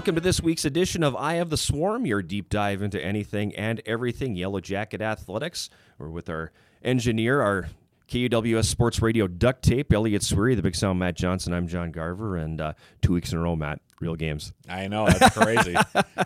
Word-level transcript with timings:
Welcome 0.00 0.14
to 0.14 0.22
this 0.22 0.40
week's 0.40 0.64
edition 0.64 1.02
of 1.02 1.14
Eye 1.14 1.34
of 1.34 1.50
the 1.50 1.58
Swarm, 1.58 2.06
your 2.06 2.22
deep 2.22 2.48
dive 2.48 2.80
into 2.80 2.98
anything 3.04 3.54
and 3.54 3.82
everything 3.84 4.34
Yellow 4.34 4.58
Jacket 4.58 5.02
athletics. 5.02 5.68
We're 5.98 6.08
with 6.08 6.30
our 6.30 6.52
engineer, 6.82 7.42
our 7.42 7.68
KUWS 8.08 8.64
Sports 8.64 9.02
Radio 9.02 9.26
duct 9.26 9.62
tape, 9.62 9.92
Elliot 9.92 10.22
Sweary, 10.22 10.56
the 10.56 10.62
big 10.62 10.74
sound 10.74 10.98
Matt 11.00 11.16
Johnson. 11.16 11.52
I'm 11.52 11.68
John 11.68 11.90
Garver, 11.92 12.38
and 12.38 12.62
uh, 12.62 12.72
two 13.02 13.12
weeks 13.12 13.30
in 13.32 13.38
a 13.38 13.42
row, 13.42 13.54
Matt, 13.56 13.82
real 14.00 14.14
games. 14.16 14.54
I 14.70 14.88
know 14.88 15.04
that's 15.06 15.36
crazy. 15.38 15.76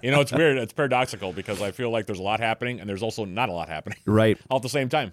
you 0.05 0.13
know, 0.13 0.21
it's 0.21 0.31
weird. 0.33 0.57
It's 0.57 0.73
paradoxical 0.73 1.33
because 1.33 1.61
I 1.61 1.73
feel 1.73 1.91
like 1.91 2.07
there's 2.07 2.21
a 2.21 2.23
lot 2.23 2.39
happening, 2.39 2.79
and 2.79 2.89
there's 2.89 3.03
also 3.03 3.25
not 3.25 3.49
a 3.49 3.53
lot 3.53 3.69
happening 3.69 3.99
Right. 4.07 4.39
all 4.51 4.59
at 4.59 4.63
the 4.63 4.69
same 4.69 4.89
time. 4.89 5.13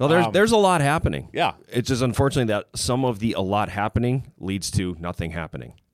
Well, 0.00 0.08
there's 0.08 0.26
Um, 0.26 0.32
there's 0.32 0.50
a 0.50 0.56
lot 0.56 0.80
happening. 0.80 1.28
Yeah. 1.32 1.52
It's 1.68 1.86
just 1.86 2.02
unfortunately 2.02 2.52
that 2.52 2.66
some 2.74 3.04
of 3.04 3.20
the 3.20 3.34
a 3.34 3.40
lot 3.42 3.68
happening 3.68 4.32
leads 4.40 4.72
to 4.72 4.96
nothing 4.98 5.30
happening. 5.30 5.74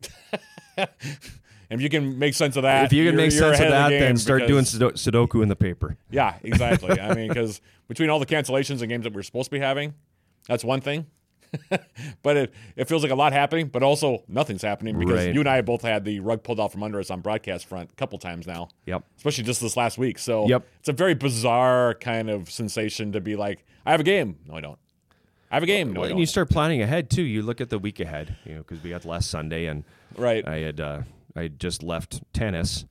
If 1.70 1.82
you 1.82 1.90
can 1.90 2.18
make 2.18 2.34
sense 2.34 2.56
of 2.56 2.62
that, 2.62 2.86
if 2.86 2.92
you 2.92 3.04
can 3.04 3.14
make 3.16 3.30
sense 3.30 3.60
of 3.60 3.68
that, 3.68 3.90
the 3.90 3.98
then 3.98 4.16
start 4.16 4.46
doing 4.46 4.64
because- 4.64 4.74
Sudo- 4.74 4.92
Sudoku 5.28 5.42
in 5.42 5.48
the 5.48 5.56
paper. 5.56 5.96
Yeah, 6.10 6.36
exactly. 6.42 6.98
I 6.98 7.14
mean, 7.14 7.28
because 7.34 7.60
between 7.88 8.08
all 8.10 8.18
the 8.18 8.26
cancellations 8.26 8.80
and 8.80 8.88
games 8.88 9.04
that 9.04 9.12
we're 9.12 9.22
supposed 9.22 9.46
to 9.50 9.50
be 9.50 9.60
having, 9.60 9.92
that's 10.48 10.64
one 10.64 10.80
thing. 10.80 11.06
but 12.22 12.36
it, 12.36 12.54
it 12.76 12.88
feels 12.88 13.02
like 13.02 13.10
a 13.12 13.14
lot 13.14 13.32
happening, 13.32 13.68
but 13.68 13.82
also 13.82 14.22
nothing's 14.28 14.60
happening 14.62 14.98
because 14.98 15.24
Right. 15.26 15.34
you 15.34 15.40
and 15.40 15.48
I 15.48 15.60
both 15.62 15.80
had 15.82 16.04
the 16.04 16.20
rug 16.20 16.42
pulled 16.42 16.60
out 16.60 16.72
from 16.72 16.82
under 16.82 16.98
us 17.00 17.10
on 17.10 17.20
broadcast 17.20 17.66
front 17.66 17.90
a 17.90 17.94
couple 17.96 18.18
times 18.18 18.46
now. 18.46 18.68
Yep. 18.86 19.02
especially 19.16 19.44
just 19.44 19.60
this 19.62 19.76
last 19.76 19.96
week. 19.98 20.18
So 20.18 20.46
Yep. 20.46 20.66
it's 20.80 20.88
a 20.90 20.92
very 20.92 21.14
bizarre 21.14 21.94
kind 21.94 22.28
of 22.28 22.50
sensation 22.50 23.12
to 23.12 23.20
be 23.22 23.34
like, 23.36 23.64
I 23.86 23.92
have 23.92 24.00
a 24.00 24.04
game. 24.04 24.36
No, 24.46 24.54
I 24.56 24.60
don't. 24.60 24.78
I 25.50 25.56
have 25.56 25.62
a 25.62 25.66
game. 25.66 25.92
No, 25.92 25.92
I 25.92 25.98
Well, 26.00 26.08
don't. 26.08 26.12
and 26.12 26.20
you 26.20 26.26
start 26.26 26.50
planning 26.50 26.82
ahead 26.82 27.08
too. 27.08 27.22
You 27.22 27.40
look 27.40 27.62
at 27.62 27.70
the 27.70 27.78
week 27.78 28.00
ahead, 28.00 28.36
you 28.44 28.52
know, 28.54 28.58
because 28.58 28.82
we 28.82 28.90
got 28.90 29.06
last 29.06 29.30
Sunday, 29.30 29.64
and 29.64 29.84
right. 30.16 30.46
I 30.46 30.56
had 30.58 30.78
uh, 30.80 31.00
I 31.36 31.48
just 31.48 31.82
left 31.82 32.22
tennis 32.32 32.84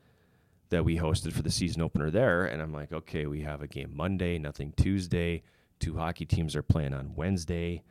that 0.70 0.84
we 0.84 0.98
hosted 0.98 1.34
for 1.34 1.42
the 1.44 1.52
season 1.52 1.82
opener 1.82 2.12
there, 2.12 2.46
and 2.46 2.62
I'm 2.62 2.74
like, 2.74 2.92
okay, 2.92 3.26
we 3.26 3.42
have 3.42 3.62
a 3.62 3.68
game 3.68 3.92
Monday, 3.96 4.38
nothing 4.38 4.74
Tuesday. 4.76 5.44
Two 5.80 5.98
hockey 5.98 6.26
teams 6.26 6.56
are 6.56 6.64
playing 6.64 6.94
on 6.94 7.14
Wednesday. 7.16 7.84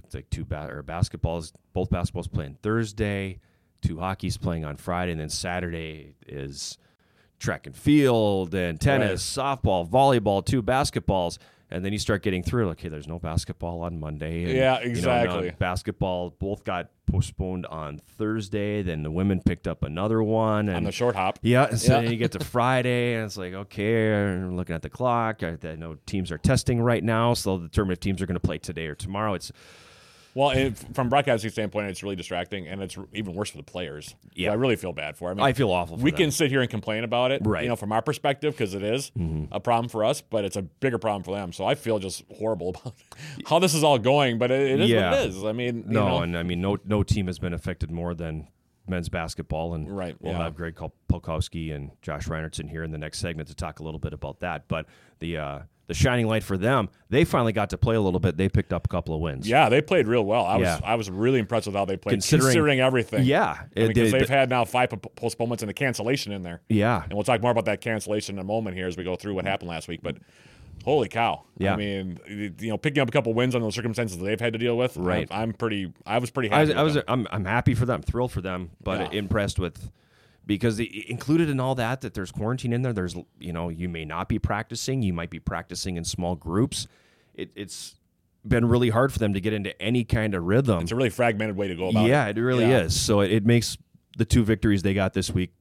Looks 0.00 0.14
like 0.14 0.30
two 0.30 0.44
ba- 0.44 0.68
or 0.70 0.82
basketballs, 0.82 1.52
both 1.72 1.90
basketballs 1.90 2.30
playing 2.30 2.58
Thursday. 2.62 3.40
Two 3.80 3.98
hockey's 3.98 4.36
playing 4.36 4.64
on 4.64 4.76
Friday, 4.76 5.12
and 5.12 5.20
then 5.20 5.28
Saturday 5.28 6.14
is 6.26 6.78
track 7.38 7.66
and 7.66 7.76
field 7.76 8.54
and 8.54 8.80
tennis, 8.80 9.22
softball, 9.24 9.88
volleyball, 9.88 10.44
two 10.44 10.62
basketballs. 10.62 11.38
And 11.70 11.84
then 11.84 11.92
you 11.92 11.98
start 11.98 12.22
getting 12.22 12.42
through, 12.42 12.66
like, 12.68 12.78
okay, 12.78 12.88
there's 12.88 13.06
no 13.06 13.18
basketball 13.18 13.82
on 13.82 14.00
Monday. 14.00 14.44
And, 14.44 14.52
Yeah, 14.54 14.78
you 14.80 14.86
know, 14.86 14.90
exactly. 14.90 15.50
basketball 15.58 16.30
both 16.30 16.64
got 16.64 16.88
postponed 17.04 17.66
on 17.66 17.98
Thursday. 17.98 18.80
Then 18.82 19.02
the 19.02 19.10
women 19.10 19.42
picked 19.44 19.68
up 19.68 19.82
another 19.82 20.22
one. 20.22 20.68
And 20.68 20.78
on 20.78 20.84
the 20.84 20.92
short 20.92 21.14
hop. 21.14 21.38
yeah, 21.42 21.66
and 21.68 21.78
so 21.78 21.94
Yeah. 21.96 22.00
then 22.02 22.10
you 22.12 22.16
get 22.16 22.32
to 22.32 22.38
Friday, 22.44 23.16
and 23.16 23.26
it's 23.26 23.36
like, 23.36 23.52
okay, 23.52 24.14
I'm 24.14 24.56
looking 24.56 24.74
at 24.74 24.80
the 24.82 24.88
clock. 24.88 25.42
I, 25.42 25.58
I 25.62 25.74
know 25.76 25.98
teams 26.06 26.32
are 26.32 26.38
testing 26.38 26.80
right 26.80 27.04
now, 27.04 27.34
so 27.34 27.50
they'll 27.58 27.66
determine 27.68 27.92
if 27.92 28.00
teams 28.00 28.22
are 28.22 28.26
going 28.26 28.34
to 28.36 28.40
play 28.40 28.56
today 28.58 28.86
or 28.86 28.94
tomorrow. 28.94 29.34
It's 29.34 29.52
Well, 30.38 30.50
and 30.50 30.78
from 30.94 31.08
broadcasting 31.08 31.50
standpoint, 31.50 31.88
it's 31.88 32.04
really 32.04 32.14
distracting, 32.14 32.68
and 32.68 32.80
it's 32.80 32.96
even 33.12 33.34
worse 33.34 33.50
for 33.50 33.56
the 33.56 33.64
players. 33.64 34.14
Yeah. 34.34 34.52
I 34.52 34.54
really 34.54 34.76
feel 34.76 34.92
bad 34.92 35.16
for. 35.16 35.32
I 35.32 35.34
mean, 35.34 35.44
I 35.44 35.52
feel 35.52 35.72
awful. 35.72 35.96
For 35.96 36.04
we 36.04 36.12
them. 36.12 36.18
can 36.18 36.30
sit 36.30 36.48
here 36.52 36.60
and 36.60 36.70
complain 36.70 37.02
about 37.02 37.32
it, 37.32 37.42
Right. 37.44 37.58
Mm-hmm. 37.58 37.62
You 37.64 37.68
know, 37.70 37.74
from 37.76 37.90
our 37.90 38.02
perspective, 38.02 38.54
because 38.54 38.72
it 38.74 38.84
is 38.84 39.10
a 39.50 39.58
problem 39.58 39.88
for 39.88 40.04
us, 40.04 40.20
but 40.20 40.44
it's 40.44 40.54
a 40.54 40.62
bigger 40.62 40.98
problem 40.98 41.24
for 41.24 41.34
them. 41.34 41.52
So 41.52 41.64
I 41.64 41.74
feel 41.74 41.98
just 41.98 42.22
horrible 42.36 42.68
about 42.76 42.94
how 43.48 43.58
this 43.58 43.74
is 43.74 43.82
all 43.82 43.98
going. 43.98 44.38
But 44.38 44.52
it, 44.52 44.60
it 44.70 44.80
is 44.82 44.90
Yeah. 44.90 45.10
what 45.10 45.20
it 45.22 45.28
is. 45.30 45.42
I 45.44 45.50
mean, 45.50 45.78
you 45.88 45.94
no, 45.94 46.08
know, 46.08 46.18
and 46.22 46.38
I 46.38 46.44
mean, 46.44 46.60
no, 46.60 46.78
no 46.84 47.02
team 47.02 47.26
has 47.26 47.40
been 47.40 47.52
affected 47.52 47.90
more 47.90 48.14
than 48.14 48.46
men's 48.86 49.08
basketball, 49.08 49.74
and 49.74 49.90
Right, 49.94 50.14
we'll 50.20 50.34
yeah. 50.34 50.44
have 50.44 50.54
Greg 50.54 50.76
Polkowski 51.10 51.74
and 51.74 51.90
Josh 52.00 52.26
Reinertson 52.28 52.70
here 52.70 52.84
in 52.84 52.92
the 52.92 52.98
next 52.98 53.18
segment 53.18 53.48
to 53.48 53.56
talk 53.56 53.80
a 53.80 53.82
little 53.82 53.98
bit 54.00 54.12
about 54.12 54.38
that. 54.38 54.68
But 54.68 54.86
the 55.18 55.36
uh, 55.36 55.58
the 55.88 55.94
shining 55.94 56.26
light 56.28 56.44
for 56.44 56.56
them, 56.56 56.88
they 57.08 57.24
finally 57.24 57.52
got 57.52 57.70
to 57.70 57.78
play 57.78 57.96
a 57.96 58.00
little 58.00 58.20
bit. 58.20 58.36
They 58.36 58.48
picked 58.48 58.72
up 58.72 58.86
a 58.86 58.88
couple 58.88 59.14
of 59.14 59.20
wins. 59.20 59.48
yeah, 59.48 59.68
they 59.68 59.80
played 59.82 60.06
real 60.06 60.24
well. 60.24 60.44
I 60.44 60.56
was 60.56 60.80
I 60.84 60.94
was 60.94 61.10
really 61.10 61.40
impressed 61.40 61.66
with 61.66 61.74
how 61.74 61.84
they 61.84 61.96
played, 61.96 62.12
Considering- 62.12 62.46
considering, 62.48 62.80
everything. 62.80 63.24
yeah, 63.24 63.56
I 63.76 63.80
mean, 63.80 63.88
because 63.88 64.12
they- 64.12 64.18
they've 64.20 64.28
had 64.28 64.48
now 64.50 64.64
five 64.64 64.90
postponements 65.16 65.62
and 65.62 65.70
a 65.70 65.74
cancellation 65.74 66.32
in 66.32 66.42
there. 66.44 66.60
yeah, 66.68 67.02
And 67.02 67.14
we'll 67.14 67.24
talk 67.24 67.42
more 67.42 67.50
about 67.50 67.64
that 67.64 67.80
cancellation 67.80 68.36
in 68.36 68.38
a 68.40 68.44
moment 68.44 68.76
here 68.76 68.86
as 68.86 68.96
we 68.96 69.02
go 69.02 69.16
through 69.16 69.34
what 69.34 69.44
happened 69.46 69.68
last 69.70 69.88
week. 69.88 70.00
But 70.02 70.18
holy 70.84 71.08
cow! 71.08 71.42
Yeah. 71.56 71.72
I 71.72 71.76
mean, 71.76 72.18
you 72.28 72.68
know, 72.68 72.78
picking 72.78 73.00
up 73.02 73.08
a 73.08 73.12
couple 73.12 73.32
wins 73.34 73.54
on 73.54 73.62
those 73.62 73.74
circumstances 73.74 74.18
that 74.18 74.24
they've 74.24 74.40
had 74.40 74.52
to 74.52 74.58
deal 74.58 74.76
with. 74.76 74.96
Right. 74.96 75.26
I'm, 75.30 75.42
I'm 75.48 75.52
pretty. 75.54 75.92
I 76.06 76.18
was 76.18 76.30
pretty 76.30 76.50
I 76.52 76.58
happy. 76.58 76.68
was, 76.68 76.76
I 76.76 76.82
was. 76.82 77.04
I'm, 77.08 77.26
I'm 77.30 77.44
happy 77.46 77.74
for 77.74 77.86
them, 77.86 78.02
thrilled 78.02 78.32
for 78.32 78.40
them, 78.42 78.70
but 78.82 79.12
Yeah. 79.12 79.18
impressed 79.20 79.58
with 79.58 79.90
because 80.48 80.80
included 80.80 81.48
in 81.48 81.60
all 81.60 81.76
that 81.76 82.00
that 82.00 82.14
there's 82.14 82.32
quarantine 82.32 82.72
in 82.72 82.82
there. 82.82 82.92
There's 82.92 83.14
you 83.38 83.52
know 83.52 83.68
you 83.68 83.88
may 83.88 84.04
not 84.04 84.28
be 84.28 84.40
practicing, 84.40 85.02
you 85.02 85.12
might 85.12 85.30
be 85.30 85.38
practicing 85.38 85.96
in 85.96 86.02
small 86.02 86.34
groups. 86.34 86.88
It, 87.34 87.50
it's 87.54 87.94
been 88.44 88.64
really 88.64 88.88
hard 88.88 89.12
for 89.12 89.20
them 89.20 89.34
to 89.34 89.40
get 89.40 89.52
into 89.52 89.80
any 89.80 90.02
kind 90.02 90.34
of 90.34 90.42
rhythm. 90.42 90.80
It's 90.80 90.90
a 90.90 90.96
really 90.96 91.10
fragmented 91.10 91.56
way 91.56 91.68
to 91.68 91.76
go 91.76 91.90
about 91.90 92.06
yeah, 92.06 92.26
it. 92.26 92.38
it 92.38 92.42
really 92.42 92.64
Yeah. 92.64 92.80
is. 92.80 92.98
So 93.00 93.20
it, 93.20 93.30
it 93.30 93.46
makes 93.46 93.76
the 94.16 94.24
two 94.24 94.42
victories 94.42 94.82
they 94.82 94.94
got 94.94 95.12
this 95.12 95.30
week 95.30 95.52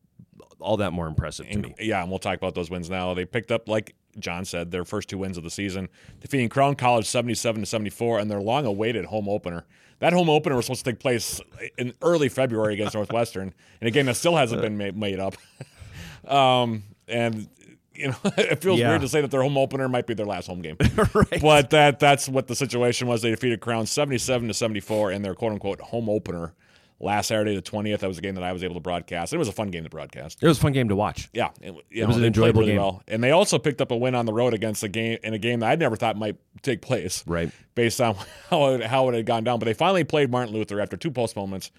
all 0.59 0.77
that 0.77 0.91
more 0.91 1.05
impressive 1.05 1.47
to 1.49 1.59
me. 1.59 1.75
yeah, 1.79 2.01
and 2.01 2.09
we'll 2.09 2.17
talk 2.17 2.35
about 2.35 2.55
those 2.55 2.71
wins 2.71 2.89
now. 2.89 3.13
They 3.13 3.25
picked 3.25 3.51
up, 3.51 3.69
like 3.69 3.93
John 4.17 4.43
said, 4.43 4.71
their 4.71 4.85
first 4.85 5.07
two 5.07 5.19
wins 5.19 5.37
of 5.37 5.43
the 5.43 5.51
season, 5.51 5.87
defeating 6.19 6.49
Crown 6.49 6.73
College 6.75 7.05
77 7.05 7.61
to 7.61 7.65
74, 7.67 8.19
and 8.19 8.31
their 8.31 8.41
long-awaited 8.41 9.05
home 9.05 9.29
opener. 9.29 9.65
That 9.99 10.13
home 10.13 10.29
opener 10.29 10.55
was 10.55 10.65
supposed 10.65 10.85
to 10.85 10.91
take 10.91 10.99
place 10.99 11.41
in 11.77 11.93
early 12.01 12.29
February 12.29 12.73
against 12.75 12.93
Northwestern, 12.93 13.53
and 13.81 13.87
again, 13.87 14.05
that 14.05 14.15
still 14.15 14.35
hasn't 14.35 14.61
been 14.61 14.77
made, 14.77 14.95
made 14.95 15.19
up. 15.19 15.35
um, 16.27 16.83
and 17.07 17.47
you 17.95 18.09
know, 18.09 18.15
it 18.37 18.61
feels 18.61 18.79
Yeah. 18.79 18.89
weird 18.89 19.01
to 19.01 19.07
say 19.07 19.21
that 19.21 19.31
their 19.31 19.41
home 19.41 19.57
opener 19.57 19.89
might 19.89 20.05
be 20.05 20.13
their 20.13 20.25
last 20.25 20.45
home 20.47 20.61
game, 20.61 20.77
right. 21.15 21.41
but 21.41 21.71
that 21.71 21.99
that's 21.99 22.29
what 22.29 22.47
the 22.47 22.55
situation 22.55 23.07
was. 23.07 23.21
They 23.23 23.31
defeated 23.31 23.59
Crown 23.59 23.85
77 23.87 24.47
to 24.49 24.53
74 24.53 25.11
in 25.13 25.21
their 25.23 25.33
quote-unquote 25.33 25.81
home 25.81 26.09
opener 26.09 26.53
last 26.99 27.27
Saturday, 27.27 27.55
the 27.55 27.61
20th. 27.61 27.99
That 27.99 28.07
was 28.07 28.17
a 28.17 28.21
game 28.21 28.35
that 28.35 28.43
I 28.43 28.51
was 28.53 28.63
able 28.63 28.75
to 28.75 28.79
broadcast. 28.79 29.33
It 29.33 29.37
was 29.37 29.47
a 29.47 29.51
fun 29.51 29.69
game 29.69 29.83
to 29.83 29.89
broadcast. 29.89 30.39
It 30.41 30.47
was 30.47 30.57
a 30.57 30.61
fun 30.61 30.73
game 30.73 30.89
to 30.89 30.95
watch. 30.95 31.29
Yeah, 31.33 31.49
it, 31.61 31.73
was 31.73 31.83
know, 31.91 32.09
an 32.15 32.23
enjoyable 32.25 32.61
really 32.61 32.73
game. 32.73 32.81
Well. 32.81 33.03
And 33.07 33.23
they 33.23 33.31
also 33.31 33.59
picked 33.59 33.81
up 33.81 33.91
a 33.91 33.97
win 33.97 34.15
on 34.15 34.25
the 34.25 34.33
road 34.33 34.53
against 34.53 34.83
a 34.83 34.87
game 34.87 35.17
in 35.23 35.33
a 35.33 35.37
game 35.37 35.59
that 35.59 35.69
I 35.71 35.75
never 35.75 35.95
thought 35.95 36.17
might 36.17 36.37
take 36.61 36.81
place, 36.81 37.23
Right. 37.27 37.51
based 37.75 38.01
on 38.01 38.15
how 38.49 38.67
it, 38.73 38.83
how 38.83 39.09
it 39.09 39.15
had 39.15 39.25
gone 39.25 39.43
down. 39.43 39.59
But 39.59 39.65
they 39.65 39.73
finally 39.73 40.03
played 40.03 40.31
Martin 40.31 40.53
Luther 40.53 40.79
after 40.81 40.97
two 40.97 41.11
postponements, 41.11 41.71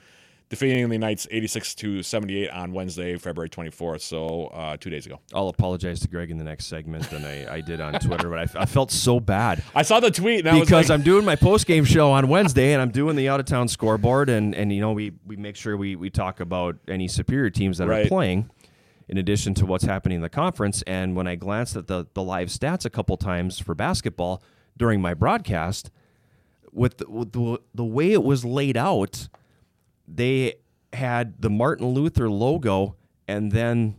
defeating 0.48 0.88
the 0.88 0.98
Knights 0.98 1.26
86 1.30 1.74
to 1.76 2.02
78 2.02 2.50
on 2.50 2.72
Wednesday, 2.72 3.16
February 3.16 3.50
24th. 3.50 4.00
So 4.00 4.46
uh, 4.46 4.76
two 4.78 4.90
days 4.90 5.06
ago. 5.06 5.20
I'll 5.34 5.48
apologize 5.48 6.00
to 6.00 6.08
Greg 6.08 6.30
in 6.30 6.38
the 6.38 6.44
next 6.44 6.66
segment 6.66 7.08
than 7.10 7.24
I, 7.24 7.56
I 7.56 7.60
did 7.60 7.80
on 7.80 7.94
Twitter, 8.00 8.30
but 8.30 8.38
I, 8.38 8.62
I 8.62 8.66
felt 8.66 8.90
so 8.90 9.20
bad. 9.20 9.62
I 9.74 9.82
saw 9.82 10.00
the 10.00 10.10
tweet 10.10 10.40
and 10.40 10.48
I 10.48 10.54
was 10.54 10.68
because 10.68 10.88
like, 10.88 10.98
I'm 10.98 11.04
doing 11.04 11.24
my 11.24 11.36
post 11.36 11.66
game 11.66 11.84
show 11.84 12.10
on 12.10 12.28
Wednesday 12.28 12.72
and 12.72 12.80
I'm 12.80 12.90
doing 12.90 13.16
the 13.16 13.28
out 13.28 13.40
of 13.40 13.46
town 13.46 13.68
scoreboard 13.68 14.28
and 14.28 14.54
and 14.54 14.72
you 14.72 14.80
know 14.80 14.92
we 14.92 15.12
we 15.26 15.36
make 15.36 15.56
sure 15.56 15.76
we 15.76 15.96
we 15.96 16.10
talk 16.10 16.40
about 16.40 16.76
any 16.88 17.08
superior 17.08 17.50
teams 17.50 17.78
that 17.78 17.88
are 17.88 18.06
playing 18.06 18.50
in 19.08 19.18
addition 19.18 19.54
to 19.54 19.66
what's 19.66 19.84
happening 19.84 20.16
in 20.16 20.22
the 20.22 20.28
conference 20.28 20.82
and 20.82 21.16
when 21.16 21.26
I 21.26 21.34
glanced 21.34 21.76
at 21.76 21.86
the 21.86 22.06
the 22.14 22.22
live 22.22 22.48
stats 22.48 22.84
a 22.84 22.90
couple 22.90 23.16
times 23.16 23.58
for 23.58 23.74
basketball 23.74 24.42
during 24.76 25.00
my 25.00 25.14
broadcast 25.14 25.90
with 26.72 26.98
the, 26.98 27.10
with 27.10 27.32
the, 27.32 27.60
the 27.74 27.84
way 27.84 28.12
it 28.12 28.22
was 28.22 28.44
laid 28.44 28.76
out 28.76 29.28
they 30.12 30.54
had 30.92 31.40
the 31.40 31.50
Martin 31.50 31.88
Luther 31.88 32.30
logo 32.30 32.96
and 33.26 33.52
then 33.52 33.96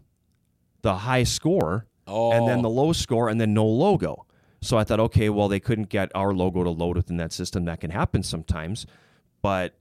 the 0.81 0.95
high 0.95 1.23
score 1.23 1.85
and 2.07 2.47
then 2.47 2.59
Oh. 2.59 2.61
the 2.63 2.69
low 2.69 2.93
score 2.93 3.29
and 3.29 3.39
then 3.39 3.53
no 3.53 3.65
logo. 3.65 4.25
So 4.61 4.77
I 4.77 4.83
thought, 4.83 4.99
okay, 4.99 5.29
well, 5.29 5.47
they 5.47 5.59
couldn't 5.59 5.89
get 5.89 6.11
our 6.15 6.33
logo 6.33 6.63
to 6.63 6.69
load 6.71 6.95
within 6.97 7.17
that 7.17 7.31
system. 7.31 7.65
That 7.65 7.79
can 7.79 7.91
happen 7.91 8.23
sometimes, 8.23 8.85
but 9.41 9.75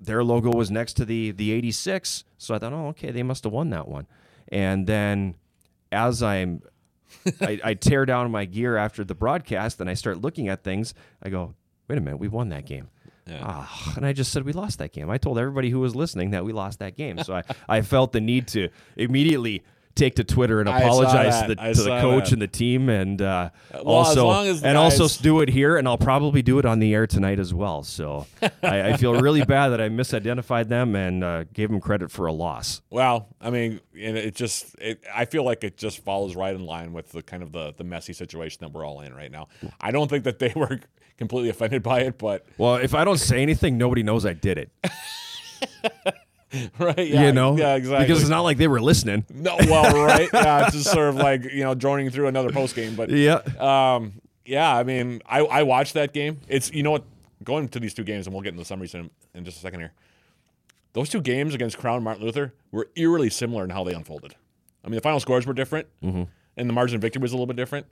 their 0.00 0.24
logo 0.24 0.50
was 0.50 0.70
next 0.70 0.94
to 0.94 1.04
the 1.04 1.30
the 1.30 1.52
86. 1.52 2.24
So 2.38 2.54
I 2.54 2.58
thought, 2.58 2.72
oh, 2.72 2.88
okay, 2.88 3.10
they 3.12 3.22
must 3.22 3.44
have 3.44 3.52
won 3.52 3.70
that 3.70 3.86
one. 3.86 4.06
And 4.48 4.86
then 4.86 5.36
as 5.92 6.22
I'm, 6.22 6.62
I, 7.40 7.60
I 7.62 7.74
tear 7.74 8.04
down 8.06 8.30
my 8.30 8.44
gear 8.46 8.76
after 8.76 9.04
the 9.04 9.14
broadcast 9.14 9.80
and 9.80 9.88
I 9.90 9.94
start 9.94 10.20
looking 10.20 10.48
at 10.48 10.64
things. 10.64 10.94
I 11.22 11.28
go, 11.28 11.54
wait 11.88 11.98
a 11.98 12.00
minute, 12.00 12.16
we 12.18 12.28
won 12.28 12.48
that 12.48 12.64
game. 12.66 12.88
Ah, 13.42 13.94
and 13.96 14.04
I 14.04 14.12
just 14.12 14.32
said 14.32 14.44
we 14.44 14.52
lost 14.52 14.78
that 14.78 14.92
game. 14.92 15.10
I 15.10 15.18
told 15.18 15.38
everybody 15.38 15.70
who 15.70 15.80
was 15.80 15.94
listening 15.94 16.30
that 16.30 16.44
we 16.44 16.52
lost 16.52 16.80
that 16.80 16.96
game. 16.96 17.22
So 17.22 17.34
I, 17.34 17.42
I 17.68 17.82
felt 17.82 18.12
the 18.12 18.20
need 18.20 18.48
to 18.48 18.68
immediately 18.96 19.62
take 19.94 20.16
to 20.16 20.24
Twitter 20.24 20.60
and 20.60 20.68
apologize 20.68 21.42
to 21.42 21.48
the, 21.48 21.54
to 21.54 21.82
the 21.82 22.00
coach 22.00 22.24
that. 22.24 22.32
and 22.32 22.42
the 22.42 22.46
team, 22.48 22.88
and 22.88 23.20
uh, 23.20 23.50
Well, 23.72 24.00
as 24.00 24.08
also 24.08 24.26
long 24.26 24.46
as 24.46 24.62
the 24.62 24.68
and 24.68 24.78
also 24.78 25.08
do 25.22 25.40
it 25.40 25.48
here, 25.48 25.76
and 25.76 25.86
I'll 25.86 25.98
probably 25.98 26.42
do 26.42 26.58
it 26.58 26.64
on 26.64 26.78
the 26.78 26.94
air 26.94 27.06
tonight 27.06 27.38
as 27.38 27.52
well. 27.52 27.82
So 27.82 28.26
I, 28.62 28.92
I 28.92 28.96
feel 28.96 29.14
really 29.20 29.44
bad 29.44 29.68
that 29.70 29.80
I 29.80 29.88
misidentified 29.88 30.68
them 30.68 30.96
and 30.96 31.22
uh, 31.22 31.44
gave 31.52 31.70
them 31.70 31.80
credit 31.80 32.10
for 32.10 32.26
a 32.26 32.32
loss. 32.32 32.82
Well, 32.90 33.28
I 33.40 33.50
mean, 33.50 33.80
and 33.98 34.16
it 34.16 34.34
just, 34.34 34.74
it, 34.78 35.02
I 35.14 35.24
feel 35.24 35.44
like 35.44 35.64
it 35.64 35.76
just 35.76 36.04
follows 36.04 36.34
right 36.36 36.54
in 36.54 36.64
line 36.64 36.92
with 36.92 37.12
the 37.12 37.22
kind 37.22 37.42
of 37.42 37.52
the, 37.52 37.74
the 37.76 37.84
messy 37.84 38.12
situation 38.12 38.58
that 38.60 38.72
we're 38.72 38.86
all 38.86 39.00
in 39.00 39.14
right 39.14 39.30
now. 39.30 39.48
I 39.80 39.90
don't 39.90 40.08
think 40.08 40.24
that 40.24 40.38
they 40.38 40.52
were 40.56 40.80
completely 41.18 41.50
offended 41.50 41.82
by 41.82 42.00
it, 42.00 42.18
but 42.18 42.46
Well, 42.58 42.76
if 42.76 42.94
I 42.94 43.04
don't 43.04 43.18
say 43.18 43.42
anything, 43.42 43.78
nobody 43.78 44.02
knows 44.02 44.24
I 44.26 44.32
did 44.32 44.58
it. 44.58 44.70
right? 46.78 46.98
Yeah, 46.98 47.26
you 47.26 47.32
know, 47.32 47.56
yeah, 47.56 47.74
exactly. 47.74 48.04
Because 48.06 48.20
it's 48.20 48.30
not 48.30 48.40
like 48.42 48.58
they 48.58 48.68
were 48.68 48.80
listening. 48.80 49.24
no, 49.32 49.56
well, 49.60 50.04
right? 50.06 50.28
Yeah, 50.32 50.66
it's 50.66 50.76
just 50.76 50.90
sort 50.90 51.08
of 51.08 51.16
like 51.16 51.44
you 51.44 51.64
know 51.64 51.74
droning 51.74 52.10
through 52.10 52.26
another 52.26 52.50
post 52.50 52.74
game, 52.74 52.94
but 52.94 53.10
Yeah, 53.10 53.40
um, 53.58 54.14
yeah, 54.44 54.74
I 54.76 54.82
mean, 54.82 55.22
I, 55.26 55.40
I 55.40 55.62
watched 55.62 55.94
that 55.94 56.12
game. 56.12 56.40
It's 56.48 56.72
you 56.72 56.82
know 56.82 56.90
what, 56.90 57.04
going 57.44 57.68
to 57.68 57.80
these 57.80 57.94
two 57.94 58.04
games, 58.04 58.26
and 58.26 58.34
we'll 58.34 58.42
get 58.42 58.50
into 58.50 58.60
the 58.60 58.66
summaries 58.66 58.94
in, 58.94 59.10
in 59.34 59.44
just 59.44 59.58
a 59.58 59.60
second 59.60 59.80
here. 59.80 59.92
Those 60.94 61.08
two 61.08 61.20
games 61.22 61.54
against 61.54 61.78
Crown 61.78 61.96
and 61.96 62.04
Martin 62.04 62.24
Luther 62.24 62.52
were 62.70 62.88
eerily 62.96 63.30
similar 63.30 63.64
in 63.64 63.70
how 63.70 63.82
they 63.84 63.94
unfolded. 63.94 64.34
I 64.84 64.88
mean, 64.88 64.96
the 64.96 65.00
final 65.00 65.20
scores 65.20 65.46
were 65.46 65.54
different, 65.54 65.86
and 66.02 66.28
the 66.56 66.72
margin 66.72 66.96
of 66.96 67.02
victory 67.02 67.22
was 67.22 67.32
a 67.32 67.34
little 67.34 67.46
bit 67.46 67.56
different, 67.56 67.86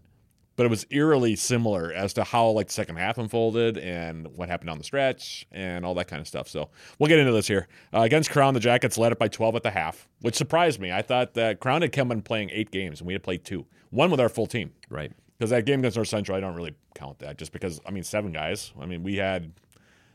but 0.57 0.67
it 0.67 0.69
was 0.69 0.87
eerily 0.91 1.37
similar 1.37 1.93
as 1.93 2.13
to 2.15 2.25
how 2.25 2.49
like 2.49 2.67
the 2.67 2.73
second 2.73 2.97
half 2.97 3.19
unfolded 3.19 3.79
and 3.79 4.29
what 4.37 4.49
happened 4.49 4.71
on 4.71 4.79
the 4.79 4.85
stretch 4.85 5.47
and 5.53 5.85
all 5.87 5.95
that 5.95 6.09
kind 6.09 6.21
of 6.21 6.29
stuff. 6.29 6.49
So 6.49 6.71
we'll 6.99 7.09
get 7.09 7.19
into 7.19 7.33
this 7.33 7.47
here. 7.47 7.69
Uh, 7.95 8.01
against 8.01 8.31
Crown, 8.31 8.55
the 8.55 8.61
Jackets 8.61 8.99
led 8.99 9.13
it 9.13 9.19
by 9.19 9.29
12 9.29 9.57
at 9.57 9.63
the 9.63 9.71
half, 9.71 10.09
which 10.21 10.35
surprised 10.37 10.81
me. 10.81 10.93
I 10.93 11.03
thought 11.03 11.35
that 11.35 11.61
Crown 11.61 11.83
had 11.83 11.93
come 11.93 12.11
in 12.13 12.23
playing 12.23 12.51
eight 12.53 12.71
games, 12.71 13.01
and 13.01 13.07
we 13.07 13.13
had 13.15 13.23
played 13.23 13.45
two, 13.45 13.67
one 13.91 14.11
with 14.11 14.21
our 14.21 14.29
full 14.29 14.47
team. 14.47 14.73
right. 14.89 15.13
Because 15.39 15.49
that 15.51 15.65
game 15.65 15.79
against 15.79 15.97
North 15.97 16.09
Central, 16.09 16.37
I 16.37 16.41
don't 16.41 16.55
really 16.55 16.75
count 16.95 17.21
that 17.21 17.39
just 17.39 17.51
because, 17.51 17.81
I 17.87 17.91
mean, 17.93 18.03
seven 18.03 18.31
guys. 18.31 18.75
I 18.79 18.85
mean, 18.85 19.03
we 19.03 19.17
had, 19.17 19.55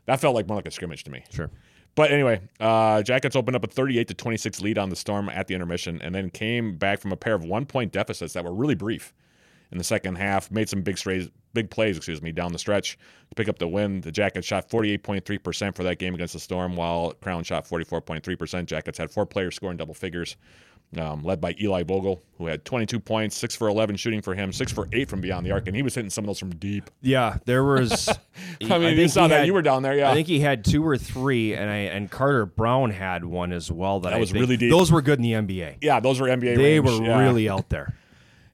that 0.05 0.19
felt 0.19 0.35
like 0.35 0.47
more 0.47 0.55
like 0.55 0.67
a 0.67 0.71
scrimmage 0.71 1.03
to 1.05 1.09
me. 1.09 1.23
Sure. 1.31 1.49
But 1.95 2.11
anyway, 2.11 2.41
uh, 2.59 3.01
Jackets 3.01 3.35
opened 3.35 3.55
up 3.55 3.63
a 3.63 3.67
38 3.67 4.09
to 4.09 4.13
26 4.13 4.61
lead 4.61 4.77
on 4.77 4.91
the 4.91 4.95
Storm 4.95 5.27
at 5.29 5.47
the 5.47 5.55
intermission 5.55 5.99
and 6.03 6.13
then 6.13 6.29
came 6.29 6.77
back 6.77 6.99
from 6.99 7.11
a 7.11 7.17
pair 7.17 7.33
of 7.33 7.43
one 7.43 7.65
point 7.65 7.91
deficits 7.91 8.33
that 8.33 8.43
were 8.43 8.53
really 8.53 8.75
brief 8.75 9.15
in 9.71 9.77
the 9.77 9.83
second 9.83 10.15
half. 10.15 10.51
Made 10.51 10.69
some 10.69 10.81
big 10.81 10.97
strays, 10.97 11.29
big 11.53 11.69
plays, 11.69 11.97
excuse 11.97 12.21
me, 12.21 12.31
down 12.31 12.51
the 12.51 12.59
stretch 12.59 12.97
to 13.29 13.35
pick 13.35 13.47
up 13.49 13.57
the 13.59 13.67
win. 13.67 14.01
The 14.01 14.11
Jackets 14.11 14.45
shot 14.47 14.69
48.3% 14.69 15.75
for 15.75 15.83
that 15.83 15.99
game 15.99 16.13
against 16.15 16.33
the 16.33 16.39
Storm, 16.39 16.75
while 16.75 17.13
Crown 17.13 17.43
shot 17.43 17.67
44.3%. 17.67 18.65
Jackets 18.65 18.97
had 18.97 19.11
four 19.11 19.25
players 19.25 19.55
scoring 19.55 19.77
double 19.77 19.93
figures. 19.93 20.37
Um, 20.97 21.23
led 21.23 21.41
by 21.41 21.55
Eli 21.59 21.81
Vogel, 21.83 22.21
who 22.37 22.45
had 22.45 22.63
22 22.63 22.99
points, 22.99 23.35
six 23.35 23.55
for 23.55 23.67
11 23.67 23.95
shooting 23.97 24.21
for 24.21 24.33
him, 24.35 24.53
six 24.53 24.71
for 24.71 24.87
eight 24.93 25.09
from 25.09 25.19
beyond 25.19 25.45
the 25.45 25.51
arc, 25.51 25.67
and 25.67 25.75
he 25.75 25.81
was 25.81 25.95
hitting 25.95 26.11
some 26.11 26.23
of 26.23 26.27
those 26.27 26.39
from 26.39 26.51
deep. 26.55 26.89
Yeah, 27.01 27.37
there 27.45 27.63
was. 27.65 28.07
I 28.69 28.77
mean, 28.77 28.95
you 28.97 29.07
saw 29.09 29.27
that. 29.27 29.45
you 29.47 29.53
were 29.53 29.63
down 29.63 29.81
there, 29.81 29.95
yeah. 29.97 30.11
I 30.11 30.13
think 30.13 30.27
he 30.27 30.39
had 30.39 30.63
two 30.63 30.87
or 30.87 30.95
three, 30.95 31.53
and 31.55 31.69
I 31.69 31.75
and 31.77 32.09
Carter 32.09 32.45
Brown 32.45 32.91
had 32.91 33.25
one 33.25 33.51
as 33.51 33.69
well. 33.71 33.99
That, 34.01 34.11
That 34.11 34.17
I 34.17 34.19
was 34.19 34.31
think- 34.31 34.41
really 34.41 34.57
deep. 34.57 34.71
Those 34.71 34.91
were 34.91 35.01
good 35.01 35.19
in 35.19 35.23
the 35.23 35.33
NBA. 35.33 35.77
yeah, 35.81 35.99
those 35.99 36.21
were 36.21 36.27
NBA. 36.27 36.55
They 36.55 36.79
range, 36.79 36.99
were 36.99 37.05
yeah. 37.05 37.19
really 37.19 37.49
out 37.49 37.67
there. 37.69 37.95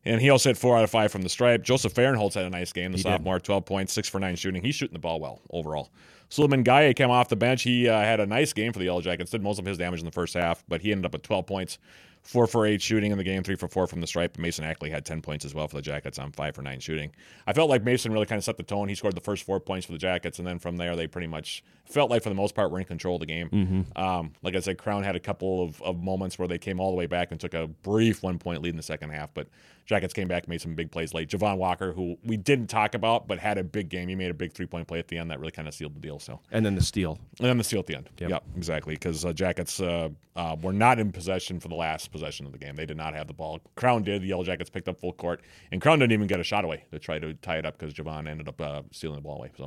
And 0.03 0.19
he 0.19 0.29
also 0.29 0.49
hit 0.49 0.57
four 0.57 0.77
out 0.77 0.83
of 0.83 0.89
five 0.89 1.11
from 1.11 1.21
the 1.21 1.29
stripe. 1.29 1.63
Joseph 1.63 1.93
Fahrenholtz 1.93 2.33
had 2.33 2.45
a 2.45 2.49
nice 2.49 2.73
game. 2.73 2.91
The 2.91 2.97
He 2.97 3.03
did. 3.03 3.09
sophomore, 3.09 3.39
12 3.39 3.65
points, 3.65 3.93
six 3.93 4.09
for 4.09 4.19
nine 4.19 4.35
shooting. 4.35 4.63
He's 4.63 4.75
shooting 4.75 4.93
the 4.93 4.99
ball 4.99 5.19
well 5.19 5.41
overall. 5.51 5.91
Suleiman 6.29 6.63
Gaye 6.63 6.93
came 6.93 7.11
off 7.11 7.27
the 7.29 7.35
bench. 7.35 7.63
He 7.63 7.87
uh, 7.89 7.99
had 7.99 8.19
a 8.19 8.25
nice 8.25 8.53
game 8.53 8.71
for 8.73 8.79
the 8.79 8.85
Yellow 8.85 9.01
Jackets. 9.01 9.31
Did 9.31 9.43
most 9.43 9.59
of 9.59 9.65
his 9.65 9.77
damage 9.77 9.99
in 9.99 10.05
the 10.05 10.11
first 10.11 10.33
half, 10.33 10.63
but 10.67 10.81
he 10.81 10.91
ended 10.91 11.05
up 11.05 11.11
with 11.11 11.23
12 11.23 11.45
points, 11.45 11.77
four 12.23 12.47
for 12.47 12.65
eight 12.65 12.81
shooting 12.81 13.11
in 13.11 13.17
the 13.17 13.23
game, 13.23 13.43
three 13.43 13.55
for 13.57 13.67
four 13.67 13.85
from 13.85 13.99
the 13.99 14.07
stripe. 14.07 14.37
Mason 14.37 14.63
Ackley 14.63 14.89
had 14.89 15.03
10 15.05 15.21
points 15.21 15.43
as 15.43 15.53
well 15.53 15.67
for 15.67 15.75
the 15.75 15.81
Jackets 15.81 16.17
on 16.17 16.31
five 16.31 16.55
for 16.55 16.61
nine 16.61 16.79
shooting. 16.79 17.11
I 17.45 17.51
felt 17.53 17.69
like 17.69 17.83
Mason 17.83 18.13
really 18.13 18.25
kind 18.25 18.37
of 18.37 18.45
set 18.45 18.55
the 18.55 18.63
tone. 18.63 18.87
He 18.87 18.95
scored 18.95 19.13
the 19.15 19.21
first 19.21 19.43
four 19.43 19.59
points 19.59 19.85
for 19.85 19.91
the 19.91 19.97
Jackets, 19.97 20.39
and 20.39 20.47
then 20.47 20.57
from 20.57 20.77
there 20.77 20.95
they 20.95 21.05
pretty 21.05 21.27
much 21.27 21.63
felt 21.85 22.09
like 22.09 22.23
for 22.23 22.29
the 22.29 22.35
most 22.35 22.55
part 22.55 22.71
were 22.71 22.79
in 22.79 22.85
control 22.85 23.15
of 23.17 23.19
the 23.19 23.25
game. 23.25 23.85
Um, 23.97 24.31
like 24.41 24.55
I 24.55 24.61
said, 24.61 24.77
Crown 24.77 25.03
had 25.03 25.17
a 25.17 25.19
couple 25.19 25.61
of, 25.65 25.81
of 25.81 26.01
moments 26.01 26.39
where 26.39 26.47
they 26.47 26.57
came 26.57 26.79
all 26.79 26.91
the 26.91 26.97
way 26.97 27.07
back 27.07 27.31
and 27.31 27.39
took 27.41 27.53
a 27.53 27.67
brief 27.67 28.23
one 28.23 28.39
point 28.39 28.61
lead 28.61 28.69
in 28.69 28.77
the 28.77 28.83
second 28.83 29.09
half, 29.09 29.33
but 29.33 29.47
Jackets 29.85 30.13
came 30.13 30.27
back, 30.27 30.47
made 30.47 30.61
some 30.61 30.73
big 30.75 30.91
plays 30.91 31.13
late. 31.13 31.29
Javon 31.29 31.57
Walker, 31.57 31.91
who 31.91 32.17
we 32.23 32.37
didn't 32.37 32.67
talk 32.67 32.93
about, 32.95 33.27
but 33.27 33.39
had 33.39 33.57
a 33.57 33.63
big 33.63 33.89
game. 33.89 34.07
He 34.07 34.15
made 34.15 34.31
a 34.31 34.33
big 34.33 34.53
three 34.53 34.65
point 34.65 34.87
play 34.87 34.99
at 34.99 35.07
the 35.07 35.17
end 35.17 35.31
that 35.31 35.39
really 35.39 35.51
kind 35.51 35.67
of 35.67 35.73
sealed 35.73 35.95
the 35.95 35.99
deal. 35.99 36.19
So, 36.19 36.39
And 36.51 36.65
then 36.65 36.75
the 36.75 36.81
steal. 36.83 37.19
and 37.39 37.47
then 37.47 37.57
the 37.57 37.63
steal 37.63 37.79
at 37.79 37.87
the 37.87 37.95
end. 37.95 38.09
Yep. 38.19 38.29
Yep, 38.29 38.43
exactly. 38.55 38.93
Because 38.95 39.25
uh, 39.25 39.33
Jackets 39.33 39.79
uh, 39.81 40.09
uh, 40.35 40.55
were 40.61 40.71
not 40.73 40.99
in 40.99 41.11
possession 41.11 41.59
for 41.59 41.67
the 41.67 41.75
last 41.75 42.11
possession 42.11 42.45
of 42.45 42.51
the 42.51 42.57
game. 42.57 42.75
They 42.75 42.85
did 42.85 42.97
not 42.97 43.13
have 43.13 43.27
the 43.27 43.33
ball. 43.33 43.59
Crown 43.75 44.03
did. 44.03 44.21
The 44.21 44.27
Yellow 44.27 44.43
Jackets 44.43 44.69
picked 44.69 44.87
up 44.87 44.99
full 44.99 45.13
court, 45.13 45.41
and 45.71 45.81
Crown 45.81 45.99
didn't 45.99 46.13
even 46.13 46.27
get 46.27 46.39
a 46.39 46.43
shot 46.43 46.63
away 46.63 46.85
to 46.91 46.99
try 46.99 47.19
to 47.19 47.33
tie 47.35 47.57
it 47.57 47.65
up 47.65 47.77
because 47.77 47.93
Javon 47.93 48.29
ended 48.29 48.47
up 48.47 48.61
uh, 48.61 48.81
stealing 48.91 49.15
the 49.17 49.21
ball 49.21 49.37
away. 49.37 49.51
So, 49.57 49.65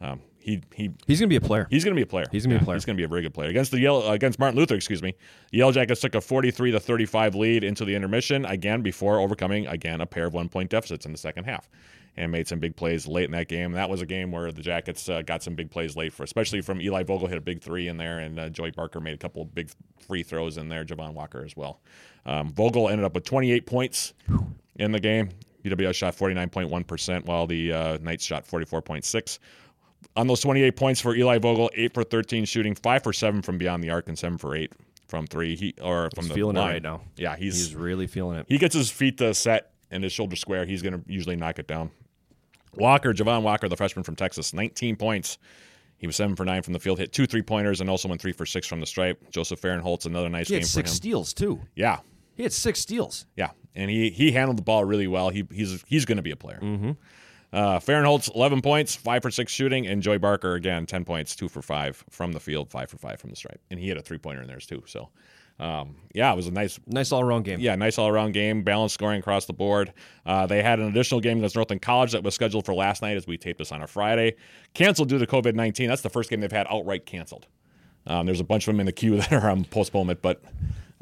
um, 0.00 0.20
he 0.40 0.62
he 0.74 0.90
He's 1.06 1.20
gonna 1.20 1.28
be 1.28 1.36
a 1.36 1.40
player. 1.40 1.66
He's 1.70 1.84
going 1.84 1.94
to 1.94 1.98
be 1.98 2.02
a 2.02 2.06
player. 2.06 2.26
He's 2.32 2.44
gonna 2.44 2.58
be 2.58 2.62
a 2.62 2.64
player. 2.64 2.76
He's 2.76 2.84
going 2.84 2.96
to 2.96 3.00
be 3.00 3.04
a 3.04 3.08
very 3.08 3.22
good 3.22 3.34
player 3.34 3.50
against 3.50 3.70
the 3.70 3.78
Yellow, 3.78 4.08
uh, 4.08 4.12
against 4.12 4.38
Martin 4.38 4.58
Luther. 4.58 4.74
Excuse 4.74 5.02
me. 5.02 5.14
The 5.52 5.58
Yellow 5.58 5.72
Jackets 5.72 6.00
took 6.00 6.14
a 6.14 6.20
43 6.20 6.72
to 6.72 6.80
35 6.80 7.34
lead 7.34 7.62
into 7.62 7.84
the 7.84 7.94
intermission 7.94 8.44
again 8.46 8.80
before 8.82 9.20
overcoming 9.20 9.66
again 9.66 10.00
a 10.00 10.06
pair 10.06 10.26
of 10.26 10.34
one 10.34 10.48
point 10.48 10.70
deficits 10.70 11.04
in 11.04 11.12
the 11.12 11.18
second 11.18 11.44
half, 11.44 11.68
and 12.16 12.32
made 12.32 12.48
some 12.48 12.58
big 12.58 12.74
plays 12.74 13.06
late 13.06 13.26
in 13.26 13.32
that 13.32 13.48
game. 13.48 13.72
That 13.72 13.90
was 13.90 14.00
a 14.00 14.06
game 14.06 14.32
where 14.32 14.50
the 14.50 14.62
Jackets 14.62 15.08
uh, 15.08 15.22
got 15.22 15.42
some 15.42 15.54
big 15.54 15.70
plays 15.70 15.94
late 15.94 16.12
for, 16.12 16.22
especially 16.22 16.62
from 16.62 16.80
Eli 16.80 17.02
Vogel 17.02 17.28
hit 17.28 17.38
a 17.38 17.42
big 17.42 17.60
three 17.60 17.88
in 17.88 17.98
there, 17.98 18.20
and 18.20 18.40
uh, 18.40 18.48
Joey 18.48 18.70
Barker 18.70 19.00
made 19.00 19.14
a 19.14 19.18
couple 19.18 19.42
of 19.42 19.54
big 19.54 19.70
free 20.06 20.22
throws 20.22 20.56
in 20.56 20.68
there. 20.68 20.84
Javon 20.84 21.12
Walker 21.12 21.44
as 21.44 21.56
well. 21.56 21.80
Um, 22.24 22.50
Vogel 22.52 22.88
ended 22.88 23.04
up 23.04 23.14
with 23.14 23.24
28 23.24 23.66
points 23.66 24.14
in 24.76 24.92
the 24.92 25.00
game. 25.00 25.30
UWS 25.64 25.94
shot 25.94 26.16
49.1%, 26.16 27.26
while 27.26 27.46
the 27.46 27.72
uh, 27.72 27.98
Knights 28.00 28.24
shot 28.24 28.46
44.6 28.46 29.38
on 30.16 30.26
those 30.26 30.40
28 30.40 30.76
points 30.76 31.00
for 31.00 31.14
Eli 31.14 31.38
Vogel, 31.38 31.70
8 31.74 31.94
for 31.94 32.04
13 32.04 32.44
shooting, 32.44 32.74
5 32.74 33.02
for 33.02 33.12
7 33.12 33.42
from 33.42 33.58
beyond 33.58 33.82
the 33.82 33.90
arc, 33.90 34.08
and 34.08 34.18
7 34.18 34.38
for 34.38 34.54
8 34.56 34.72
from 35.08 35.26
3. 35.26 35.56
He 35.56 35.74
or 35.82 36.10
from 36.14 36.24
He's 36.24 36.28
the 36.28 36.34
feeling 36.34 36.56
it 36.56 36.60
line. 36.60 36.68
right 36.74 36.82
now. 36.82 37.02
Yeah, 37.16 37.36
he's, 37.36 37.56
He's 37.56 37.74
really 37.74 38.06
feeling 38.06 38.38
it. 38.38 38.46
he 38.48 38.58
gets 38.58 38.74
his 38.74 38.90
feet 38.90 39.20
uh, 39.20 39.32
set 39.32 39.72
and 39.90 40.02
his 40.02 40.12
shoulder 40.12 40.36
square. 40.36 40.64
He's 40.64 40.82
going 40.82 40.94
to 40.94 41.12
usually 41.12 41.36
knock 41.36 41.58
it 41.58 41.66
down. 41.66 41.90
Walker, 42.76 43.12
Javon 43.12 43.42
Walker, 43.42 43.68
the 43.68 43.76
freshman 43.76 44.04
from 44.04 44.14
Texas, 44.16 44.54
19 44.54 44.96
points. 44.96 45.38
He 45.98 46.06
was 46.06 46.16
7 46.16 46.34
for 46.36 46.44
9 46.44 46.62
from 46.62 46.72
the 46.72 46.78
field, 46.78 46.98
hit 46.98 47.12
two 47.12 47.26
three 47.26 47.42
pointers, 47.42 47.80
and 47.80 47.90
also 47.90 48.08
went 48.08 48.20
3 48.22 48.32
for 48.32 48.46
6 48.46 48.66
from 48.66 48.80
the 48.80 48.86
stripe. 48.86 49.20
Joseph 49.30 49.60
Fahrenholtz, 49.60 50.06
another 50.06 50.28
nice 50.28 50.48
He 50.48 50.54
game 50.54 50.60
had 50.62 50.68
six 50.68 50.92
steals 50.92 51.34
too. 51.34 51.60
Yeah, 51.74 51.98
He 52.36 52.42
had 52.44 52.52
six 52.52 52.80
steals. 52.80 53.26
yeah, 53.36 53.50
and 53.74 53.90
he 53.90 54.08
he 54.10 54.32
handled 54.32 54.56
the 54.56 54.62
ball 54.62 54.84
really 54.84 55.06
well. 55.08 55.28
He 55.28 55.44
he's 55.52 55.82
he's 55.86 56.04
going 56.06 56.16
to 56.16 56.22
be 56.22 56.30
a 56.30 56.36
player. 56.36 56.58
Mm-hmm. 56.62 56.92
Uh, 57.52 57.78
Fahrenholtz, 57.80 58.32
11 58.34 58.62
points, 58.62 58.94
5 58.94 59.22
for 59.22 59.30
6 59.30 59.52
shooting, 59.52 59.86
and 59.86 60.02
Joey 60.02 60.18
Barker, 60.18 60.54
again, 60.54 60.86
10 60.86 61.04
points, 61.04 61.34
2 61.34 61.48
for 61.48 61.62
5 61.62 62.04
from 62.10 62.32
the 62.32 62.40
field, 62.40 62.70
5 62.70 62.88
for 62.90 62.96
5 62.98 63.20
from 63.20 63.30
the 63.30 63.36
stripe. 63.36 63.60
And 63.70 63.80
he 63.80 63.88
had 63.88 63.96
a 63.98 64.02
three 64.02 64.18
pointer 64.18 64.42
in 64.42 64.46
theirs, 64.48 64.66
too. 64.66 64.84
So, 64.86 65.08
um, 65.58 65.96
yeah, 66.14 66.32
it 66.32 66.36
was 66.36 66.46
a 66.46 66.52
nice, 66.52 66.78
Nice 66.86 67.10
all 67.12 67.20
around 67.20 67.42
game. 67.44 67.58
yeah, 67.60 67.74
nice 67.74 67.98
all 67.98 68.08
around 68.08 68.32
game, 68.32 68.62
balanced 68.62 68.94
scoring 68.94 69.18
across 69.18 69.46
the 69.46 69.52
board. 69.52 69.92
Uh, 70.24 70.46
they 70.46 70.62
had 70.62 70.78
an 70.78 70.86
additional 70.88 71.20
game 71.20 71.38
against 71.38 71.56
Northland 71.56 71.82
College 71.82 72.12
that 72.12 72.22
was 72.22 72.34
scheduled 72.34 72.64
for 72.64 72.72
last 72.74 73.02
night 73.02 73.16
as 73.16 73.26
we 73.26 73.36
taped 73.36 73.58
this 73.58 73.72
on 73.72 73.82
a 73.82 73.86
Friday. 73.86 74.36
Canceled 74.74 75.08
due 75.08 75.18
to 75.18 75.26
COVID 75.26 75.54
19. 75.54 75.88
That's 75.88 76.02
the 76.02 76.08
first 76.08 76.30
game 76.30 76.40
they've 76.40 76.52
had 76.52 76.66
outright 76.70 77.04
canceled. 77.04 77.46
Um, 78.06 78.26
there's 78.26 78.40
a 78.40 78.44
bunch 78.44 78.66
of 78.66 78.72
them 78.72 78.80
in 78.80 78.86
the 78.86 78.92
queue 78.92 79.16
that 79.20 79.32
are 79.32 79.50
on 79.50 79.64
postponement, 79.64 80.22
but 80.22 80.42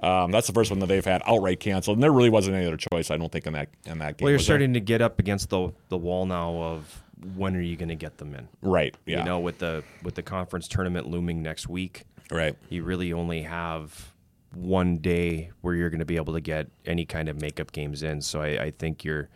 um, 0.03 0.31
that's 0.31 0.47
the 0.47 0.53
first 0.53 0.71
one 0.71 0.79
that 0.81 0.87
they've 0.87 1.05
had 1.05 1.23
outright 1.27 1.61
canceled. 1.61 1.97
And 1.97 2.03
there 2.03 2.13
really 2.13 2.31
wasn't 2.31 2.57
any 2.57 2.67
other 2.67 2.77
choice, 2.77 3.11
I 3.11 3.17
don't 3.17 3.31
think, 3.33 3.47
in 3.47 3.53
that 3.55 3.69
in 3.85 3.99
that 3.99 4.17
game. 4.17 4.25
Well, 4.27 4.31
you're 4.31 4.39
was 4.39 4.47
there? 4.47 4.55
starting 4.57 4.75
to 4.75 4.81
get 4.81 5.01
up 5.03 5.19
against 5.19 5.51
the 5.51 5.73
the 5.89 5.99
wall 5.99 6.27
now 6.27 6.55
of 6.63 7.03
when 7.35 7.57
are 7.57 7.61
you 7.61 7.77
going 7.77 7.89
to 7.89 7.97
get 7.97 8.19
them 8.19 8.35
in? 8.35 8.49
right? 8.63 8.97
Yeah, 9.07 9.19
You 9.19 9.25
know, 9.25 9.41
with 9.41 9.59
the 9.59 9.83
with 10.03 10.15
the 10.15 10.23
conference 10.23 10.69
tournament 10.69 11.09
looming 11.09 11.43
next 11.43 11.69
week, 11.69 12.05
right. 12.31 12.57
you 12.69 12.85
really 12.85 13.13
only 13.13 13.43
have 13.43 14.13
one 14.55 14.99
day 14.99 15.51
where 15.61 15.75
you're 15.75 15.91
going 15.91 15.99
to 15.99 16.07
be 16.07 16.17
able 16.17 16.33
to 16.35 16.41
get 16.41 16.69
any 16.87 17.05
kind 17.05 17.29
of 17.29 17.41
makeup 17.41 17.73
games 17.73 18.03
in. 18.03 18.23
So 18.23 18.41
I, 18.41 18.65
I 18.67 18.71
think 18.71 19.05
you're 19.05 19.29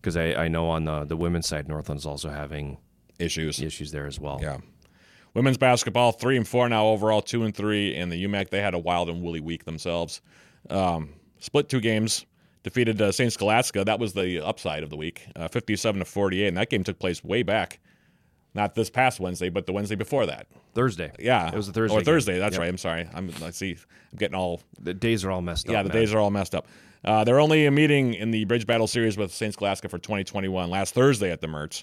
because 0.00 0.16
I, 0.18 0.34
I 0.34 0.48
know 0.48 0.68
on 0.68 0.84
the 0.84 1.04
the 1.04 1.16
women's 1.16 1.46
side, 1.46 1.66
Northland's 1.66 2.04
also 2.06 2.28
having 2.28 2.76
Issues. 3.18 3.60
issues 3.62 3.90
there 3.92 4.06
as 4.06 4.18
well. 4.20 4.38
Yeah. 4.42 4.58
Women's 5.34 5.58
basketball, 5.58 6.12
three 6.12 6.36
and 6.36 6.46
four 6.46 6.68
now 6.68 6.86
overall, 6.86 7.20
two 7.20 7.42
and 7.42 7.54
three. 7.54 7.94
And 7.94 8.10
the 8.10 8.24
UMAC, 8.24 8.50
they 8.50 8.60
had 8.60 8.74
a 8.74 8.78
wild 8.78 9.08
and 9.08 9.20
woolly 9.22 9.40
week 9.40 9.64
themselves. 9.64 10.20
Um, 10.70 11.10
split 11.40 11.68
two 11.68 11.80
games, 11.80 12.24
defeated 12.62 13.02
uh, 13.02 13.10
St. 13.12 13.32
Scholastica. 13.32 13.84
That 13.84 13.98
was 13.98 14.12
the 14.12 14.40
upside 14.40 14.82
of 14.82 14.90
the 14.90 14.96
week, 14.96 15.26
uh, 15.36 15.48
57 15.48 15.98
to 15.98 16.04
48. 16.04 16.46
And 16.48 16.56
that 16.56 16.70
game 16.70 16.84
took 16.84 16.98
place 16.98 17.22
way 17.24 17.42
back. 17.42 17.80
Not 18.54 18.76
this 18.76 18.88
past 18.88 19.18
Wednesday, 19.18 19.48
but 19.48 19.66
the 19.66 19.72
Wednesday 19.72 19.96
before 19.96 20.26
that. 20.26 20.46
Thursday. 20.74 21.10
Yeah, 21.18 21.48
It 21.48 21.56
was 21.56 21.68
a 21.68 21.72
Thursday 21.72 21.96
Or 21.96 21.98
game. 21.98 22.04
Thursday. 22.04 22.38
That's 22.38 22.54
Yep. 22.54 22.60
right. 22.60 22.68
I'm 22.68 22.78
sorry. 22.78 23.08
I'm. 23.12 23.30
I 23.42 23.50
see. 23.50 23.72
I'm 24.12 24.18
getting 24.18 24.36
all 24.36 24.60
The 24.80 24.94
days 24.94 25.24
are 25.24 25.32
all 25.32 25.42
messed 25.42 25.66
yeah, 25.66 25.72
up. 25.72 25.76
Yeah, 25.78 25.82
the 25.82 25.88
man. 25.88 25.96
days 26.02 26.14
are 26.14 26.18
all 26.20 26.30
messed 26.30 26.54
up. 26.54 26.68
Uh, 27.04 27.24
they're 27.24 27.40
only 27.40 27.66
a 27.66 27.70
meeting 27.72 28.14
in 28.14 28.30
the 28.30 28.44
Bridge 28.44 28.66
Battle 28.66 28.86
Series 28.86 29.16
with 29.18 29.32
St. 29.32 29.52
Scholastica 29.52 29.88
for 29.88 29.98
2021 29.98 30.70
last 30.70 30.94
Thursday 30.94 31.30
at 31.32 31.40
the 31.40 31.48
Mertz, 31.48 31.82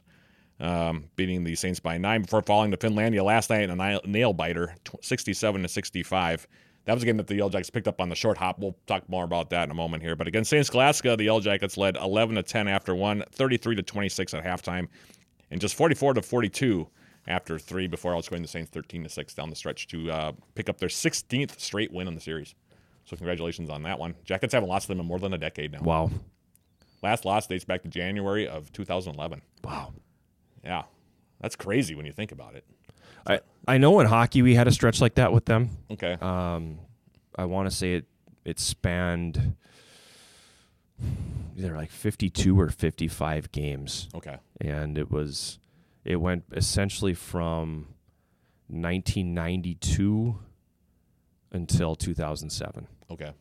um, 0.61 1.05
beating 1.15 1.43
the 1.43 1.55
Saints 1.55 1.79
by 1.79 1.97
nine 1.97 2.21
before 2.21 2.41
falling 2.41 2.71
to 2.71 2.77
Finlandia 2.77 3.23
last 3.23 3.49
night 3.49 3.69
in 3.69 3.79
a 3.79 3.99
nail- 4.05 4.33
biter, 4.33 4.75
67 5.01 5.61
to 5.61 5.67
65. 5.67 6.47
That 6.85 6.93
was 6.93 7.03
a 7.03 7.05
game 7.05 7.17
that 7.17 7.27
the 7.27 7.35
Yellow 7.35 7.49
Jackets 7.49 7.69
picked 7.69 7.87
up 7.87 7.99
on 7.99 8.09
the 8.09 8.15
short 8.15 8.37
hop. 8.37 8.59
We'll 8.59 8.75
talk 8.87 9.07
more 9.09 9.23
about 9.23 9.49
that 9.51 9.65
in 9.65 9.71
a 9.71 9.75
moment 9.75 10.01
here. 10.01 10.15
But 10.15 10.27
against 10.27 10.49
St. 10.49 10.65
Scholastica, 10.65 11.15
the 11.15 11.25
Yellow 11.25 11.41
Jackets 11.41 11.77
led 11.77 11.95
11 11.97 12.35
to 12.35 12.43
10 12.43 12.67
after 12.67 12.95
one, 12.95 13.23
33 13.31 13.75
to 13.75 13.83
26 13.83 14.33
at 14.33 14.43
halftime, 14.43 14.87
and 15.51 15.59
just 15.61 15.75
44 15.75 16.15
to 16.15 16.21
42 16.21 16.87
after 17.27 17.59
three 17.59 17.87
before 17.87 18.13
outscoring 18.13 18.41
the 18.41 18.47
Saints 18.47 18.71
13 18.71 19.03
to 19.03 19.09
six 19.09 19.33
down 19.33 19.49
the 19.49 19.55
stretch 19.55 19.87
to 19.87 20.11
uh, 20.11 20.31
pick 20.55 20.69
up 20.69 20.79
their 20.79 20.89
16th 20.89 21.59
straight 21.59 21.91
win 21.91 22.07
in 22.07 22.15
the 22.15 22.21
series. 22.21 22.55
So 23.05 23.15
congratulations 23.15 23.69
on 23.69 23.83
that 23.83 23.99
one. 23.99 24.15
Jackets 24.23 24.53
haven't 24.53 24.69
lost 24.69 24.83
to 24.83 24.87
them 24.89 24.99
in 24.99 25.05
more 25.05 25.19
than 25.19 25.33
a 25.33 25.37
decade 25.37 25.71
now. 25.71 25.81
Wow. 25.81 26.11
Last 27.03 27.25
loss 27.25 27.47
dates 27.47 27.65
back 27.65 27.81
to 27.83 27.89
January 27.89 28.47
of 28.47 28.71
2011. 28.73 29.41
Wow. 29.63 29.93
Yeah, 30.63 30.83
that's 31.39 31.55
crazy 31.55 31.95
when 31.95 32.05
you 32.05 32.11
think 32.11 32.31
about 32.31 32.55
it. 32.55 32.65
I 33.27 33.39
I 33.67 33.77
know 33.77 33.99
in 33.99 34.07
hockey 34.07 34.41
we 34.41 34.55
had 34.55 34.67
a 34.67 34.71
stretch 34.71 35.01
like 35.01 35.15
that 35.15 35.31
with 35.33 35.45
them. 35.45 35.69
Okay. 35.91 36.13
Um, 36.21 36.79
I 37.35 37.45
want 37.45 37.69
to 37.69 37.75
say 37.75 37.93
it 37.95 38.05
it 38.45 38.59
spanned 38.59 39.55
either 41.57 41.75
like 41.75 41.91
52 41.91 42.59
or 42.59 42.69
55 42.69 43.51
games 43.51 44.07
Okay. 44.15 44.37
and 44.59 44.97
it 44.97 45.11
was 45.11 45.59
it 46.05 46.15
went 46.17 46.43
essentially 46.53 47.13
from 47.13 47.87
1992 48.69 50.37
until 51.51 51.95
2007 51.95 52.87
Okay. 53.11 53.31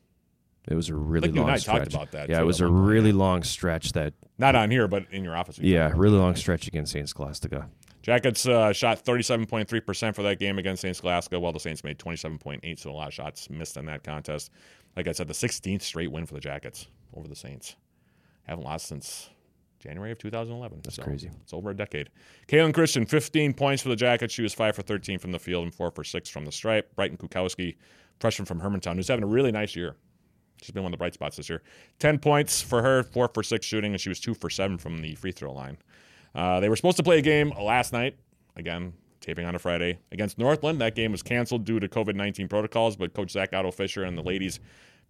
It 0.71 0.75
was 0.75 0.89
a 0.89 0.95
really 0.95 1.27
think 1.27 1.35
you 1.35 1.41
and 1.43 1.49
long 1.49 1.55
I 1.55 1.59
stretch 1.59 1.77
talked 1.77 1.95
about 1.95 2.11
that, 2.13 2.29
yeah 2.31 2.39
too, 2.39 2.45
it 2.45 2.47
was 2.47 2.61
a 2.61 2.69
really 2.69 3.11
yeah. 3.11 3.17
long 3.17 3.43
stretch 3.43 3.93
that 3.93 4.15
Not 4.39 4.55
on 4.55 4.71
here, 4.71 4.89
but 4.89 5.05
in 5.11 5.25
your 5.25 5.37
office. 5.37 5.59
yeah 5.59 5.93
really 5.95 6.17
long 6.17 6.37
stretch 6.37 6.67
against 6.67 6.93
Saint 6.93 7.09
Scholastica 7.09 7.69
Jackets 8.03 8.47
uh, 8.47 8.73
shot 8.73 9.05
37.3% 9.05 10.15
for 10.15 10.23
that 10.23 10.39
game 10.39 10.59
against 10.59 10.83
St. 10.83 10.97
Scholastica, 10.97 11.39
while 11.39 11.53
the 11.53 11.61
Saints 11.61 11.85
made 11.85 11.99
27.8, 11.99 12.79
so 12.79 12.91
a 12.91 12.93
lot 12.93 13.09
of 13.09 13.15
shots 13.15 13.51
missed 13.51 13.77
in 13.77 13.85
that 13.87 14.03
contest. 14.03 14.51
Like 14.97 15.07
I 15.07 15.13
said, 15.13 15.29
the 15.29 15.35
16th 15.35 15.83
straight 15.83 16.11
win 16.11 16.25
for 16.27 16.35
the 16.35 16.41
Jackets 16.41 16.87
over 17.15 17.29
the 17.29 17.37
Saints. 17.37 17.77
Haven't 18.45 18.65
lost 18.65 18.87
since 18.87 19.29
January 19.81 20.13
of 20.13 20.19
2011. 20.19 20.81
That's 20.83 20.97
so 20.97 21.03
crazy. 21.03 21.31
It's 21.43 21.53
over 21.53 21.71
a 21.71 21.77
decade. 21.77 22.11
Kaylin 22.49 22.73
Christian, 22.73 23.07
15 23.07 23.53
points 23.55 23.83
for 23.83 23.91
the 23.91 23.97
Jackets. 23.97 24.33
She 24.33 24.43
was 24.43 24.55
5 24.55 24.77
for 24.77 24.83
13 24.83 25.19
from 25.19 25.33
the 25.33 25.39
field 25.39 25.65
and 25.65 25.75
4 25.75 25.91
for 25.91 26.03
6 26.03 26.31
from 26.31 26.45
the 26.45 26.53
stripe. 26.53 26.95
Brighton 26.97 27.19
Kukowski, 27.19 27.77
freshman 28.19 28.47
from 28.47 28.61
Hermantown, 28.61 28.97
who's 28.97 29.09
having 29.09 29.25
a 29.25 29.29
really 29.29 29.53
nice 29.53 29.77
year. 29.77 29.97
She's 30.63 30.73
been 30.73 30.83
one 30.83 30.93
of 30.93 30.99
the 30.99 31.03
bright 31.03 31.15
spots 31.15 31.37
this 31.37 31.49
year. 31.49 31.63
10 31.99 32.19
points 32.19 32.61
for 32.61 32.83
her, 32.83 33.03
4 33.03 33.29
for 33.33 33.43
6 33.43 33.65
shooting, 33.65 33.93
and 33.93 34.01
she 34.01 34.09
was 34.09 34.21
2 34.21 34.35
for 34.35 34.51
7 34.51 34.79
from 34.79 34.99
the 34.99 35.15
free 35.15 35.33
throw 35.33 35.53
line. 35.53 35.79
Uh, 36.35 36.61
they 36.61 36.69
were 36.69 36.77
supposed 36.77 36.97
to 36.97 37.03
play 37.03 37.19
a 37.19 37.23
game 37.23 37.53
last 37.61 37.93
night, 37.93 38.17
again, 38.57 38.93
taping 39.21 39.47
on 39.47 39.55
a 39.55 39.59
Friday, 39.59 39.99
against 40.13 40.39
Northland. 40.39 40.81
That 40.81 40.95
game 40.95 41.13
was 41.13 41.23
canceled 41.23 41.65
due 41.65 41.81
to 41.81 41.89
COVID 41.89 42.15
19 42.15 42.49
protocols, 42.49 42.97
but 42.97 43.15
Coach 43.15 43.31
Zach 43.33 43.53
Otto 43.53 43.71
Fisher 43.71 44.05
and 44.05 44.17
the 44.17 44.23
ladies 44.23 44.61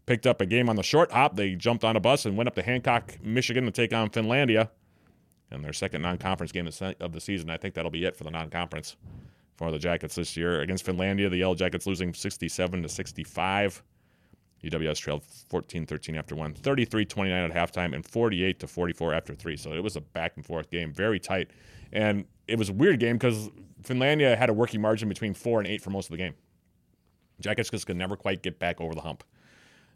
picked 0.06 0.26
up 0.26 0.40
a 0.40 0.46
game 0.46 0.68
on 0.68 0.76
the 0.76 0.82
short 0.82 1.12
hop. 1.12 1.36
They 1.36 1.54
jumped 1.54 1.84
on 1.84 1.96
a 1.96 2.00
bus 2.00 2.24
and 2.24 2.36
went 2.36 2.48
up 2.48 2.54
to 2.54 2.62
Hancock, 2.62 3.18
Michigan 3.22 3.64
to 3.64 3.70
take 3.70 3.92
on 3.92 4.10
Finlandia 4.10 4.70
in 5.52 5.62
their 5.62 5.72
second 5.72 6.02
non 6.02 6.18
conference 6.18 6.52
game 6.52 6.66
of 6.66 6.82
of 7.00 7.12
the 7.12 7.20
season. 7.20 7.50
I 7.50 7.56
think 7.56 7.74
that'll 7.74 7.90
be 7.90 8.04
it 8.04 8.16
for 8.16 8.24
the 8.24 8.30
non 8.30 8.50
conference 8.50 8.96
for 9.56 9.70
the 9.70 9.78
Jackets 9.78 10.14
this 10.14 10.36
year. 10.36 10.62
Against 10.62 10.86
Finlandia, 10.86 11.28
the 11.28 11.36
Yellow 11.36 11.54
Jackets 11.54 11.86
losing 11.86 12.14
67 12.14 12.82
to 12.82 12.88
65. 12.88 13.82
UWS 14.64 14.98
trailed 14.98 15.22
14-13 15.50 16.18
after 16.18 16.34
one, 16.34 16.54
33-29 16.54 17.30
at 17.30 17.52
halftime, 17.52 17.94
and 17.94 18.06
48 18.06 18.60
to 18.60 18.66
44 18.66 19.14
after 19.14 19.34
three. 19.34 19.56
So 19.56 19.72
it 19.72 19.82
was 19.82 19.96
a 19.96 20.00
back 20.00 20.32
and 20.36 20.44
forth 20.44 20.70
game, 20.70 20.92
very 20.92 21.18
tight, 21.18 21.50
and 21.92 22.24
it 22.46 22.58
was 22.58 22.68
a 22.68 22.72
weird 22.72 23.00
game 23.00 23.16
because 23.16 23.48
Finlandia 23.82 24.36
had 24.36 24.50
a 24.50 24.52
working 24.52 24.80
margin 24.80 25.08
between 25.08 25.34
four 25.34 25.60
and 25.60 25.68
eight 25.68 25.80
for 25.82 25.90
most 25.90 26.06
of 26.06 26.12
the 26.12 26.18
game. 26.18 26.34
Jackets 27.40 27.70
could 27.70 27.96
never 27.96 28.16
quite 28.16 28.42
get 28.42 28.58
back 28.58 28.80
over 28.80 28.94
the 28.94 29.00
hump. 29.00 29.24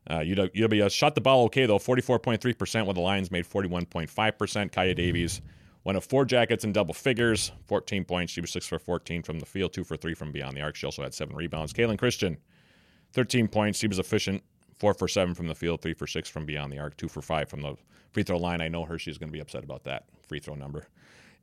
Uh, 0.06 0.18
UWS 0.18 0.92
shot 0.92 1.14
the 1.14 1.20
ball 1.20 1.44
okay 1.44 1.66
though, 1.66 1.78
44.3%, 1.78 2.84
while 2.84 2.94
the 2.94 3.00
Lions 3.00 3.30
made 3.30 3.46
41.5%. 3.46 4.72
Kaya 4.72 4.94
Davies 4.94 5.40
one 5.84 5.96
of 5.96 6.04
four 6.04 6.24
Jackets 6.24 6.64
in 6.64 6.72
double 6.72 6.94
figures, 6.94 7.52
14 7.66 8.04
points. 8.04 8.32
She 8.32 8.40
was 8.40 8.50
six 8.50 8.66
for 8.66 8.78
14 8.78 9.22
from 9.22 9.38
the 9.38 9.46
field, 9.46 9.72
two 9.72 9.84
for 9.84 9.96
three 9.96 10.14
from 10.14 10.32
beyond 10.32 10.56
the 10.56 10.62
arc. 10.62 10.76
She 10.76 10.86
also 10.86 11.02
had 11.02 11.14
seven 11.14 11.36
rebounds. 11.36 11.72
Kaylin 11.72 11.98
Christian, 11.98 12.38
13 13.12 13.48
points. 13.48 13.78
She 13.78 13.86
was 13.86 13.98
efficient, 13.98 14.42
four 14.78 14.94
for 14.94 15.08
seven 15.08 15.34
from 15.34 15.46
the 15.46 15.54
field, 15.54 15.80
three 15.80 15.94
for 15.94 16.06
six 16.06 16.28
from 16.28 16.46
beyond 16.46 16.72
the 16.72 16.78
arc, 16.78 16.96
two 16.96 17.08
for 17.08 17.22
five 17.22 17.48
from 17.48 17.62
the 17.62 17.76
free 18.12 18.22
throw 18.22 18.38
line. 18.38 18.60
I 18.60 18.68
know 18.68 18.84
Hershey's 18.84 19.18
going 19.18 19.28
to 19.28 19.32
be 19.32 19.40
upset 19.40 19.64
about 19.64 19.84
that 19.84 20.04
free 20.26 20.40
throw 20.40 20.54
number. 20.54 20.86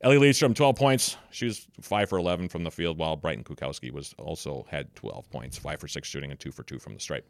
Ellie 0.03 0.17
Lidstrom, 0.17 0.55
12 0.55 0.75
points. 0.75 1.17
She 1.29 1.45
was 1.45 1.67
five 1.79 2.09
for 2.09 2.17
11 2.17 2.49
from 2.49 2.63
the 2.63 2.71
field, 2.71 2.97
while 2.97 3.15
Brighton 3.15 3.43
Kukowski 3.43 3.91
was 3.91 4.15
also 4.17 4.65
had 4.69 4.93
12 4.95 5.29
points, 5.29 5.57
five 5.57 5.79
for 5.79 5.87
six 5.87 6.07
shooting, 6.07 6.31
and 6.31 6.39
two 6.39 6.51
for 6.51 6.63
two 6.63 6.79
from 6.79 6.93
the 6.95 6.99
stripe. 6.99 7.27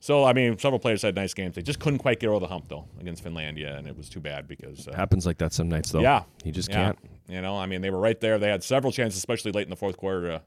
So, 0.00 0.24
I 0.24 0.32
mean, 0.32 0.56
several 0.58 0.78
players 0.78 1.02
had 1.02 1.16
nice 1.16 1.34
games. 1.34 1.56
They 1.56 1.62
just 1.62 1.80
couldn't 1.80 1.98
quite 1.98 2.20
get 2.20 2.28
over 2.28 2.38
the 2.38 2.46
hump, 2.46 2.68
though, 2.68 2.86
against 3.00 3.24
Finlandia, 3.24 3.76
and 3.76 3.86
it 3.86 3.96
was 3.96 4.08
too 4.08 4.20
bad 4.20 4.46
because. 4.46 4.86
Uh, 4.86 4.94
happens 4.94 5.26
like 5.26 5.38
that 5.38 5.52
some 5.52 5.68
nights 5.68 5.90
though 5.90 6.00
yeah. 6.00 6.22
you 6.44 6.52
just 6.52 6.70
yeah. 6.70 6.76
can't 6.76 6.98
You 7.28 7.42
know, 7.42 7.58
I 7.58 7.66
mean, 7.66 7.82
they 7.82 7.90
were 7.90 7.98
right 7.98 8.18
there. 8.20 8.38
They 8.38 8.48
had 8.48 8.62
several 8.62 8.92
chances, 8.92 9.18
especially 9.18 9.52
late 9.52 9.64
in 9.64 9.70
the 9.70 9.76
fourth 9.76 9.96
quarter, 9.96 10.28
to 10.28 10.42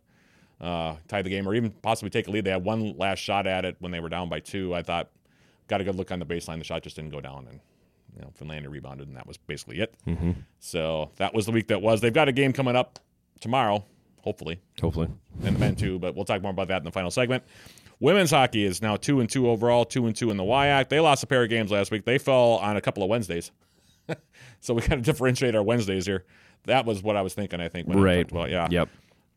uh, 0.62 0.96
tie 1.08 1.22
the 1.22 1.30
game 1.30 1.48
or 1.48 1.56
even 1.56 1.72
possibly 1.72 2.10
take 2.10 2.28
a 2.28 2.32
lead. 2.32 2.46
They 2.46 2.52
had 2.52 2.64
one 2.64 2.96
last 2.98 3.20
shot 3.20 3.48
at 3.48 3.66
it 3.66 3.76
when 3.80 3.92
they 3.92 4.00
were 4.00 4.10
down 4.10 4.30
by 4.30 4.40
two. 4.40 4.74
I 4.74 4.84
thought, 4.84 5.10
got 5.68 5.82
a 5.82 5.84
good 5.84 5.96
look 5.96 6.12
on 6.12 6.20
the 6.20 6.26
baseline. 6.26 6.60
The 6.60 6.64
shot 6.64 6.84
just 6.84 6.96
didn't 6.96 7.12
go 7.12 7.20
down, 7.20 7.48
and 7.50 7.60
you 8.16 8.22
know, 8.22 8.32
Finlandia 8.40 8.70
rebounded, 8.70 9.08
and 9.08 9.18
that 9.18 9.28
was 9.28 9.38
basically 9.38 9.80
it. 9.80 9.96
Mm-hmm. 10.08 10.32
So 10.60 11.10
that 11.18 11.34
was 11.34 11.48
the 11.48 11.52
week 11.52 11.68
that 11.68 11.82
was. 11.82 12.00
They've 12.02 12.14
got 12.14 12.28
a 12.28 12.32
game 12.32 12.54
coming 12.54 12.76
up 12.76 13.00
tomorrow, 13.40 13.84
hopefully, 14.22 14.62
hopefully 14.80 15.08
and 15.44 15.56
the 15.56 15.60
men 15.60 15.76
too. 15.76 15.98
But 15.98 16.16
we'll 16.16 16.26
talk 16.26 16.42
more 16.42 16.52
about 16.52 16.68
that 16.68 16.78
in 16.78 16.84
the 16.84 16.92
final 16.92 17.12
segment. 17.12 17.44
Women's 18.00 18.32
hockey 18.32 18.64
is 18.64 18.82
now 18.82 18.96
two 18.96 19.20
and 19.20 19.30
two 19.30 19.50
overall, 19.50 19.86
two 19.86 20.06
and 20.06 20.16
two 20.16 20.30
in 20.30 20.38
the 20.38 20.44
WIAC. 20.44 20.90
They 20.90 21.00
lost 21.00 21.24
a 21.24 21.28
pair 21.28 21.44
of 21.44 21.50
games 21.50 21.72
last 21.72 21.92
week. 21.92 22.06
They 22.06 22.18
fell 22.18 22.54
on 22.54 22.78
a 22.78 22.82
couple 22.82 23.04
of 23.04 23.10
Wednesdays, 23.10 23.52
so 24.60 24.76
we 24.76 24.82
got 24.82 24.96
to 24.96 25.02
differentiate 25.02 25.56
our 25.56 25.64
Wednesdays 25.64 26.06
here. 26.06 26.26
That 26.66 26.86
was 26.86 27.02
what 27.02 27.16
I 27.16 27.24
was 27.24 27.34
thinking. 27.34 27.60
I 27.60 27.70
think 27.70 27.88
when 27.88 27.98
I 27.98 28.02
right 28.02 28.22
talked 28.22 28.32
about 28.32 28.50
yeah. 28.52 28.68
yep 28.70 28.90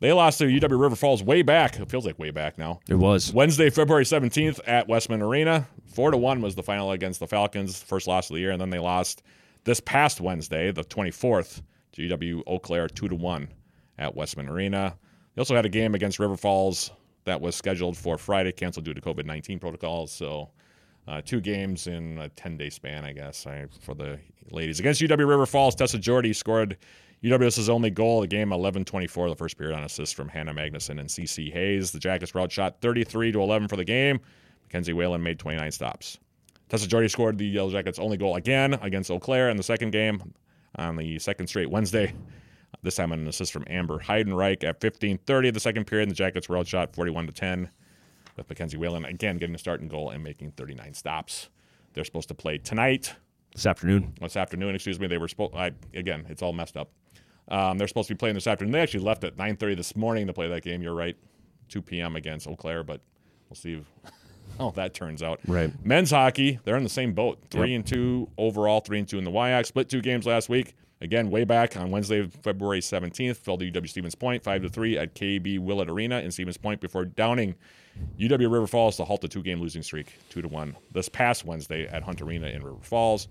They 0.04 0.12
lost 0.12 0.36
to 0.40 0.44
UW 0.44 0.78
River 0.78 0.96
Falls 0.96 1.22
way 1.22 1.40
back. 1.40 1.80
It 1.80 1.90
feels 1.90 2.04
like 2.04 2.18
way 2.18 2.30
back 2.30 2.58
now. 2.58 2.78
it 2.90 2.96
was 2.96 3.32
Wednesday, 3.32 3.70
February 3.70 4.04
17th 4.04 4.60
at 4.66 4.86
Wessman 4.86 5.22
Arena. 5.22 5.66
4 5.94 6.10
to 6.10 6.18
1 6.18 6.42
was 6.42 6.54
the 6.54 6.62
final 6.62 6.90
against 6.90 7.20
the 7.20 7.26
Falcons, 7.26 7.82
first 7.82 8.06
loss 8.06 8.28
of 8.28 8.34
the 8.34 8.40
year, 8.40 8.50
and 8.50 8.60
then 8.60 8.68
they 8.68 8.78
lost 8.78 9.22
this 9.64 9.80
past 9.80 10.20
Wednesday, 10.20 10.70
the 10.72 10.84
24th, 10.84 11.62
to 11.92 12.02
UW 12.06 12.42
Eau 12.46 12.58
Claire 12.58 12.86
2 12.86 13.08
to 13.08 13.14
1 13.14 13.48
at 13.96 14.14
Wessman 14.14 14.46
Arena. 14.46 14.94
They 15.34 15.40
also 15.40 15.56
had 15.56 15.64
a 15.64 15.70
game 15.70 15.94
against 15.94 16.18
River 16.18 16.36
Falls 16.36 16.90
that 17.24 17.40
was 17.40 17.56
scheduled 17.56 17.96
for 17.96 18.18
Friday, 18.18 18.52
canceled 18.52 18.84
due 18.84 18.92
to 18.92 19.00
COVID 19.00 19.24
19 19.24 19.58
protocols. 19.58 20.12
So, 20.12 20.50
uh, 21.08 21.22
two 21.22 21.40
games 21.40 21.86
in 21.86 22.18
a 22.18 22.28
10 22.28 22.58
day 22.58 22.68
span, 22.68 23.06
I 23.06 23.14
guess, 23.14 23.46
I, 23.46 23.68
for 23.80 23.94
the 23.94 24.18
ladies. 24.50 24.80
Against 24.80 25.00
UW 25.00 25.26
River 25.26 25.46
Falls, 25.46 25.74
Tessa 25.74 25.96
Jordy 25.96 26.34
scored 26.34 26.76
UWS's 27.24 27.70
only 27.70 27.88
goal 27.88 28.22
of 28.22 28.28
the 28.28 28.36
game, 28.36 28.52
11 28.52 28.84
24, 28.84 29.30
the 29.30 29.34
first 29.34 29.56
period 29.56 29.74
on 29.74 29.82
assist 29.82 30.14
from 30.14 30.28
Hannah 30.28 30.52
Magnuson 30.52 31.00
and 31.00 31.08
CC 31.08 31.50
Hayes. 31.50 31.90
The 31.90 31.98
Jackets 31.98 32.34
were 32.34 32.46
shot 32.50 32.82
33 32.82 33.32
to 33.32 33.40
11 33.40 33.68
for 33.68 33.76
the 33.76 33.84
game. 33.84 34.20
Mackenzie 34.64 34.92
Whalen 34.92 35.22
made 35.22 35.38
29 35.38 35.72
stops. 35.72 36.18
Tessa 36.68 36.86
Jordy 36.86 37.08
scored 37.08 37.38
the 37.38 37.46
Yellow 37.46 37.70
Jackets' 37.70 37.98
only 37.98 38.18
goal 38.18 38.36
again 38.36 38.74
against 38.74 39.10
Eau 39.10 39.18
Claire 39.18 39.48
in 39.48 39.56
the 39.56 39.62
second 39.62 39.90
game 39.90 40.34
on 40.76 40.96
the 40.96 41.18
second 41.18 41.46
straight 41.46 41.70
Wednesday. 41.70 42.12
This 42.82 42.96
time 42.96 43.12
on 43.12 43.20
an 43.20 43.28
assist 43.28 43.52
from 43.52 43.64
Amber 43.68 44.00
Heidenreich 44.00 44.62
at 44.62 44.80
15:30 44.80 45.48
of 45.48 45.54
the 45.54 45.60
second 45.60 45.86
period. 45.86 46.10
The 46.10 46.14
Jackets 46.14 46.50
were 46.50 46.58
outshot 46.58 46.94
41 46.94 47.28
to 47.28 47.32
10, 47.32 47.70
with 48.36 48.48
Mackenzie 48.50 48.76
Whalen 48.76 49.06
again 49.06 49.38
getting 49.38 49.54
a 49.54 49.58
start 49.58 49.80
and 49.80 49.88
goal 49.88 50.10
and 50.10 50.22
making 50.22 50.50
39 50.52 50.92
stops. 50.92 51.48
They're 51.94 52.04
supposed 52.04 52.28
to 52.28 52.34
play 52.34 52.58
tonight 52.58 53.14
this 53.54 53.64
afternoon 53.64 54.12
this 54.20 54.36
afternoon. 54.36 54.74
Excuse 54.74 55.00
me. 55.00 55.06
They 55.06 55.16
were 55.16 55.28
supposed. 55.28 55.54
I 55.54 55.70
again, 55.94 56.26
it's 56.28 56.42
all 56.42 56.52
messed 56.52 56.76
up. 56.76 56.90
Um, 57.48 57.78
they're 57.78 57.88
supposed 57.88 58.08
to 58.08 58.14
be 58.14 58.18
playing 58.18 58.34
this 58.34 58.46
afternoon. 58.46 58.72
They 58.72 58.80
actually 58.80 59.04
left 59.04 59.24
at 59.24 59.36
9:30 59.36 59.76
this 59.76 59.96
morning 59.96 60.26
to 60.26 60.32
play 60.32 60.48
that 60.48 60.62
game. 60.62 60.82
You're 60.82 60.94
right, 60.94 61.16
2 61.68 61.82
p.m. 61.82 62.16
against 62.16 62.46
Eau 62.46 62.56
Claire, 62.56 62.82
but 62.84 63.00
we'll 63.48 63.56
see 63.56 63.82
how 64.58 64.70
that 64.70 64.94
turns 64.94 65.22
out. 65.22 65.40
Right. 65.46 65.72
Men's 65.84 66.10
hockey, 66.10 66.58
they're 66.64 66.76
in 66.76 66.82
the 66.84 66.88
same 66.88 67.12
boat. 67.12 67.38
Three 67.50 67.70
Yep. 67.72 67.76
and 67.76 67.86
two 67.86 68.28
overall, 68.38 68.80
three 68.80 68.98
and 68.98 69.08
two 69.08 69.18
in 69.18 69.24
the 69.24 69.30
WIAC. 69.30 69.66
Split 69.66 69.88
two 69.88 70.00
games 70.00 70.26
last 70.26 70.48
week. 70.48 70.74
Again, 71.00 71.28
way 71.28 71.44
back 71.44 71.76
on 71.76 71.90
Wednesday, 71.90 72.26
February 72.42 72.80
17th, 72.80 73.36
fell 73.36 73.58
to 73.58 73.70
UW 73.70 73.86
Stevens 73.88 74.14
Point, 74.14 74.42
five 74.42 74.62
to 74.62 74.70
three 74.70 74.96
at 74.96 75.14
KB 75.14 75.58
Willett 75.58 75.90
Arena 75.90 76.20
in 76.20 76.30
Stevens 76.30 76.56
Point 76.56 76.80
before 76.80 77.04
downing 77.04 77.56
UW 78.18 78.50
River 78.50 78.66
Falls 78.66 78.96
to 78.96 79.04
halt 79.04 79.20
the 79.20 79.28
two-game 79.28 79.60
losing 79.60 79.82
streak, 79.82 80.14
two 80.30 80.40
to 80.40 80.48
one. 80.48 80.76
This 80.92 81.10
past 81.10 81.44
Wednesday 81.44 81.86
at 81.88 82.04
Hunt 82.04 82.22
Arena 82.22 82.46
in 82.46 82.62
River 82.62 82.78
Falls, 82.80 83.28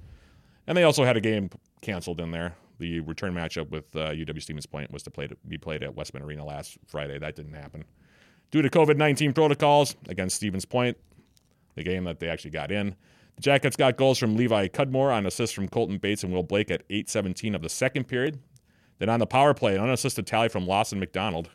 and 0.68 0.78
they 0.78 0.84
also 0.84 1.04
had 1.04 1.18
a 1.18 1.22
game 1.22 1.50
canceled 1.82 2.20
in 2.22 2.30
there. 2.32 2.54
The 2.80 3.00
return 3.02 3.34
matchup 3.34 3.70
with 3.70 3.96
uh, 3.96 4.10
UW 4.12 4.42
Stevens 4.42 4.66
Point 4.66 4.92
was 4.92 5.04
to 5.04 5.12
play 5.12 5.28
to 5.28 5.38
be 5.48 5.58
played 5.58 5.84
at 5.84 5.96
Wessman 5.96 6.24
Arena 6.24 6.44
last 6.44 6.78
Friday. 6.88 7.20
That 7.20 7.36
didn't 7.36 7.54
happen 7.54 7.86
due 8.54 8.62
to 8.62 8.70
COVID 8.70 8.98
19 8.98 9.34
protocols 9.34 9.96
against 10.08 10.36
Stevens 10.36 10.64
Point, 10.64 10.96
the 11.74 11.84
game 11.84 12.04
that 12.04 12.20
they 12.20 12.30
actually 12.30 12.52
got 12.52 12.72
in. 12.72 12.96
The 13.36 13.42
Jackets 13.42 13.76
got 13.76 13.98
goals 13.98 14.20
from 14.20 14.38
Levi 14.38 14.68
Cudmore 14.68 15.12
on 15.12 15.26
assists 15.26 15.56
from 15.56 15.68
Colton 15.68 15.98
Bates 15.98 16.24
and 16.24 16.32
Will 16.32 16.44
Blake 16.44 16.70
at 16.70 16.88
8:17 16.88 17.56
of 17.56 17.64
the 17.64 17.70
second 17.70 18.08
period. 18.08 18.40
Then 19.00 19.10
on 19.10 19.20
the 19.20 19.26
power 19.26 19.56
play, 19.56 19.76
an 19.76 19.82
unassisted 19.82 20.28
tally 20.28 20.50
from 20.50 20.68
Lawson 20.68 21.00
McDonald 21.00 21.50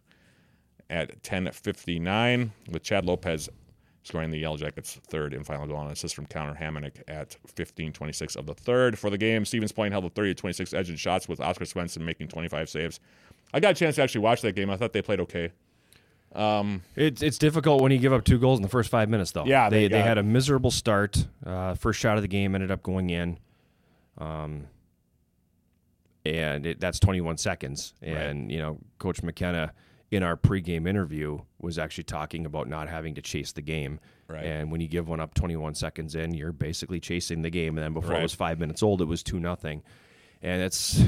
at 0.91 1.23
10:59, 1.23 2.51
with 2.69 2.83
Chad 2.83 3.07
Lopez 3.07 3.49
scoring 4.09 4.31
the 4.31 4.39
Yellow 4.39 4.57
Jackets' 4.57 4.99
third 5.09 5.35
and 5.35 5.47
final 5.47 5.67
goal 5.67 5.77
on 5.77 5.87
an 5.87 5.93
assist 5.93 6.15
from 6.15 6.27
Connor 6.27 6.55
Hammonick 6.55 7.03
at 7.07 7.37
15:26 7.55 8.37
of 8.37 8.47
the 8.47 8.55
third. 8.55 8.99
For 8.99 9.11
the 9.11 9.19
game, 9.19 9.45
Stevens 9.45 9.71
Point 9.71 9.93
held 9.93 10.05
a 10.05 10.11
30-26 10.11 10.75
edge 10.75 10.91
in 10.91 10.97
shots 10.97 11.29
with 11.29 11.41
Oscar 11.41 11.67
Swenson 11.67 12.05
making 12.05 12.29
25 12.29 12.69
saves. 12.69 13.01
I 13.53 13.61
got 13.61 13.73
a 13.73 13.75
chance 13.75 13.97
to 13.97 14.03
actually 14.03 14.23
watch 14.23 14.41
that 14.43 14.55
game. 14.55 14.71
I 14.71 14.77
thought 14.77 14.93
they 14.93 15.03
played 15.03 15.21
okay. 15.21 15.53
It's 16.97 17.23
it's 17.23 17.39
difficult 17.39 17.81
when 17.81 17.93
you 17.93 17.99
give 17.99 18.13
up 18.13 18.25
two 18.25 18.39
goals 18.39 18.59
in 18.59 18.63
the 18.63 18.69
first 18.69 18.91
five 18.91 19.09
minutes, 19.09 19.31
though. 19.33 19.45
Yeah, 19.45 19.71
they 19.71 19.85
they 19.85 19.89
they, 19.89 20.03
had 20.03 20.19
a 20.19 20.23
miserable 20.23 20.71
start. 20.71 21.27
Uh, 21.45 21.75
first 21.75 22.01
shot 22.01 22.17
of 22.17 22.23
the 22.23 22.29
game 22.29 22.55
ended 22.55 22.71
up 22.71 22.83
going 22.83 23.09
in, 23.09 23.39
um, 24.19 24.67
and 26.27 26.67
it, 26.67 26.81
that's 26.81 26.99
21 26.99 27.39
seconds. 27.39 27.95
And 28.03 28.53
you 28.53 28.59
know, 28.59 28.79
Coach 28.99 29.23
McKenna 29.23 29.73
in 30.11 30.23
our 30.23 30.37
pregame 30.37 30.89
interview 30.89 31.39
was 31.61 31.79
actually 31.79 32.05
talking 32.05 32.47
about 32.47 32.67
not 32.69 32.89
having 32.89 33.15
to 33.15 33.23
chase 33.23 33.53
the 33.53 33.61
game. 33.63 34.01
Right. 34.27 34.45
And 34.45 34.71
when 34.73 34.81
you 34.81 34.89
give 34.89 35.09
one 35.09 35.21
up 35.21 35.35
21 35.35 35.75
seconds 35.75 36.15
in, 36.15 36.33
you're 36.35 36.53
basically 36.53 37.01
chasing 37.01 37.43
the 37.43 37.51
game. 37.51 37.77
And 37.77 37.85
then 37.85 37.93
before 37.93 38.13
Right. 38.13 38.21
it 38.21 38.23
was 38.23 38.35
five 38.35 38.59
minutes 38.59 38.83
old, 38.83 39.03
it 39.03 39.07
was 39.07 39.23
two 39.23 39.39
nothing, 39.41 39.83
and 40.43 40.63
it's 40.63 41.03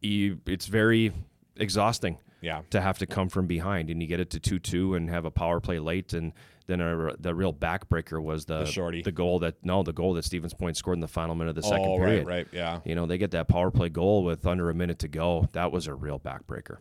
you, 0.00 0.40
it's 0.46 0.66
very 0.66 1.12
exhausting 1.56 2.18
Yeah. 2.40 2.62
to 2.70 2.80
have 2.80 2.98
to 2.98 3.06
come 3.06 3.28
from 3.28 3.46
behind, 3.46 3.90
and 3.90 4.00
you 4.00 4.08
get 4.08 4.20
it 4.20 4.30
to 4.30 4.40
two 4.40 4.58
two 4.58 4.94
and 4.94 5.10
have 5.10 5.24
a 5.24 5.30
power 5.30 5.60
play 5.60 5.78
late, 5.78 6.12
and 6.12 6.32
then 6.66 6.80
a, 6.80 7.16
the 7.18 7.34
real 7.34 7.52
backbreaker 7.52 8.22
was 8.22 8.44
the, 8.46 8.60
The 8.60 8.66
shorty. 8.66 9.02
the 9.02 9.12
goal 9.12 9.40
that 9.40 9.56
no 9.64 9.82
the 9.82 9.92
goal 9.92 10.14
that 10.14 10.24
Stevens 10.24 10.54
Point 10.54 10.76
scored 10.76 10.96
in 10.96 11.00
the 11.00 11.08
final 11.08 11.34
minute 11.34 11.56
of 11.56 11.62
the 11.62 11.66
oh, 11.68 11.70
second 11.70 11.86
oh, 11.88 11.96
period. 11.98 12.26
right, 12.26 12.36
right. 12.36 12.48
Yeah. 12.52 12.80
You 12.84 12.94
know, 12.94 13.06
they 13.06 13.18
get 13.18 13.32
that 13.32 13.48
power 13.48 13.70
play 13.70 13.88
goal 13.88 14.24
with 14.24 14.46
under 14.46 14.70
a 14.70 14.74
minute 14.74 15.00
to 15.00 15.08
go. 15.08 15.48
That 15.52 15.70
was 15.72 15.86
a 15.86 15.94
real 15.94 16.18
backbreaker. 16.20 16.78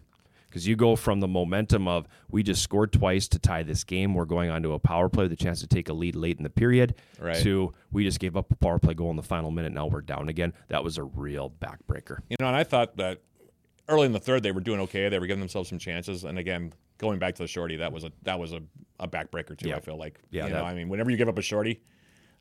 Because 0.49 0.67
you 0.67 0.75
go 0.75 0.95
from 0.95 1.19
the 1.19 1.27
momentum 1.27 1.87
of 1.87 2.07
we 2.29 2.41
just 2.43 2.61
scored 2.63 2.91
twice 2.91 3.27
to 3.29 3.39
tie 3.39 3.61
this 3.63 3.83
game, 3.83 4.13
we're 4.15 4.25
going 4.25 4.49
on 4.49 4.63
to 4.63 4.73
a 4.73 4.79
power 4.79 5.07
play 5.09 5.25
with 5.25 5.31
a 5.31 5.35
chance 5.35 5.59
to 5.61 5.67
take 5.67 5.89
a 5.89 5.93
lead 5.93 6.15
late 6.15 6.37
in 6.37 6.43
the 6.43 6.49
period, 6.49 6.95
Right. 7.19 7.37
to 7.43 7.71
we 7.91 8.03
just 8.03 8.19
gave 8.19 8.35
up 8.35 8.51
a 8.51 8.55
power 8.55 8.79
play 8.79 8.93
goal 8.95 9.09
in 9.11 9.15
the 9.15 9.23
final 9.23 9.51
minute, 9.51 9.71
now 9.73 9.85
we're 9.87 10.01
down 10.01 10.27
again. 10.29 10.53
That 10.69 10.83
was 10.83 10.97
a 10.97 11.03
real 11.03 11.51
backbreaker. 11.61 12.19
You 12.29 12.37
know, 12.39 12.47
and 12.47 12.55
I 12.55 12.63
thought 12.63 12.97
that 12.97 13.21
early 13.87 14.05
in 14.07 14.11
the 14.11 14.19
third 14.19 14.43
they 14.43 14.51
were 14.51 14.61
doing 14.61 14.79
okay. 14.81 15.07
They 15.09 15.19
were 15.19 15.27
giving 15.27 15.39
themselves 15.41 15.69
some 15.69 15.79
chances. 15.79 16.23
And 16.23 16.37
again, 16.39 16.73
going 16.97 17.19
back 17.19 17.35
to 17.35 17.43
the 17.43 17.47
shorty, 17.47 17.77
that 17.77 17.91
was 17.91 18.03
a 18.03 18.11
that 18.23 18.39
was 18.39 18.51
a, 18.53 18.61
a 18.99 19.07
backbreaker 19.07 19.57
too. 19.57 19.69
Yeah. 19.69 19.77
I 19.77 19.79
feel 19.81 19.97
like. 19.97 20.19
Yeah, 20.31 20.45
You 20.47 20.53
that- 20.53 20.59
know, 20.59 20.65
I 20.65 20.73
mean, 20.73 20.89
whenever 20.89 21.09
you 21.11 21.17
give 21.17 21.29
up 21.29 21.37
a 21.37 21.41
shorty, 21.43 21.81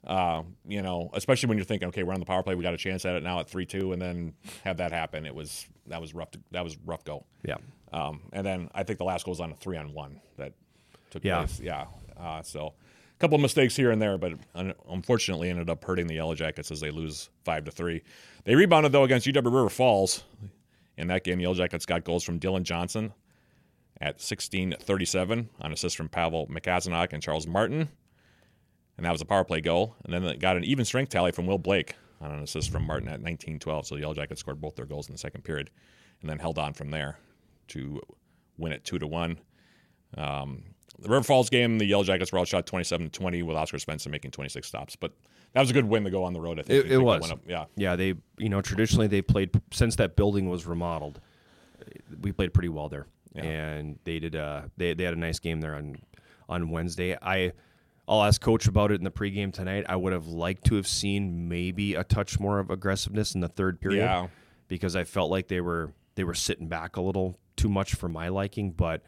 uh, 0.07 0.43
you 0.67 0.81
know, 0.83 1.11
especially 1.13 1.49
when 1.49 1.59
you're 1.59 1.65
thinking, 1.65 1.89
okay, 1.89 2.03
we're 2.05 2.15
on 2.15 2.21
the 2.21 2.27
power 2.27 2.43
play, 2.43 2.55
we 2.55 2.63
got 2.63 2.73
a 2.75 2.79
chance 2.79 3.05
at 3.05 3.17
it 3.17 3.23
now 3.23 3.41
at 3.41 3.49
three 3.51 3.67
two, 3.67 3.93
and 3.93 4.01
then 4.01 4.33
have 4.65 4.77
that 4.79 4.93
happen. 4.93 5.27
It 5.27 5.35
was 5.35 5.67
that 5.87 6.01
was 6.01 6.15
rough. 6.15 6.31
To, 6.33 6.41
that 6.53 6.65
was 6.65 6.77
rough 6.85 7.05
go. 7.05 7.25
Yeah. 7.45 7.57
Um, 7.93 8.23
and 8.33 8.47
then 8.47 8.71
I 8.75 8.83
think 8.83 8.99
the 8.99 9.05
last 9.05 9.25
goal 9.25 9.33
was 9.33 9.41
on 9.41 9.51
a 9.53 9.57
three 9.57 9.77
on 9.77 9.93
one 9.95 10.21
that 10.37 10.53
took 11.11 11.25
Yeah. 11.25 11.39
place. 11.39 11.61
Yeah. 11.61 11.87
Uh, 12.17 12.43
so 12.43 12.67
a 12.69 13.19
couple 13.19 13.37
of 13.37 13.41
mistakes 13.43 13.75
here 13.77 13.91
and 13.91 14.01
there, 14.03 14.19
but 14.19 14.33
un- 14.55 14.75
unfortunately 14.91 15.49
ended 15.51 15.71
up 15.71 15.83
hurting 15.85 16.07
the 16.07 16.15
Yellow 16.15 16.35
Jackets 16.35 16.71
as 16.71 16.81
they 16.81 16.91
lose 16.91 17.31
five 17.45 17.65
to 17.65 17.71
three. 17.71 18.03
They 18.45 18.55
rebounded 18.55 18.93
though 18.93 19.05
against 19.05 19.27
UW 19.27 19.45
River 19.55 19.69
Falls. 19.69 20.25
In 20.97 21.07
that 21.09 21.23
game, 21.25 21.39
the 21.39 21.43
Yellow 21.43 21.55
Jackets 21.55 21.87
got 21.87 22.05
goals 22.05 22.25
from 22.25 22.41
Dylan 22.41 22.63
Johnson 22.65 23.13
at 24.01 24.21
16:37 24.21 25.49
on 25.61 25.73
assist 25.73 25.97
from 25.97 26.09
Pavel 26.09 26.47
Mikazanok 26.49 27.13
and 27.13 27.23
Charles 27.23 27.47
Martin, 27.47 27.89
and 28.97 29.07
that 29.07 29.13
was 29.13 29.21
a 29.21 29.25
power 29.25 29.45
play 29.45 29.61
goal. 29.61 29.95
And 30.05 30.13
then 30.13 30.25
it 30.25 30.41
got 30.41 30.57
an 30.57 30.65
even 30.65 30.85
strength 30.85 31.11
tally 31.11 31.31
from 31.33 31.47
Will 31.47 31.59
Blake 31.59 31.95
on 32.21 32.33
an 32.33 32.43
assist 32.43 32.71
from 32.71 32.85
Martin 32.85 33.09
at 33.09 33.21
19:12. 33.23 33.87
So 33.87 33.95
the 33.95 34.01
Yellow 34.03 34.15
Jackets 34.15 34.41
scored 34.41 34.61
both 34.61 34.75
their 34.77 34.87
goals 34.87 35.09
in 35.09 35.15
the 35.15 35.19
second 35.19 35.43
period, 35.45 35.71
and 36.21 36.29
then 36.29 36.39
held 36.41 36.59
on 36.59 36.75
from 36.75 36.91
there 36.91 37.19
to 37.69 38.01
win 38.57 38.73
it 38.73 38.85
two 38.85 38.99
to 38.99 39.07
one. 39.07 39.39
Um, 40.17 40.65
the 40.99 41.09
River 41.09 41.23
Falls 41.23 41.49
game, 41.51 41.79
the 41.79 41.85
Yellow 41.85 42.03
Jackets 42.05 42.33
were 42.33 42.39
outshot 42.41 42.67
27 42.67 43.11
to 43.11 43.19
20 43.19 43.43
with 43.45 43.57
Oscar 43.57 43.79
Spencer 43.79 44.11
making 44.11 44.31
26 44.33 44.67
stops. 44.67 44.97
But 44.97 45.13
that 45.53 45.61
was 45.61 45.71
a 45.71 45.73
good 45.73 45.85
win 45.85 46.03
to 46.05 46.11
go 46.11 46.25
on 46.25 46.33
the 46.33 46.41
road. 46.41 46.59
I 46.59 46.63
think. 46.63 46.87
It- 46.87 46.93
it 46.93 46.99
was. 46.99 47.31
up- 47.31 47.41
yeah. 47.47 47.67
Yeah, 47.77 47.95
they 47.97 48.15
you 48.39 48.49
know 48.49 48.61
traditionally 48.61 49.07
they 49.07 49.23
played 49.23 49.51
since 49.73 49.97
that 49.97 50.17
building 50.17 50.49
was 50.49 50.67
remodeled. 50.67 51.21
We 52.21 52.33
played 52.33 52.53
pretty 52.53 52.69
well 52.69 52.89
there, 52.89 53.07
Yeah. 53.35 53.43
and 53.45 53.99
they 54.05 54.19
did. 54.19 54.35
Uh, 54.35 54.63
they 54.77 54.95
they 54.95 55.05
had 55.05 55.15
a 55.15 55.19
nice 55.19 55.39
game 55.39 55.61
there 55.61 55.75
on 55.75 55.97
on 56.49 56.71
Wednesday. 56.71 57.17
I 57.23 57.53
I'll 58.09 58.23
ask 58.25 58.41
coach 58.41 58.67
about 58.67 58.91
it 58.91 58.97
in 58.97 59.05
the 59.05 59.11
pregame 59.11 59.53
tonight. 59.53 59.85
I 59.89 59.95
would 59.95 60.13
have 60.13 60.27
liked 60.27 60.65
to 60.67 60.75
have 60.77 60.87
seen 60.87 61.49
maybe 61.49 61.95
a 61.95 62.03
touch 62.03 62.41
more 62.41 62.59
of 62.59 62.71
aggressiveness 62.71 63.35
in 63.35 63.41
the 63.43 63.49
third 63.49 63.81
period, 63.81 63.99
Yeah. 64.01 64.29
because 64.67 64.97
I 64.97 65.05
felt 65.05 65.31
like 65.31 65.49
they 65.49 65.61
were 65.61 65.93
they 66.19 66.25
were 66.25 66.35
sitting 66.35 66.67
back 66.67 66.97
a 66.97 67.01
little 67.01 67.39
too 67.57 67.69
much 67.69 67.95
for 67.95 68.09
my 68.09 68.29
liking. 68.29 68.73
But 68.73 69.03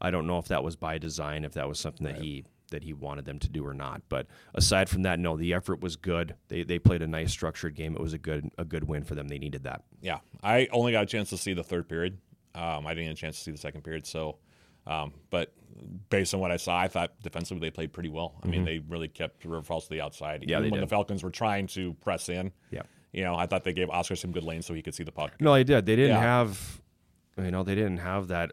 I 0.00 0.12
don't 0.12 0.26
know 0.28 0.38
if 0.38 0.46
that 0.48 0.62
was 0.62 0.76
by 0.76 0.98
design, 0.98 1.44
if 1.44 1.54
that 1.54 1.68
was 1.68 1.80
something 1.80 2.06
that 2.06 2.18
he 2.18 2.44
that 2.70 2.84
he 2.84 2.92
wanted 2.92 3.24
them 3.24 3.40
to 3.40 3.48
do 3.48 3.66
or 3.66 3.74
not. 3.74 4.02
But 4.08 4.28
aside 4.54 4.88
from 4.88 5.02
that, 5.02 5.18
no, 5.18 5.36
the 5.36 5.52
effort 5.52 5.80
was 5.80 5.96
good. 5.96 6.36
They 6.46 6.62
they 6.62 6.78
played 6.78 7.02
a 7.02 7.08
nice 7.08 7.32
structured 7.32 7.74
game. 7.74 7.96
It 7.96 8.00
was 8.00 8.12
a 8.12 8.18
good 8.18 8.50
a 8.56 8.64
good 8.64 8.84
win 8.84 9.02
for 9.02 9.16
them. 9.16 9.26
They 9.26 9.38
needed 9.38 9.64
that. 9.64 9.82
Yeah, 10.00 10.20
I 10.44 10.68
only 10.70 10.92
got 10.92 11.02
a 11.02 11.06
chance 11.06 11.30
to 11.30 11.36
see 11.36 11.54
the 11.54 11.64
third 11.64 11.88
period. 11.88 12.18
Um, 12.54 12.86
I 12.86 12.94
didn't 12.94 13.08
get 13.08 13.18
a 13.18 13.20
chance 13.20 13.38
to 13.38 13.42
see 13.42 13.50
the 13.50 13.58
second 13.58 13.82
period. 13.82 14.06
So, 14.06 14.36
um, 14.86 15.12
but 15.30 15.52
based 16.08 16.34
on 16.34 16.40
what 16.40 16.52
I 16.52 16.56
saw, 16.56 16.78
I 16.78 16.86
thought 16.86 17.20
defensively 17.20 17.66
they 17.66 17.72
played 17.72 17.92
pretty 17.92 18.10
well. 18.10 18.36
I 18.44 18.46
mean, 18.46 18.64
they 18.64 18.78
really 18.78 19.08
kept 19.08 19.44
River 19.44 19.62
Falls 19.62 19.88
to 19.88 19.90
the 19.90 20.00
outside. 20.00 20.42
Mm-hmm. 20.42 20.50
Yeah, 20.50 20.60
when 20.60 20.70
did. 20.70 20.82
the 20.82 20.86
Falcons 20.86 21.24
were 21.24 21.32
trying 21.32 21.66
to 21.68 21.94
press 21.94 22.28
in. 22.28 22.52
Yeah. 22.70 22.82
You 23.14 23.22
know, 23.22 23.36
I 23.36 23.46
thought 23.46 23.62
they 23.64 23.72
gave 23.72 23.88
Oscar 23.90 24.16
some 24.16 24.32
good 24.32 24.42
lanes 24.42 24.66
so 24.66 24.74
he 24.74 24.82
could 24.82 24.94
see 24.94 25.04
the 25.04 25.12
puck. 25.12 25.32
No, 25.40 25.54
they 25.54 25.62
did. 25.64 25.86
They 25.86 25.94
didn't 25.96 26.16
Yeah. 26.16 26.20
have, 26.20 26.80
you 27.38 27.50
know, 27.50 27.62
they 27.62 27.74
didn't 27.76 27.98
have 27.98 28.28
that. 28.28 28.52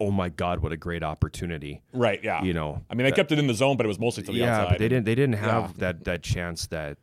Oh 0.00 0.10
my 0.10 0.28
God, 0.30 0.60
what 0.60 0.72
a 0.72 0.76
great 0.76 1.04
opportunity! 1.04 1.80
Right. 1.92 2.18
Yeah. 2.24 2.42
You 2.42 2.54
know, 2.54 2.82
I 2.90 2.94
mean, 2.94 3.04
they 3.04 3.12
kept 3.12 3.30
it 3.30 3.38
in 3.38 3.46
the 3.46 3.54
zone, 3.54 3.76
but 3.76 3.86
it 3.86 3.88
was 3.88 4.00
mostly 4.00 4.24
to 4.24 4.32
the 4.32 4.38
yeah, 4.38 4.56
outside. 4.62 4.70
but 4.70 4.78
they 4.80 4.88
didn't. 4.88 5.06
They 5.06 5.14
didn't 5.14 5.36
have 5.36 5.62
Yeah. 5.70 5.72
that 5.78 6.04
that 6.04 6.22
chance 6.24 6.66
that 6.68 6.98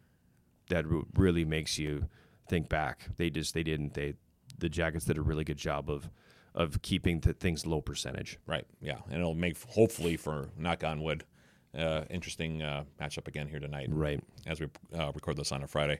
that 0.69 0.85
really 1.15 1.45
makes 1.45 1.79
you 1.79 2.09
think 2.49 2.67
back. 2.67 3.07
They 3.15 3.29
just 3.29 3.53
they 3.53 3.63
didn't. 3.63 3.93
They 3.93 4.15
the 4.57 4.67
Jackets 4.67 5.05
did 5.05 5.17
a 5.17 5.21
really 5.21 5.45
good 5.45 5.57
job 5.57 5.89
of 5.89 6.09
of 6.53 6.81
keeping 6.81 7.21
the 7.21 7.31
things 7.31 7.65
low 7.65 7.79
percentage. 7.79 8.37
Right. 8.45 8.65
Yeah, 8.81 8.97
and 9.09 9.21
it'll 9.21 9.33
make 9.35 9.55
hopefully 9.63 10.17
for 10.17 10.49
knock 10.57 10.83
on 10.83 11.01
wood, 11.01 11.23
uh, 11.77 12.01
interesting 12.09 12.61
uh, 12.61 12.83
matchup 12.99 13.27
again 13.27 13.47
here 13.47 13.59
tonight. 13.59 13.89
Right. 13.91 14.23
As 14.47 14.59
we 14.59 14.67
uh, 14.97 15.11
record 15.13 15.37
this 15.37 15.51
on 15.51 15.63
a 15.63 15.67
Friday, 15.67 15.99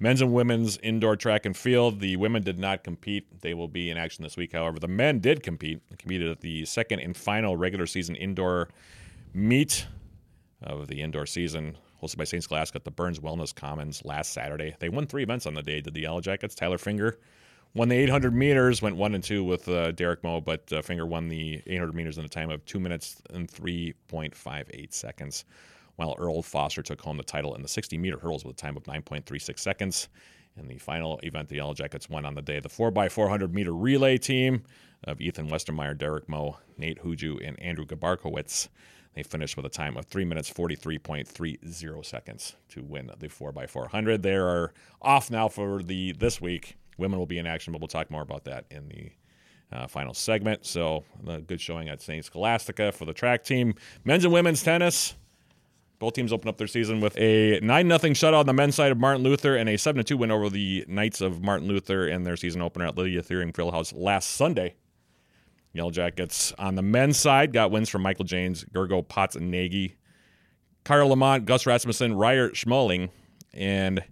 men's 0.00 0.22
and 0.22 0.32
women's 0.32 0.78
indoor 0.78 1.16
track 1.16 1.46
and 1.46 1.56
field. 1.56 2.00
The 2.00 2.16
women 2.16 2.42
did 2.42 2.58
not 2.58 2.84
compete. 2.84 3.40
They 3.42 3.54
will 3.54 3.68
be 3.68 3.90
in 3.90 3.98
action 3.98 4.22
this 4.22 4.36
week. 4.36 4.52
However, 4.52 4.78
the 4.78 4.88
men 4.88 5.18
did 5.18 5.42
compete. 5.42 5.80
They 5.90 5.96
competed 5.96 6.30
at 6.30 6.40
the 6.40 6.64
second 6.64 7.00
and 7.00 7.16
final 7.16 7.56
regular 7.56 7.86
season 7.86 8.16
indoor 8.16 8.68
meet 9.34 9.86
of 10.62 10.88
the 10.88 11.02
indoor 11.02 11.26
season. 11.26 11.76
Hosted 12.02 12.16
by 12.16 12.24
St. 12.24 12.42
Scholastica 12.42 12.76
at 12.76 12.84
the 12.84 12.90
Burns 12.90 13.20
Wellness 13.20 13.54
Commons 13.54 14.02
last 14.06 14.32
Saturday. 14.32 14.74
They 14.78 14.88
won 14.88 15.06
three 15.06 15.22
events 15.22 15.44
on 15.44 15.52
the 15.52 15.62
day. 15.62 15.82
Did 15.82 15.92
the 15.92 16.00
Yellow 16.00 16.22
Jackets? 16.22 16.54
Tyler 16.54 16.78
Finger 16.78 17.18
won 17.74 17.88
the 17.88 17.96
800 17.96 18.34
meters, 18.34 18.82
went 18.82 18.96
one 18.96 19.14
and 19.14 19.22
two 19.22 19.44
with 19.44 19.68
uh, 19.68 19.92
Derek 19.92 20.22
Moe, 20.24 20.40
but 20.40 20.72
uh, 20.72 20.82
Finger 20.82 21.06
won 21.06 21.28
the 21.28 21.62
800 21.66 21.94
meters 21.94 22.18
in 22.18 22.24
a 22.24 22.28
time 22.28 22.50
of 22.50 22.64
two 22.64 22.80
minutes 22.80 23.22
and 23.30 23.48
3.58 23.48 24.92
seconds, 24.92 25.44
while 25.96 26.14
Earl 26.18 26.42
Foster 26.42 26.82
took 26.82 27.00
home 27.00 27.16
the 27.16 27.22
title 27.22 27.54
in 27.54 27.62
the 27.62 27.68
60 27.68 27.96
meter 27.98 28.18
hurdles 28.18 28.44
with 28.44 28.56
a 28.56 28.60
time 28.60 28.76
of 28.76 28.84
9.36 28.84 29.58
seconds. 29.58 30.08
In 30.56 30.66
the 30.66 30.78
final 30.78 31.20
event, 31.22 31.48
the 31.48 31.56
Yellow 31.56 31.74
Jackets 31.74 32.10
won 32.10 32.24
on 32.24 32.34
the 32.34 32.42
day. 32.42 32.58
The 32.58 32.68
4x400 32.68 33.52
meter 33.52 33.72
relay 33.72 34.18
team 34.18 34.64
of 35.04 35.20
Ethan 35.20 35.48
Westermeyer, 35.48 35.96
Derek 35.96 36.28
Moe, 36.28 36.58
Nate 36.76 37.02
Huju, 37.02 37.46
and 37.46 37.58
Andrew 37.60 37.86
Gabarkowitz. 37.86 38.68
They 39.14 39.22
finished 39.22 39.56
with 39.56 39.66
a 39.66 39.70
time 39.70 39.96
of 39.96 40.06
3 40.06 40.24
minutes 40.24 40.50
43.30 40.50 42.04
seconds 42.04 42.56
to 42.70 42.82
win 42.82 43.10
the 43.18 43.28
4x400. 43.28 44.22
They 44.22 44.34
are 44.34 44.72
off 45.00 45.30
now 45.30 45.48
for 45.48 45.82
the 45.82 46.12
this 46.12 46.40
week. 46.40 46.76
Women 47.00 47.18
will 47.18 47.26
be 47.26 47.38
in 47.38 47.46
action, 47.46 47.72
but 47.72 47.80
we'll 47.80 47.88
talk 47.88 48.10
more 48.10 48.22
about 48.22 48.44
that 48.44 48.66
in 48.70 48.88
the 48.88 49.10
uh, 49.72 49.86
final 49.86 50.14
segment. 50.14 50.66
So, 50.66 51.04
a 51.26 51.40
good 51.40 51.60
showing 51.60 51.88
at 51.88 52.00
St. 52.00 52.24
Scholastica 52.24 52.92
for 52.92 53.04
the 53.04 53.12
track 53.12 53.44
team. 53.44 53.74
Men's 54.04 54.24
and 54.24 54.32
women's 54.32 54.62
tennis. 54.62 55.14
Both 55.98 56.14
teams 56.14 56.32
open 56.32 56.48
up 56.48 56.56
their 56.56 56.66
season 56.66 57.00
with 57.00 57.16
a 57.18 57.60
9 57.60 57.86
0 57.86 57.98
shutout 58.14 58.40
on 58.40 58.46
the 58.46 58.54
men's 58.54 58.74
side 58.74 58.90
of 58.90 58.98
Martin 58.98 59.22
Luther 59.22 59.56
and 59.56 59.68
a 59.68 59.76
7 59.76 60.02
2 60.02 60.16
win 60.16 60.30
over 60.30 60.48
the 60.48 60.84
Knights 60.88 61.20
of 61.20 61.42
Martin 61.42 61.68
Luther 61.68 62.08
in 62.08 62.22
their 62.24 62.36
season 62.36 62.62
opener 62.62 62.86
at 62.86 62.96
Lydia 62.96 63.22
Therian 63.22 63.52
Fieldhouse 63.52 63.92
last 63.94 64.30
Sunday. 64.30 64.74
Yellow 65.74 65.90
Jackets 65.90 66.52
on 66.58 66.74
the 66.74 66.82
men's 66.82 67.18
side 67.18 67.52
got 67.52 67.70
wins 67.70 67.90
from 67.90 68.02
Michael 68.02 68.24
James, 68.24 68.64
Gergo 68.72 69.06
Potts 69.06 69.36
and 69.36 69.50
Nagy, 69.50 69.96
Kyle 70.84 71.08
Lamont, 71.08 71.44
Gus 71.44 71.66
Rasmussen, 71.66 72.14
Ryer 72.14 72.48
Schmoling, 72.50 73.10
and 73.52 74.02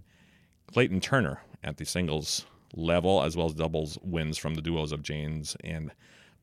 Clayton 0.71 1.01
Turner 1.01 1.41
at 1.63 1.77
the 1.77 1.85
singles 1.85 2.45
level, 2.75 3.23
as 3.23 3.35
well 3.35 3.47
as 3.47 3.53
doubles 3.53 3.97
wins 4.01 4.37
from 4.37 4.55
the 4.55 4.61
duos 4.61 4.91
of 4.91 5.01
James 5.03 5.55
and 5.63 5.91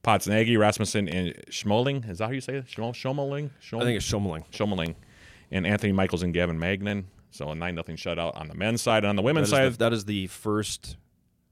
Potts 0.03 0.27
Nagy, 0.27 0.57
Rasmussen, 0.57 1.09
and 1.09 1.35
Schmoling. 1.51 2.09
Is 2.09 2.19
that 2.19 2.27
how 2.27 2.33
you 2.33 2.41
say 2.41 2.57
it? 2.57 2.67
Schmo- 2.67 2.93
Schmoling? 2.93 3.51
I 3.81 3.85
think 3.85 3.97
it's 3.97 4.11
Schomeling. 4.11 4.45
Schmoling. 4.51 4.95
And 5.51 5.67
Anthony 5.67 5.93
Michaels 5.93 6.23
and 6.23 6.33
Gavin 6.33 6.59
Magnan. 6.59 7.09
So 7.31 7.51
a 7.51 7.55
9 7.55 7.75
0 7.75 7.85
shutout 7.97 8.41
on 8.41 8.49
the 8.49 8.55
men's 8.55 8.83
side. 8.83 8.99
And 8.99 9.11
on 9.11 9.17
the 9.17 9.23
women's 9.23 9.51
That 9.51 9.57
side, 9.57 9.73
the, 9.73 9.79
that 9.79 9.93
is 9.93 10.05
the 10.05 10.27
first 10.29 10.97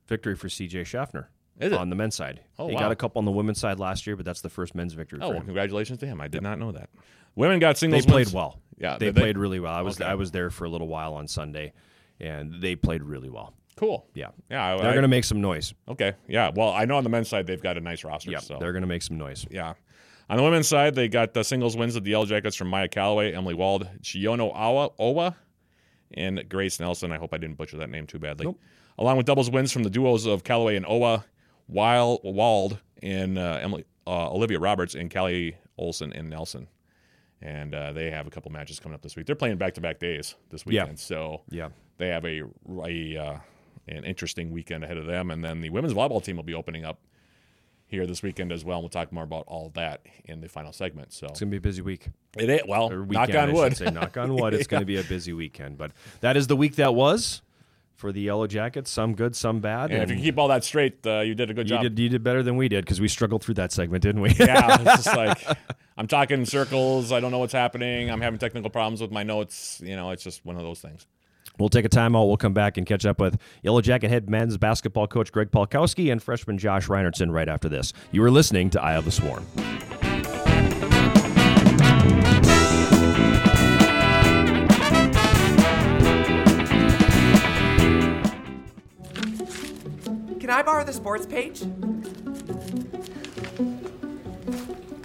victory 0.06 0.34
for 0.34 0.48
CJ 0.48 0.86
Schaffner 0.86 1.30
Is 1.60 1.72
it? 1.72 1.78
on 1.78 1.90
the 1.90 1.96
men's 1.96 2.14
side. 2.14 2.40
Oh, 2.58 2.68
he 2.68 2.74
wow. 2.74 2.80
got 2.82 2.92
a 2.92 2.96
couple 2.96 3.18
on 3.18 3.24
the 3.24 3.32
women's 3.32 3.58
side 3.58 3.78
last 3.78 4.06
year, 4.06 4.16
but 4.16 4.24
that's 4.24 4.40
the 4.40 4.48
first 4.48 4.74
men's 4.74 4.94
victory 4.94 5.18
oh, 5.22 5.28
for 5.28 5.34
well, 5.34 5.42
congratulations 5.42 5.98
to 6.00 6.06
him. 6.06 6.20
I 6.20 6.28
did 6.28 6.42
not 6.42 6.58
know 6.58 6.72
that. 6.72 6.90
Women 7.34 7.58
got 7.58 7.76
singles. 7.76 8.04
They 8.04 8.10
played 8.10 8.26
wins. 8.26 8.34
well. 8.34 8.60
Yeah, 8.78 8.98
they 8.98 9.10
they? 9.10 9.20
played 9.20 9.38
really 9.38 9.60
well. 9.60 9.72
I 9.72 9.82
was 9.82 10.00
Okay. 10.00 10.08
I 10.08 10.14
was 10.14 10.30
there 10.30 10.50
for 10.50 10.64
a 10.64 10.68
little 10.68 10.88
while 10.88 11.14
on 11.14 11.28
Sunday, 11.28 11.72
and 12.20 12.60
they 12.60 12.76
played 12.76 13.02
really 13.02 13.28
well. 13.30 13.54
Cool. 13.76 14.06
Yeah, 14.14 14.28
Yeah. 14.50 14.64
I, 14.74 14.76
they're 14.76 14.92
going 14.92 15.02
to 15.02 15.08
make 15.08 15.24
some 15.24 15.40
noise. 15.40 15.74
Okay. 15.88 16.12
Yeah. 16.28 16.50
Well, 16.54 16.70
I 16.70 16.84
know 16.84 16.96
on 16.96 17.04
the 17.04 17.10
men's 17.10 17.28
side 17.28 17.46
they've 17.46 17.60
got 17.62 17.76
a 17.76 17.80
nice 17.80 18.04
roster. 18.04 18.30
Yeah, 18.30 18.38
so 18.38 18.58
they're 18.60 18.72
going 18.72 18.82
to 18.82 18.88
make 18.88 19.02
some 19.02 19.18
noise. 19.18 19.46
yeah. 19.50 19.74
On 20.30 20.38
the 20.38 20.42
women's 20.42 20.66
side, 20.68 20.94
they 20.94 21.06
got 21.08 21.34
the 21.34 21.44
singles 21.44 21.76
wins 21.76 21.96
of 21.96 22.04
the 22.04 22.12
Yellow 22.12 22.24
Jackets 22.24 22.56
from 22.56 22.68
Maya 22.68 22.88
Calloway, 22.88 23.34
Emily 23.34 23.52
Wald, 23.52 23.86
Chiono 24.00 24.50
Awa, 24.54 24.88
Owa, 24.98 25.34
and 26.14 26.42
Grace 26.48 26.80
Nelson. 26.80 27.12
I 27.12 27.18
hope 27.18 27.34
I 27.34 27.36
didn't 27.36 27.56
butcher 27.58 27.76
that 27.76 27.90
name 27.90 28.06
too 28.06 28.18
badly. 28.18 28.46
Nope. 28.46 28.58
Along 28.98 29.18
with 29.18 29.26
doubles 29.26 29.50
wins 29.50 29.70
from 29.70 29.82
the 29.82 29.90
duos 29.90 30.24
of 30.24 30.42
Calloway 30.44 30.76
and 30.76 30.86
Owa, 30.86 31.24
Weil, 31.68 32.20
Wald, 32.24 32.78
and 33.02 33.38
uh, 33.38 33.58
Emily 33.60 33.84
uh, 34.06 34.30
Olivia 34.30 34.58
Roberts 34.58 34.94
and 34.94 35.12
Callie 35.12 35.56
Olson 35.76 36.12
and 36.14 36.30
Nelson. 36.30 36.68
And 37.42 37.74
uh, 37.74 37.92
they 37.92 38.10
have 38.10 38.26
a 38.26 38.30
couple 38.30 38.50
matches 38.50 38.80
coming 38.80 38.94
up 38.94 39.02
this 39.02 39.16
week. 39.16 39.26
They're 39.26 39.36
playing 39.36 39.58
back 39.58 39.74
to 39.74 39.80
back 39.82 39.98
days 39.98 40.36
this 40.50 40.64
weekend. 40.64 40.88
Yeah. 40.90 40.94
So 40.96 41.42
Yeah. 41.50 41.68
they 41.98 42.08
have 42.08 42.24
a, 42.24 42.44
a 42.86 43.16
uh, 43.18 43.38
an 43.88 44.04
interesting 44.04 44.50
weekend 44.50 44.84
ahead 44.84 44.96
of 44.96 45.06
them. 45.06 45.30
And 45.30 45.44
then 45.44 45.60
the 45.60 45.70
women's 45.70 45.94
volleyball 45.94 46.22
team 46.22 46.36
will 46.36 46.42
be 46.42 46.54
opening 46.54 46.84
up 46.84 47.00
here 47.86 48.06
this 48.06 48.22
weekend 48.22 48.50
as 48.50 48.64
well. 48.64 48.78
And 48.78 48.82
we'll 48.84 48.88
talk 48.90 49.12
more 49.12 49.24
about 49.24 49.44
all 49.46 49.70
that 49.74 50.00
in 50.24 50.40
the 50.40 50.48
final 50.48 50.72
segment. 50.72 51.12
So 51.12 51.26
It's 51.26 51.40
gonna 51.40 51.50
be 51.50 51.58
a 51.58 51.60
busy 51.60 51.82
week. 51.82 52.08
it 52.38 52.48
is, 52.50 52.62
well, 52.66 52.92
Or 52.92 53.04
knock 53.06 53.34
on 53.34 53.52
wood. 53.52 53.76
say. 53.76 53.86
Knock 53.90 54.16
on 54.16 54.34
wood. 54.34 54.54
It's 54.54 54.66
going 54.68 54.80
to 54.80 54.86
be 54.86 54.96
a 54.98 55.04
busy 55.04 55.32
weekend, 55.32 55.76
but 55.78 55.92
that 56.20 56.36
is 56.36 56.46
the 56.46 56.56
week 56.56 56.76
that 56.76 56.94
was 56.94 57.42
for 57.94 58.10
the 58.10 58.20
Yellow 58.22 58.46
Jackets. 58.48 58.90
Some 58.90 59.14
good, 59.14 59.36
some 59.36 59.60
bad. 59.60 59.92
and 59.92 60.02
if 60.02 60.10
you 60.16 60.22
keep 60.22 60.38
all 60.38 60.48
that 60.48 60.64
straight, 60.64 61.06
uh, 61.06 61.20
you 61.20 61.34
did 61.34 61.50
a 61.50 61.54
good 61.54 61.68
you 61.68 61.76
job. 61.76 61.82
did, 61.82 61.98
you 61.98 62.08
did 62.08 62.24
better 62.24 62.42
than 62.42 62.56
we 62.56 62.68
did 62.68 62.84
because 62.84 63.00
we 63.00 63.06
struggled 63.06 63.44
through 63.44 63.54
that 63.54 63.70
segment, 63.70 64.02
didn't 64.02 64.20
we? 64.22 64.30
yeah, 64.30 64.76
it's 64.80 65.04
just 65.04 65.16
like 65.16 65.46
I'm 65.96 66.08
talking 66.08 66.40
in 66.40 66.46
circles. 66.46 67.12
I 67.12 67.20
don't 67.20 67.30
know 67.30 67.38
what's 67.38 67.52
happening. 67.52 68.10
I'm 68.10 68.20
having 68.20 68.38
technical 68.40 68.68
problems 68.70 69.00
with 69.00 69.12
my 69.12 69.22
notes. 69.22 69.80
You 69.84 69.94
know, 69.94 70.10
it's 70.10 70.24
just 70.24 70.44
one 70.44 70.56
of 70.56 70.62
those 70.62 70.80
things. 70.80 71.06
We'll 71.58 71.68
take 71.68 71.84
a 71.84 71.88
timeout. 71.88 72.26
We'll 72.26 72.36
come 72.36 72.54
back 72.54 72.76
and 72.76 72.86
catch 72.86 73.06
up 73.06 73.20
with 73.20 73.38
Yellow 73.62 73.80
Jacket 73.80 74.08
head 74.08 74.28
men's 74.28 74.58
basketball 74.58 75.06
coach 75.06 75.30
Greg 75.30 75.50
Polkowski 75.50 76.10
and 76.10 76.22
freshman 76.22 76.58
Josh 76.58 76.88
Reinertson 76.88 77.30
right 77.32 77.48
after 77.48 77.68
this. 77.68 77.92
You 78.10 78.24
are 78.24 78.30
listening 78.30 78.70
to 78.70 78.82
Eye 78.82 78.94
of 78.94 79.04
the 79.04 79.12
Swarm. 79.12 79.46
Can 90.40 90.50
I 90.50 90.62
borrow 90.62 90.84
the 90.84 90.92
sports 90.92 91.24
page? 91.24 91.62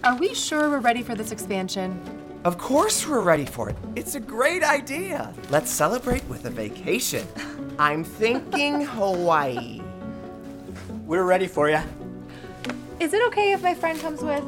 Are 0.03 0.15
we 0.17 0.33
sure 0.33 0.69
we're 0.69 0.79
ready 0.79 1.03
for 1.03 1.15
this 1.15 1.31
expansion? 1.31 2.18
Of 2.45 2.57
course 2.57 3.05
we're 3.05 3.19
ready 3.19 3.45
for 3.45 3.69
it. 3.69 3.75
It's 3.97 4.15
a 4.15 4.19
great 4.19 4.63
idea. 4.63 5.33
Let's 5.49 5.69
celebrate 5.69 6.23
with 6.29 6.45
a 6.45 6.49
vacation. 6.49 7.27
I'm 7.77 8.01
thinking 8.01 8.81
Hawaii. 8.85 9.81
We're 11.05 11.25
ready 11.25 11.47
for 11.47 11.69
you. 11.69 11.81
Is 13.01 13.13
it 13.13 13.21
okay 13.27 13.51
if 13.51 13.61
my 13.61 13.73
friend 13.73 13.99
comes 13.99 14.21
with? 14.21 14.43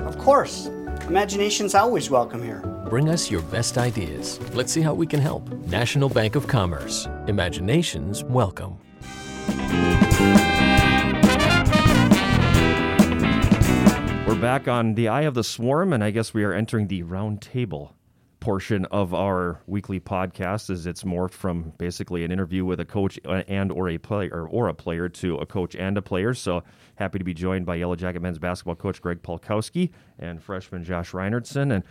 Of 0.00 0.18
course. 0.18 0.66
Imagination's 1.06 1.76
always 1.76 2.10
welcome 2.10 2.42
here. 2.42 2.62
Bring 2.88 3.08
us 3.08 3.30
your 3.30 3.42
best 3.42 3.78
ideas. 3.78 4.40
Let's 4.52 4.72
see 4.72 4.80
how 4.80 4.94
we 4.94 5.06
can 5.06 5.20
help. 5.20 5.48
National 5.68 6.08
Bank 6.08 6.34
of 6.34 6.48
Commerce. 6.48 7.06
Imaginations 7.28 8.24
welcome. 8.24 8.76
We're 14.40 14.46
back 14.46 14.68
on 14.68 14.94
the 14.94 15.08
Eye 15.08 15.24
of 15.24 15.34
the 15.34 15.44
Swarm, 15.44 15.92
and 15.92 16.02
I 16.02 16.10
guess 16.10 16.32
we 16.32 16.44
are 16.44 16.54
entering 16.54 16.86
the 16.86 17.02
round 17.02 17.42
table 17.42 17.94
portion 18.40 18.86
of 18.86 19.12
our 19.12 19.60
weekly 19.66 20.00
podcast 20.00 20.70
as 20.70 20.86
it's 20.86 21.02
morphed 21.02 21.32
from 21.32 21.74
basically 21.76 22.24
an 22.24 22.32
interview 22.32 22.64
with 22.64 22.80
a 22.80 22.86
coach 22.86 23.20
and 23.26 23.70
or 23.70 23.90
a 23.90 23.98
player 23.98 24.48
or 24.50 24.68
a 24.68 24.72
player 24.72 25.10
to 25.10 25.36
a 25.36 25.44
coach 25.44 25.76
and 25.76 25.98
a 25.98 26.00
player. 26.00 26.32
So 26.32 26.64
happy 26.94 27.18
to 27.18 27.24
be 27.24 27.34
joined 27.34 27.66
by 27.66 27.74
Yellow 27.74 27.96
Jacket 27.96 28.22
men's 28.22 28.38
basketball 28.38 28.76
coach 28.76 29.02
Greg 29.02 29.20
Polkowski 29.22 29.90
and 30.18 30.42
freshman 30.42 30.84
Josh 30.84 31.10
Reinertson. 31.10 31.70
And 31.70 31.84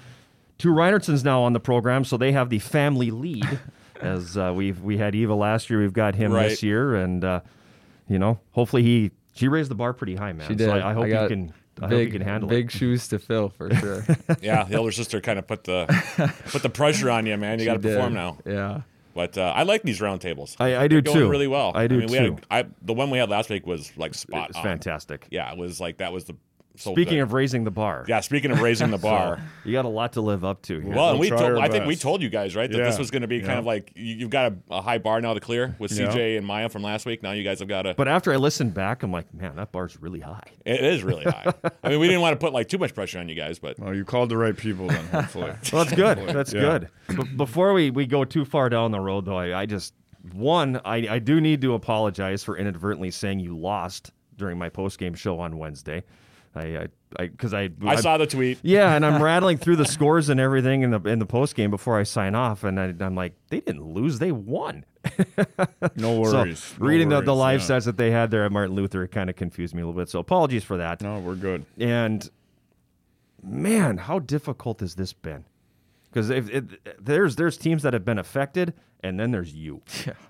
two 0.57 0.69
Reinertsons 0.69 1.23
now 1.23 1.43
on 1.43 1.53
the 1.53 1.59
program, 1.59 2.03
so 2.03 2.17
they 2.17 2.31
have 2.31 2.49
the 2.49 2.57
family 2.57 3.11
lead. 3.11 3.59
As 4.01 4.35
uh, 4.37 4.53
we've 4.55 4.81
we 4.81 4.97
had 4.97 5.13
Eva 5.13 5.35
last 5.35 5.69
year, 5.69 5.81
we've 5.81 5.93
got 5.93 6.15
him 6.15 6.31
Right. 6.31 6.49
this 6.49 6.63
year, 6.63 6.95
and 6.95 7.23
uh, 7.23 7.41
you 8.07 8.17
know, 8.17 8.39
hopefully 8.53 8.81
he 8.81 9.11
she 9.35 9.47
raised 9.47 9.69
the 9.69 9.75
bar 9.75 9.93
pretty 9.93 10.15
high, 10.15 10.33
man. 10.33 10.47
She 10.47 10.55
did. 10.55 10.65
So 10.65 10.71
I, 10.71 10.89
I 10.89 10.93
hope 10.93 11.07
got 11.09 11.21
you 11.23 11.27
can. 11.27 11.53
I 11.81 11.87
big, 11.87 11.97
hope 11.97 12.05
you 12.13 12.19
can 12.19 12.21
handle 12.27 12.49
big 12.49 12.65
it. 12.67 12.71
shoes 12.71 13.07
to 13.09 13.19
fill 13.19 13.49
for 13.49 13.73
sure. 13.75 14.05
Yeah, 14.41 14.63
the 14.65 14.77
older 14.77 14.91
sister 14.91 15.21
kind 15.21 15.39
of 15.39 15.47
put 15.47 15.63
the 15.63 15.85
put 16.51 16.61
the 16.63 16.69
pressure 16.69 17.09
on 17.09 17.25
you, 17.25 17.37
man. 17.37 17.59
You 17.59 17.65
got 17.65 17.73
to 17.73 17.79
perform 17.79 18.13
now. 18.13 18.37
Yeah. 18.45 18.81
But 19.15 19.37
uh, 19.37 19.51
I 19.55 19.63
like 19.63 19.81
these 19.83 19.99
round 20.01 20.21
tables. 20.21 20.55
I- 20.59 20.75
I 20.77 20.87
do 20.87 21.01
They're 21.01 21.13
going 21.13 21.17
too. 21.25 21.29
Really 21.29 21.47
well. 21.47 21.71
I 21.75 21.87
do 21.87 21.97
mean, 21.97 22.07
we 22.09 22.15
had 22.17 22.25
a- 22.51 22.63
too. 22.63 22.69
The 22.83 22.93
one 22.93 23.09
we 23.09 23.17
had 23.17 23.29
last 23.29 23.49
week 23.49 23.65
was 23.67 23.91
like 23.97 24.13
spot 24.13 24.49
It's 24.49 24.57
on. 24.57 24.63
fantastic. 24.63 25.27
Yeah, 25.31 25.51
it 25.51 25.57
was 25.57 25.79
like 25.81 25.97
that 25.97 26.13
was 26.13 26.25
the. 26.25 26.35
So 26.79 26.93
Speaking 26.93 27.15
good. 27.17 27.23
of 27.23 27.33
raising 27.33 27.65
the 27.65 27.71
bar, 27.71 28.05
yeah, 28.07 28.21
speaking 28.21 28.51
of 28.51 28.61
raising 28.61 28.89
the 28.89 28.97
bar. 29.11 29.41
you 29.65 29.73
got 29.73 29.83
a 29.83 29.89
lot 29.89 30.13
to 30.13 30.21
live 30.21 30.45
up 30.45 30.61
to 30.63 30.79
here. 30.79 30.93
Well, 30.95 31.11
We'll 31.11 31.19
we 31.19 31.27
try 31.27 31.37
told, 31.39 31.51
our 31.51 31.59
I 31.59 31.67
think 31.67 31.85
we 31.85 31.95
told 31.97 32.21
you 32.21 32.29
guys 32.29 32.55
right 32.55 32.71
that 32.71 32.77
this 32.77 32.97
was 32.97 33.11
going 33.11 33.23
to 33.23 33.27
be 33.27 33.41
kind 33.41 33.59
of 33.59 33.65
like 33.65 33.91
you, 33.95 34.15
you've 34.15 34.29
got 34.29 34.53
a, 34.53 34.75
a 34.75 34.81
high 34.81 34.97
bar 34.97 35.19
now 35.19 35.33
to 35.33 35.41
clear 35.41 35.75
with 35.77 35.91
Yeah. 35.91 36.07
CJ 36.07 36.37
and 36.37 36.47
Maya 36.47 36.69
from 36.69 36.81
last 36.83 37.05
week. 37.05 37.21
Now 37.21 37.31
you 37.33 37.43
guys 37.43 37.59
have 37.59 37.67
got 37.67 37.85
a. 37.85 37.93
but 37.95 38.07
after 38.07 38.31
I 38.31 38.37
listened 38.37 38.73
back, 38.73 39.03
I'm 39.03 39.11
like, 39.11 39.33
man, 39.33 39.57
that 39.57 39.71
bar's 39.73 39.99
really 40.01 40.21
high. 40.21 40.43
It 40.65 40.81
is 40.81 41.03
really 41.03 41.25
high. 41.25 41.53
I 41.83 41.89
mean, 41.89 41.99
we 41.99 42.07
didn't 42.07 42.21
want 42.21 42.39
to 42.39 42.43
put 42.45 42.53
like 42.53 42.69
too 42.69 42.77
much 42.77 42.95
pressure 42.95 43.19
on 43.19 43.27
you 43.27 43.35
guys, 43.35 43.59
but 43.59 43.77
Well, 43.77 43.93
you 43.93 44.05
called 44.05 44.29
the 44.29 44.37
right 44.37 44.55
people 44.55 44.87
then, 44.87 45.05
hopefully. 45.11 45.51
Well, 45.73 45.83
that's 45.83 45.93
good. 45.95 46.17
That's 46.29 46.53
Yeah. 46.53 46.61
good. 46.61 46.89
But 47.17 47.35
before 47.35 47.73
we, 47.73 47.91
we 47.91 48.05
go 48.05 48.23
too 48.23 48.45
far 48.45 48.69
down 48.69 48.91
the 48.91 49.01
road, 49.01 49.25
though, 49.25 49.37
I, 49.37 49.61
I 49.61 49.65
just 49.65 49.93
one, 50.31 50.79
I, 50.85 51.07
I 51.09 51.19
do 51.19 51.41
need 51.41 51.59
to 51.61 51.73
apologize 51.73 52.41
for 52.43 52.55
inadvertently 52.57 53.11
saying 53.11 53.39
you 53.41 53.57
lost 53.57 54.11
during 54.37 54.57
my 54.57 54.69
post 54.69 54.97
game 54.99 55.13
show 55.13 55.39
on 55.39 55.57
Wednesday. 55.57 56.03
I 56.55 56.87
I 57.17 57.27
because 57.27 57.53
I, 57.53 57.69
I 57.85 57.95
saw 57.95 58.17
the 58.17 58.27
tweet. 58.27 58.59
Yeah, 58.61 58.95
and 58.95 59.05
I'm 59.05 59.21
rattling 59.23 59.57
through 59.57 59.77
the 59.77 59.85
scores 59.85 60.29
and 60.29 60.39
everything 60.39 60.81
in 60.83 60.91
the 60.91 61.01
in 61.01 61.19
the 61.19 61.25
post 61.25 61.55
game 61.55 61.71
before 61.71 61.99
I 61.99 62.03
sign 62.03 62.35
off, 62.35 62.63
and 62.63 62.79
I, 62.79 62.93
I'm 62.99 63.15
like, 63.15 63.33
they 63.49 63.59
didn't 63.59 63.83
lose, 63.83 64.19
they 64.19 64.31
won. 64.31 64.85
No 65.95 66.23
So 66.25 66.39
worries. 66.39 66.75
No 66.79 66.85
reading 66.85 67.09
the, 67.09 67.21
the 67.21 67.35
live 67.35 67.61
yeah. 67.61 67.65
sets 67.67 67.85
that 67.85 67.97
they 67.97 68.11
had 68.11 68.31
there 68.31 68.45
at 68.45 68.51
Martin 68.51 68.75
Luther 68.75 69.07
kind 69.07 69.29
of 69.29 69.35
confused 69.35 69.73
me 69.73 69.81
a 69.81 69.85
little 69.85 69.99
bit. 69.99 70.09
So 70.09 70.19
apologies 70.19 70.63
for 70.63 70.77
that. 70.77 71.01
No, 71.01 71.19
we're 71.19 71.35
good. 71.35 71.65
And 71.79 72.29
man, 73.43 73.97
how 73.97 74.19
difficult 74.19 74.81
has 74.81 74.95
this 74.95 75.13
been? 75.13 75.45
Because 76.11 76.29
if 76.29 76.49
it, 76.49 77.03
there's 77.03 77.35
there's 77.35 77.57
teams 77.57 77.83
that 77.83 77.93
have 77.93 78.05
been 78.05 78.19
affected, 78.19 78.73
and 79.01 79.19
then 79.19 79.31
there's 79.31 79.53
you. 79.53 79.81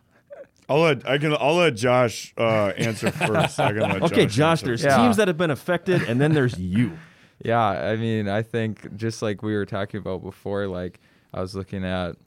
I'll 0.70 0.82
let 0.82 1.08
I 1.10 1.18
can 1.18 1.36
I'll 1.40 1.56
let 1.56 1.76
Josh 1.76 2.34
uh, 2.38 2.68
answer 2.78 3.12
first. 3.28 3.60
I 3.60 3.72
can 3.74 3.82
let 3.82 4.04
Okay, 4.04 4.26
Josh, 4.28 4.52
answer. 4.62 4.66
there's 4.68 4.84
Yeah. 4.84 4.98
teams 4.98 5.18
that 5.18 5.28
have 5.28 5.38
been 5.38 5.52
affected, 5.52 6.04
and 6.04 6.20
then 6.22 6.34
there's 6.34 6.58
you. 6.60 6.98
Yeah, 7.42 7.62
I 7.66 7.96
mean, 7.96 8.28
I 8.28 8.42
think 8.42 8.98
just 8.98 9.22
like 9.22 9.42
we 9.42 9.54
were 9.56 9.66
talking 9.66 9.98
about 10.02 10.22
before, 10.22 10.68
like 10.68 11.00
I 11.34 11.40
was 11.40 11.56
looking 11.56 11.86
at 11.86 12.18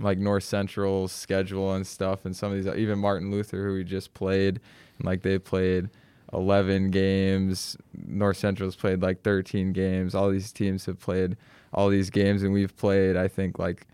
like 0.00 0.16
North 0.16 0.44
Central's 0.44 1.12
schedule 1.12 1.74
and 1.74 1.86
stuff, 1.86 2.24
and 2.24 2.34
some 2.34 2.52
of 2.52 2.64
these, 2.64 2.74
even 2.74 2.98
Martin 2.98 3.30
Luther, 3.30 3.62
who 3.66 3.74
we 3.74 3.84
just 3.84 4.14
played, 4.14 4.58
and 4.96 5.04
like 5.06 5.20
they 5.20 5.38
played 5.38 5.90
11 6.32 6.90
games. 6.90 7.76
North 8.06 8.38
Central's 8.38 8.74
played 8.74 9.02
like 9.02 9.20
13 9.22 9.74
games. 9.74 10.14
All 10.14 10.30
these 10.30 10.50
teams 10.50 10.86
have 10.86 10.98
played 10.98 11.36
all 11.74 11.90
these 11.90 12.08
games, 12.08 12.42
and 12.42 12.50
we've 12.54 12.74
played, 12.74 13.16
I 13.18 13.28
think, 13.28 13.58
like 13.58 13.86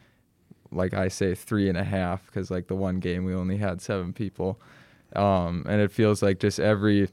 like 0.75 0.95
I 0.95 1.09
say, 1.09 1.35
three 1.35 1.69
and 1.69 1.79
a 1.79 1.85
half 1.85 2.27
because 2.27 2.51
like 2.51 2.67
the 2.67 2.75
one 2.75 3.01
game 3.01 3.25
we 3.25 3.35
only 3.35 3.57
had 3.57 3.81
seven 3.81 4.13
people, 4.13 4.61
um, 5.17 5.65
and 5.69 5.81
it 5.81 5.93
feels 5.93 6.23
like 6.23 6.41
just 6.41 6.61
every 6.61 7.09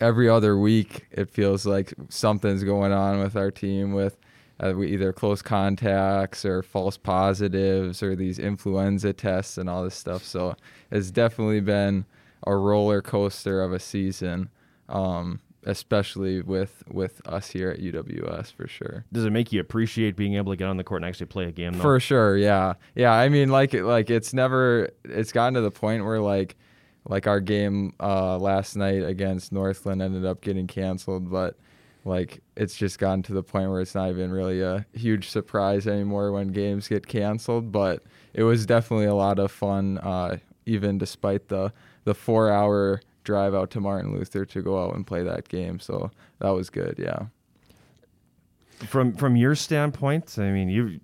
every 0.00 0.28
other 0.28 0.56
week 0.56 1.06
it 1.10 1.28
feels 1.30 1.66
like 1.66 1.92
something's 2.08 2.62
going 2.62 2.92
on 2.92 3.18
with 3.18 3.36
our 3.36 3.50
team 3.50 3.92
with 3.92 4.16
uh, 4.60 4.72
we 4.76 4.88
either 4.88 5.12
close 5.12 5.40
contacts 5.40 6.44
or 6.44 6.62
false 6.62 6.96
positives 6.96 8.02
or 8.02 8.14
these 8.14 8.38
influenza 8.38 9.12
tests 9.12 9.56
and 9.56 9.70
all 9.70 9.82
this 9.82 9.94
stuff. 9.94 10.22
So 10.22 10.54
it's 10.90 11.10
definitely 11.10 11.60
been 11.60 12.04
a 12.46 12.54
roller 12.54 13.00
coaster 13.00 13.62
of 13.62 13.72
a 13.72 13.78
season, 13.78 14.50
um, 14.88 15.40
especially 15.64 16.40
with 16.40 16.82
with 16.90 17.20
us 17.26 17.50
here 17.50 17.70
at 17.70 17.80
UWS 17.80 18.52
for 18.52 18.66
sure. 18.66 19.04
Does 19.12 19.24
it 19.24 19.30
make 19.30 19.52
you 19.52 19.60
appreciate 19.60 20.16
being 20.16 20.34
able 20.34 20.52
to 20.52 20.56
get 20.56 20.68
on 20.68 20.76
the 20.76 20.84
court 20.84 21.02
and 21.02 21.08
actually 21.08 21.26
play 21.26 21.44
a 21.44 21.52
game? 21.52 21.74
Though? 21.74 21.82
For 21.82 22.00
sure, 22.00 22.36
yeah, 22.36 22.74
yeah. 22.94 23.12
I 23.12 23.28
mean, 23.28 23.50
like, 23.50 23.74
like 23.74 24.10
it's 24.10 24.32
never. 24.32 24.90
It's 25.04 25.32
gotten 25.32 25.54
to 25.54 25.60
the 25.60 25.70
point 25.70 26.04
where 26.04 26.20
like, 26.20 26.56
like 27.08 27.26
our 27.26 27.40
game 27.40 27.94
uh, 28.00 28.38
last 28.38 28.76
night 28.76 29.02
against 29.02 29.52
Northland 29.52 30.02
ended 30.02 30.24
up 30.24 30.40
getting 30.40 30.66
canceled, 30.66 31.30
but 31.30 31.56
like 32.04 32.42
it's 32.56 32.76
just 32.76 32.98
gotten 32.98 33.22
to 33.24 33.32
the 33.34 33.42
point 33.42 33.70
where 33.70 33.80
it's 33.80 33.94
not 33.94 34.08
even 34.08 34.30
really 34.30 34.62
a 34.62 34.86
huge 34.94 35.28
surprise 35.28 35.86
anymore 35.86 36.32
when 36.32 36.48
games 36.48 36.88
get 36.88 37.06
canceled. 37.06 37.70
But 37.70 38.02
it 38.32 38.44
was 38.44 38.64
definitely 38.64 39.06
a 39.06 39.14
lot 39.14 39.38
of 39.38 39.50
fun, 39.50 39.98
uh, 39.98 40.38
even 40.64 40.98
despite 40.98 41.48
the 41.48 41.72
the 42.04 42.14
four 42.14 42.50
hour 42.50 43.02
drive 43.30 43.54
out 43.54 43.70
to 43.70 43.80
Martin 43.80 44.10
Luther 44.16 44.44
to 44.44 44.62
go 44.62 44.74
out 44.82 44.94
and 44.96 45.06
play 45.06 45.22
that 45.22 45.48
game. 45.48 45.78
So 45.78 46.10
that 46.40 46.50
was 46.50 46.70
good, 46.70 46.94
yeah. 46.98 47.26
from 48.86 49.12
from 49.12 49.36
your 49.36 49.54
standpoint, 49.54 50.36
I 50.38 50.50
mean, 50.50 50.68
you. 50.68 51.00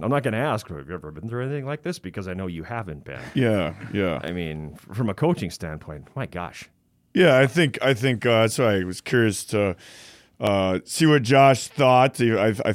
I'm 0.00 0.10
not 0.10 0.22
going 0.22 0.32
to 0.32 0.38
ask. 0.52 0.66
Have 0.68 0.88
you 0.88 0.94
ever 0.94 1.10
been 1.10 1.28
through 1.28 1.44
anything 1.44 1.66
like 1.66 1.82
this? 1.82 1.98
Because 1.98 2.26
I 2.26 2.34
know 2.34 2.46
you 2.46 2.64
haven't 2.64 3.04
been. 3.04 3.20
Yeah, 3.34 3.74
yeah, 3.92 4.18
I 4.24 4.32
mean, 4.32 4.76
from 4.76 5.08
a 5.10 5.14
coaching 5.14 5.50
standpoint, 5.50 6.08
my 6.16 6.26
gosh. 6.26 6.68
yeah. 7.14 7.38
I 7.38 7.46
think 7.46 7.78
I 7.82 7.94
think 7.94 8.24
uh, 8.24 8.42
that's 8.42 8.58
why 8.58 8.80
I 8.80 8.84
was 8.84 9.00
curious 9.02 9.44
to 9.46 9.76
uh, 10.40 10.78
see 10.84 11.06
what 11.06 11.22
Josh 11.22 11.68
thought. 11.68 12.20
I, 12.20 12.54
I 12.64 12.74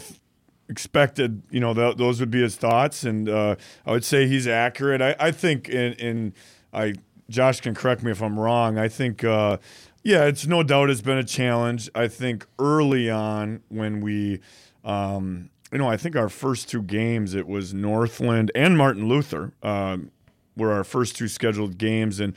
expected, 0.69 1.41
you 1.49 1.59
know, 1.59 1.73
th- 1.73 1.97
those 1.97 2.19
would 2.19 2.31
be 2.31 2.41
his 2.41 2.55
thoughts, 2.55 3.03
and 3.03 3.27
uh, 3.27 3.55
I 3.85 3.91
would 3.91 4.05
say 4.05 4.27
he's 4.27 4.47
accurate. 4.47 5.01
I, 5.01 5.15
I 5.19 5.31
think 5.31 5.67
in, 5.67 5.93
in 5.93 6.33
I 6.71 6.93
Josh 7.29 7.61
can 7.61 7.73
correct 7.73 8.03
me 8.03 8.11
if 8.11 8.21
I'm 8.21 8.39
wrong. 8.39 8.77
I 8.77 8.87
think 8.87 9.23
uh, 9.23 9.57
Yeah, 10.03 10.25
it's 10.25 10.45
no 10.45 10.63
doubt 10.63 10.89
it's 10.89 11.01
been 11.01 11.17
a 11.17 11.23
challenge. 11.23 11.89
I 11.95 12.07
think 12.07 12.45
early 12.59 13.09
on 13.09 13.61
when 13.69 14.01
we, 14.01 14.39
um, 14.83 15.49
you 15.71 15.77
know, 15.77 15.89
I 15.89 15.97
think 15.97 16.15
our 16.15 16.29
first 16.29 16.69
two 16.69 16.81
games 16.81 17.33
it 17.33 17.47
was 17.47 17.73
Northland 17.73 18.51
and 18.53 18.77
Martin 18.77 19.07
Luther 19.07 19.53
um, 19.63 20.11
were 20.55 20.71
our 20.71 20.83
first 20.83 21.15
two 21.15 21.27
scheduled 21.27 21.77
games, 21.77 22.19
and 22.19 22.35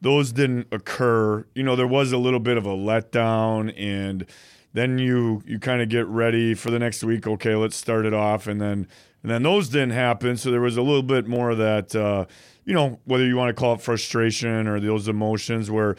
those 0.00 0.32
didn't 0.32 0.68
occur. 0.72 1.44
You 1.54 1.64
know, 1.64 1.76
there 1.76 1.86
was 1.86 2.12
a 2.12 2.18
little 2.18 2.40
bit 2.40 2.56
of 2.56 2.64
a 2.64 2.70
letdown, 2.70 3.74
and 3.76 4.24
then 4.72 4.98
you 4.98 5.42
you 5.44 5.58
kind 5.58 5.82
of 5.82 5.88
get 5.88 6.06
ready 6.06 6.54
for 6.54 6.70
the 6.70 6.78
next 6.78 7.02
week. 7.02 7.26
Okay, 7.26 7.54
let's 7.56 7.76
start 7.76 8.06
it 8.06 8.14
off, 8.14 8.46
and 8.46 8.60
then 8.60 8.86
and 9.22 9.30
then 9.30 9.42
those 9.42 9.68
didn't 9.68 9.90
happen. 9.90 10.36
So 10.36 10.50
there 10.50 10.60
was 10.60 10.76
a 10.76 10.82
little 10.82 11.02
bit 11.02 11.26
more 11.26 11.50
of 11.50 11.58
that. 11.58 11.94
Uh, 11.94 12.26
you 12.68 12.74
know, 12.74 13.00
whether 13.06 13.26
you 13.26 13.34
want 13.34 13.48
to 13.48 13.58
call 13.58 13.72
it 13.72 13.80
frustration 13.80 14.68
or 14.68 14.78
those 14.78 15.08
emotions 15.08 15.70
where 15.70 15.96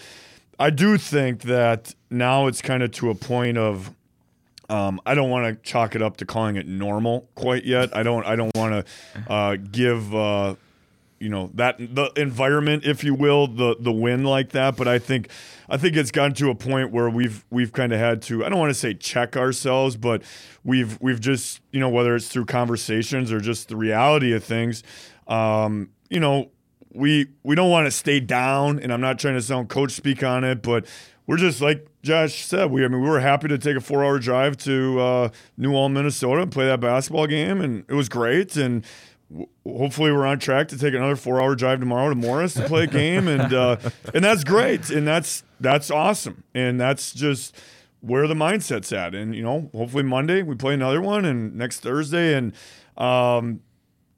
I 0.59 0.69
do 0.69 0.99
think 0.99 1.41
that 1.41 1.95
now 2.11 2.45
it's 2.45 2.61
kind 2.61 2.83
of 2.83 2.91
to 2.91 3.09
a 3.09 3.15
point 3.15 3.57
of 3.57 3.91
um, 4.69 5.01
I 5.03 5.15
don't 5.15 5.31
want 5.31 5.47
to 5.47 5.67
chalk 5.67 5.95
it 5.95 6.03
up 6.03 6.17
to 6.17 6.27
calling 6.27 6.57
it 6.57 6.67
normal 6.67 7.27
quite 7.33 7.65
yet. 7.65 7.97
I 7.97 8.03
don't. 8.03 8.23
I 8.23 8.35
don't 8.35 8.55
want 8.55 8.85
to 8.85 9.31
uh, 9.31 9.55
give 9.55 10.13
uh, 10.13 10.57
you 11.19 11.29
know 11.29 11.49
that 11.55 11.79
the 11.79 12.11
environment, 12.15 12.85
if 12.85 13.03
you 13.03 13.15
will, 13.15 13.47
the 13.47 13.75
the 13.79 13.91
win 13.91 14.23
like 14.23 14.49
that. 14.49 14.77
But 14.77 14.87
I 14.87 14.99
think 14.99 15.29
I 15.69 15.77
think 15.77 15.97
it's 15.97 16.11
gotten 16.11 16.35
to 16.35 16.51
a 16.51 16.55
point 16.55 16.91
where 16.91 17.09
we've 17.09 17.43
we've 17.49 17.71
kind 17.73 17.91
of 17.91 17.99
had 17.99 18.21
to. 18.23 18.45
I 18.45 18.49
don't 18.49 18.59
want 18.59 18.69
to 18.69 18.79
say 18.79 18.93
check 18.93 19.35
ourselves, 19.35 19.97
but 19.97 20.21
we've 20.63 21.01
we've 21.01 21.19
just 21.19 21.61
you 21.71 21.79
know 21.79 21.89
whether 21.89 22.15
it's 22.15 22.27
through 22.27 22.45
conversations 22.45 23.31
or 23.31 23.39
just 23.39 23.69
the 23.69 23.75
reality 23.75 24.33
of 24.33 24.43
things. 24.43 24.83
Um, 25.27 25.89
you 26.11 26.19
know, 26.19 26.51
we 26.93 27.27
we 27.43 27.55
don't 27.55 27.69
want 27.69 27.85
to 27.87 27.91
stay 27.91 28.19
down, 28.19 28.79
and 28.79 28.91
I'm 28.91 29.01
not 29.01 29.19
trying 29.19 29.35
to 29.35 29.41
sound 29.41 29.69
coach 29.69 29.91
speak 29.91 30.23
on 30.23 30.43
it, 30.43 30.61
but 30.61 30.85
we're 31.27 31.37
just 31.37 31.61
like 31.61 31.87
Josh 32.01 32.45
said. 32.45 32.71
We 32.71 32.83
I 32.83 32.87
mean 32.87 33.01
we 33.01 33.09
were 33.09 33.19
happy 33.19 33.47
to 33.49 33.57
take 33.57 33.75
a 33.75 33.81
four 33.81 34.03
hour 34.03 34.19
drive 34.19 34.57
to 34.57 34.99
uh, 34.99 35.29
New 35.57 35.75
Ulm, 35.75 35.93
Minnesota, 35.93 36.41
and 36.41 36.51
play 36.51 36.65
that 36.65 36.79
basketball 36.79 37.27
game, 37.27 37.61
and 37.61 37.85
it 37.87 37.93
was 37.93 38.09
great. 38.09 38.55
And 38.57 38.83
hopefully 39.65 40.11
we're 40.11 40.25
on 40.25 40.39
track 40.39 40.67
to 40.69 40.77
take 40.77 40.93
another 40.93 41.15
four 41.15 41.41
hour 41.41 41.55
drive 41.55 41.79
tomorrow 41.79 42.09
to 42.09 42.15
Morris 42.15 42.55
to 42.55 42.67
play 42.67 42.83
a 42.83 42.87
game, 42.87 43.27
and 43.27 43.53
uh, 43.53 43.77
and 44.13 44.23
that's 44.23 44.43
great, 44.43 44.89
and 44.89 45.07
that's 45.07 45.43
that's 45.59 45.91
awesome, 45.91 46.43
and 46.53 46.79
that's 46.79 47.13
just 47.13 47.55
where 48.01 48.27
the 48.27 48.33
mindset's 48.33 48.91
at. 48.91 49.13
And 49.13 49.35
you 49.35 49.43
know, 49.43 49.69
hopefully 49.73 50.03
Monday 50.03 50.41
we 50.41 50.55
play 50.55 50.73
another 50.73 51.01
one, 51.01 51.25
and 51.25 51.55
next 51.55 51.81
Thursday, 51.81 52.33
and 52.33 52.53
um, 52.97 53.61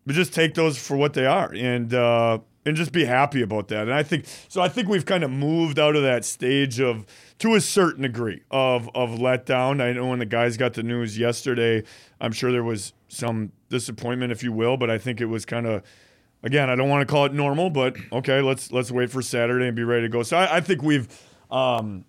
but 0.05 0.15
just 0.15 0.33
take 0.33 0.53
those 0.53 0.77
for 0.77 0.95
what 0.95 1.13
they 1.13 1.25
are, 1.25 1.53
and 1.53 1.93
uh, 1.93 2.39
and 2.65 2.75
just 2.75 2.91
be 2.91 3.05
happy 3.05 3.41
about 3.41 3.67
that. 3.69 3.83
And 3.83 3.93
I 3.93 4.03
think 4.03 4.25
so. 4.47 4.61
I 4.61 4.69
think 4.69 4.87
we've 4.87 5.05
kind 5.05 5.23
of 5.23 5.31
moved 5.31 5.79
out 5.79 5.95
of 5.95 6.03
that 6.03 6.25
stage 6.25 6.79
of 6.79 7.05
to 7.39 7.55
a 7.55 7.61
certain 7.61 8.03
degree 8.03 8.41
of 8.51 8.89
of 8.95 9.11
letdown. 9.11 9.81
I 9.81 9.93
know 9.93 10.07
when 10.07 10.19
the 10.19 10.25
guys 10.25 10.57
got 10.57 10.73
the 10.73 10.83
news 10.83 11.17
yesterday, 11.17 11.83
I'm 12.19 12.31
sure 12.31 12.51
there 12.51 12.63
was 12.63 12.93
some 13.07 13.51
disappointment, 13.69 14.31
if 14.31 14.43
you 14.43 14.51
will, 14.51 14.77
but 14.77 14.89
I 14.89 14.97
think 14.97 15.21
it 15.21 15.25
was 15.25 15.45
kind 15.45 15.65
of. 15.65 15.83
Again, 16.43 16.71
I 16.71 16.75
don't 16.75 16.89
want 16.89 17.07
to 17.07 17.11
call 17.11 17.25
it 17.25 17.35
normal, 17.35 17.69
but 17.69 17.95
okay, 18.11 18.41
let's 18.41 18.71
let's 18.71 18.89
wait 18.89 19.11
for 19.11 19.21
Saturday 19.21 19.67
and 19.67 19.75
be 19.75 19.83
ready 19.83 20.03
to 20.03 20.09
go. 20.09 20.23
So 20.23 20.37
I, 20.37 20.57
I 20.57 20.59
think 20.59 20.81
we've 20.81 21.07
um, 21.51 22.03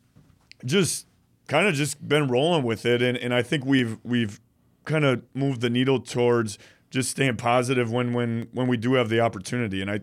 just 0.65 1.07
kind 1.49 1.67
of 1.67 1.75
just 1.75 2.09
been 2.09 2.29
rolling 2.29 2.63
with 2.63 2.87
it, 2.87 3.03
and, 3.03 3.19
and 3.19 3.35
I 3.35 3.43
think 3.43 3.67
we've 3.67 3.99
we've 4.03 4.41
kind 4.87 5.05
of 5.05 5.23
moved 5.35 5.61
the 5.61 5.69
needle 5.69 6.01
towards 6.01 6.59
just 6.89 7.11
staying 7.11 7.37
positive 7.37 7.93
when 7.93 8.15
when 8.15 8.49
when 8.53 8.69
we 8.69 8.79
do 8.79 8.95
have 8.95 9.11
the 9.11 9.21
opportunity. 9.21 9.83
And 9.83 9.91
I 9.91 10.01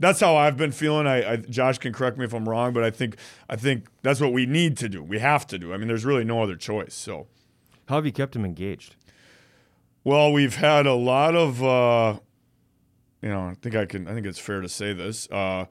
that's 0.00 0.18
how 0.18 0.34
I've 0.34 0.56
been 0.56 0.72
feeling. 0.72 1.06
I, 1.06 1.32
I 1.32 1.36
Josh 1.36 1.78
can 1.78 1.92
correct 1.92 2.18
me 2.18 2.24
if 2.24 2.32
I'm 2.32 2.48
wrong, 2.48 2.72
but 2.72 2.82
I 2.82 2.90
think 2.90 3.16
I 3.48 3.54
think 3.56 3.86
that's 4.02 4.20
what 4.20 4.32
we 4.32 4.46
need 4.46 4.76
to 4.78 4.88
do. 4.88 5.02
We 5.02 5.20
have 5.20 5.46
to 5.48 5.58
do. 5.58 5.72
I 5.72 5.76
mean, 5.76 5.86
there's 5.86 6.04
really 6.04 6.24
no 6.24 6.42
other 6.42 6.56
choice. 6.56 6.94
So, 6.94 7.28
How 7.86 7.96
have 7.96 8.06
you 8.06 8.12
kept 8.12 8.34
him 8.34 8.44
engaged? 8.44 8.96
well, 10.02 10.32
we've 10.32 10.56
had 10.56 10.86
a 10.86 10.94
lot 10.94 11.36
of. 11.36 11.62
Uh, 11.62 12.18
you 13.22 13.28
know, 13.28 13.42
I 13.42 13.54
think 13.60 13.76
I 13.76 13.84
can. 13.84 14.08
I 14.08 14.14
think 14.14 14.26
it's 14.26 14.38
fair 14.38 14.62
to 14.62 14.68
say 14.68 14.92
this. 14.94 15.30
Uh, 15.30 15.66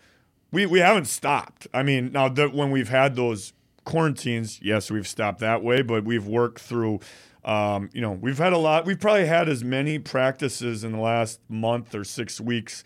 we 0.52 0.66
we 0.68 0.80
haven't 0.80 1.06
stopped. 1.06 1.68
I 1.74 1.82
mean, 1.84 2.12
now 2.12 2.30
that 2.30 2.54
when 2.54 2.70
we've 2.70 2.90
had 2.90 3.16
those 3.16 3.54
quarantines, 3.86 4.60
yes, 4.62 4.92
we've 4.92 5.08
stopped 5.08 5.40
that 5.40 5.64
way, 5.64 5.82
but 5.82 6.06
we've 6.06 6.28
worked 6.28 6.60
through. 6.60 7.00
Um, 7.44 7.90
you 7.94 8.02
know, 8.02 8.12
we've 8.12 8.38
had 8.38 8.54
a 8.54 8.58
lot. 8.60 8.86
We've 8.86 9.00
probably 9.00 9.26
had 9.26 9.50
as 9.50 9.64
many 9.64 9.98
practices 9.98 10.84
in 10.84 10.92
the 10.92 11.00
last 11.00 11.40
month 11.50 11.96
or 11.96 12.04
six 12.04 12.40
weeks 12.40 12.84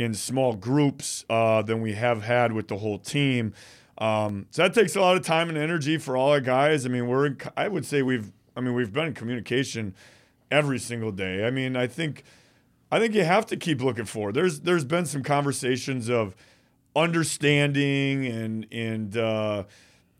in 0.00 0.14
small 0.14 0.54
groups 0.54 1.26
uh, 1.28 1.60
than 1.60 1.82
we 1.82 1.92
have 1.92 2.22
had 2.22 2.54
with 2.54 2.68
the 2.68 2.78
whole 2.78 2.98
team. 2.98 3.52
Um, 3.98 4.46
so 4.50 4.62
that 4.62 4.72
takes 4.72 4.96
a 4.96 5.00
lot 5.00 5.14
of 5.18 5.22
time 5.22 5.50
and 5.50 5.58
energy 5.58 5.98
for 5.98 6.16
all 6.16 6.30
our 6.30 6.40
guys. 6.40 6.86
I 6.86 6.88
mean, 6.88 7.06
we're. 7.06 7.26
In, 7.26 7.38
I 7.54 7.68
would 7.68 7.84
say 7.84 8.00
we've. 8.00 8.32
I 8.56 8.62
mean, 8.62 8.74
we've 8.74 8.92
been 8.92 9.08
in 9.08 9.14
communication 9.14 9.94
every 10.50 10.78
single 10.78 11.12
day. 11.12 11.46
I 11.46 11.50
mean, 11.50 11.76
I 11.76 11.86
think. 11.86 12.24
I 12.90 12.98
think 12.98 13.14
you 13.14 13.24
have 13.24 13.46
to 13.46 13.56
keep 13.56 13.82
looking 13.82 14.06
for. 14.06 14.32
There's 14.32 14.60
there's 14.60 14.86
been 14.86 15.04
some 15.04 15.22
conversations 15.22 16.08
of 16.08 16.34
understanding 16.96 18.26
and 18.26 18.66
and 18.72 19.16
uh, 19.18 19.64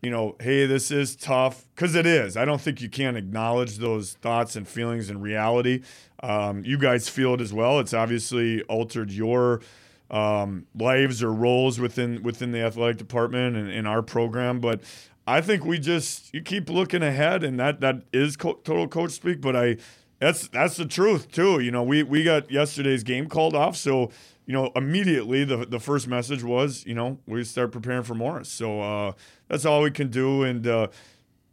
you 0.01 0.11
know, 0.11 0.35
hey, 0.39 0.67
this 0.67 0.91
is 0.91 1.15
tough 1.15 1.67
because 1.75 1.95
it 1.95 2.05
is. 2.05 2.37
I 2.37 2.45
don't 2.45 2.61
think 2.61 2.81
you 2.81 2.89
can 2.89 3.15
acknowledge 3.15 3.77
those 3.77 4.13
thoughts 4.13 4.55
and 4.55 4.67
feelings 4.67 5.09
in 5.09 5.21
reality. 5.21 5.81
Um, 6.21 6.63
you 6.63 6.77
guys 6.77 7.09
feel 7.09 7.33
it 7.33 7.41
as 7.41 7.53
well. 7.53 7.79
It's 7.79 7.93
obviously 7.93 8.61
altered 8.63 9.11
your 9.11 9.61
um, 10.09 10.67
lives 10.75 11.23
or 11.23 11.31
roles 11.31 11.79
within 11.79 12.21
within 12.23 12.51
the 12.51 12.61
athletic 12.61 12.97
department 12.97 13.55
and 13.55 13.69
in 13.69 13.85
our 13.85 14.01
program, 14.01 14.59
but. 14.59 14.81
I 15.27 15.39
think 15.39 15.63
we 15.63 15.77
just 15.77 16.33
you 16.33 16.41
keep 16.41 16.67
looking 16.67 17.03
ahead, 17.03 17.43
and 17.43 17.59
that 17.59 17.79
that 17.81 18.01
is 18.11 18.35
co- 18.35 18.59
total 18.63 18.87
coach 18.87 19.11
speak. 19.11 19.39
But 19.39 19.55
I 19.55 19.77
that's 20.21 20.47
that's 20.49 20.77
the 20.77 20.85
truth 20.85 21.31
too. 21.31 21.59
You 21.59 21.71
know, 21.71 21.83
we 21.83 22.03
we 22.03 22.23
got 22.23 22.49
yesterday's 22.51 23.03
game 23.03 23.27
called 23.27 23.55
off, 23.55 23.75
so 23.75 24.11
you 24.45 24.53
know 24.53 24.71
immediately 24.75 25.43
the 25.43 25.65
the 25.65 25.79
first 25.79 26.07
message 26.07 26.43
was 26.43 26.85
you 26.85 26.93
know 26.93 27.17
we 27.25 27.43
start 27.43 27.71
preparing 27.71 28.03
for 28.03 28.13
Morris. 28.15 28.49
So 28.49 28.81
uh, 28.81 29.13
that's 29.47 29.65
all 29.65 29.81
we 29.81 29.91
can 29.91 30.09
do. 30.09 30.43
And 30.43 30.65
uh, 30.67 30.87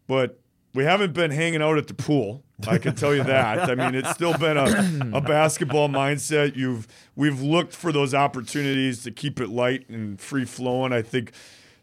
but 0.07 0.39
we 0.75 0.85
haven't 0.85 1.15
been 1.15 1.31
hanging 1.31 1.63
out 1.63 1.79
at 1.79 1.87
the 1.87 1.95
pool. 1.95 2.45
I 2.67 2.79
can 2.79 2.95
tell 2.95 3.15
you 3.15 3.23
that. 3.25 3.71
I 3.71 3.75
mean, 3.75 3.95
it's 3.95 4.11
still 4.11 4.37
been 4.37 4.57
a, 4.57 5.17
a 5.17 5.21
basketball 5.21 5.89
mindset. 5.89 6.57
You've 6.57 6.89
we've 7.15 7.41
looked 7.41 7.73
for 7.73 7.93
those 7.93 8.15
opportunities 8.15 9.03
to 9.05 9.11
keep 9.11 9.41
it 9.41 9.49
light 9.49 9.89
and 9.89 10.21
free 10.21 10.45
flowing. 10.45 10.93
I 10.93 11.03
think 11.03 11.33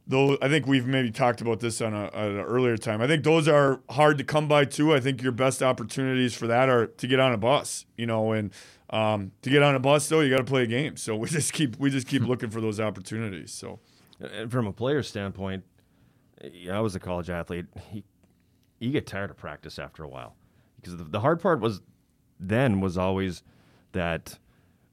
though 0.06 0.38
I 0.42 0.50
think 0.50 0.68
we've 0.68 0.86
maybe 0.86 1.12
talked 1.12 1.42
about 1.42 1.60
this 1.62 1.82
on, 1.82 1.94
a, 1.94 2.06
at 2.06 2.14
an 2.14 2.40
earlier 2.40 2.78
time. 2.78 3.02
I 3.02 3.08
think 3.08 3.24
those 3.24 3.48
are 3.48 3.80
hard 3.90 4.18
to 4.18 4.24
come 4.24 4.48
by 4.48 4.66
too. 4.66 4.94
I 4.94 5.00
think 5.00 5.22
your 5.22 5.32
best 5.32 5.64
opportunities 5.64 6.34
for 6.34 6.48
that 6.48 6.68
are 6.68 6.88
to 6.88 7.08
get 7.08 7.20
on 7.20 7.32
a 7.32 7.38
bus, 7.38 7.86
you 7.98 8.06
know, 8.06 8.34
and 8.34 8.52
um, 8.90 9.32
to 9.44 9.50
get 9.50 9.64
on 9.64 9.76
a 9.76 9.80
bus 9.80 10.10
though, 10.10 10.20
you 10.20 10.30
got 10.30 10.38
to 10.38 10.44
play 10.44 10.64
a 10.64 10.68
game. 10.68 10.98
So 10.98 11.16
we 11.16 11.30
just 11.30 11.54
keep 11.54 11.78
we 11.78 11.90
just 11.90 12.08
keep 12.08 12.24
looking 12.24 12.50
for 12.50 12.60
those 12.60 12.80
opportunities. 12.80 13.52
So 13.52 13.80
And 14.20 14.52
from 14.52 14.68
a 14.68 14.74
player 14.74 15.04
standpoint, 15.04 15.64
yeah, 16.44 16.78
I 16.78 16.82
was 16.82 16.96
a 16.96 17.00
college 17.00 17.30
athlete. 17.30 17.66
You, 17.94 18.04
you 18.78 18.92
get 18.92 19.08
tired 19.08 19.32
of 19.32 19.38
practice 19.38 19.80
after 19.80 20.04
a 20.04 20.08
while 20.10 20.36
because 20.86 20.98
the, 20.98 21.04
the 21.10 21.20
hard 21.20 21.40
part 21.42 21.60
was 21.60 21.82
then 22.40 22.80
was 22.80 22.98
always 22.98 23.42
that 23.94 24.38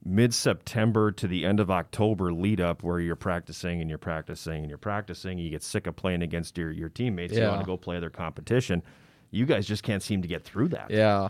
mid 0.04 0.32
September 0.32 1.12
to 1.12 1.28
the 1.28 1.44
end 1.44 1.60
of 1.60 1.70
October 1.70 2.32
lead 2.32 2.60
up 2.60 2.82
where 2.82 2.98
you're 2.98 3.14
practicing 3.14 3.80
and 3.80 3.90
you're 3.90 3.98
practicing 3.98 4.60
and 4.60 4.68
you're 4.68 4.78
practicing. 4.78 5.38
You 5.38 5.50
get 5.50 5.62
sick 5.62 5.86
of 5.86 5.94
playing 5.96 6.22
against 6.22 6.56
your, 6.56 6.70
your 6.70 6.88
teammates. 6.88 7.34
You 7.34 7.42
want 7.42 7.60
to 7.60 7.66
go 7.66 7.76
play 7.76 8.00
their 8.00 8.10
competition. 8.10 8.82
You 9.30 9.46
guys 9.46 9.66
just 9.66 9.82
can't 9.82 10.02
seem 10.02 10.22
to 10.22 10.28
get 10.28 10.44
through 10.44 10.68
that. 10.68 10.90
Yeah. 10.90 11.28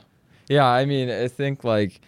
Yeah, 0.48 0.66
I 0.66 0.85
mean, 0.85 1.11
I 1.11 1.29
think 1.29 1.64
like 1.64 2.01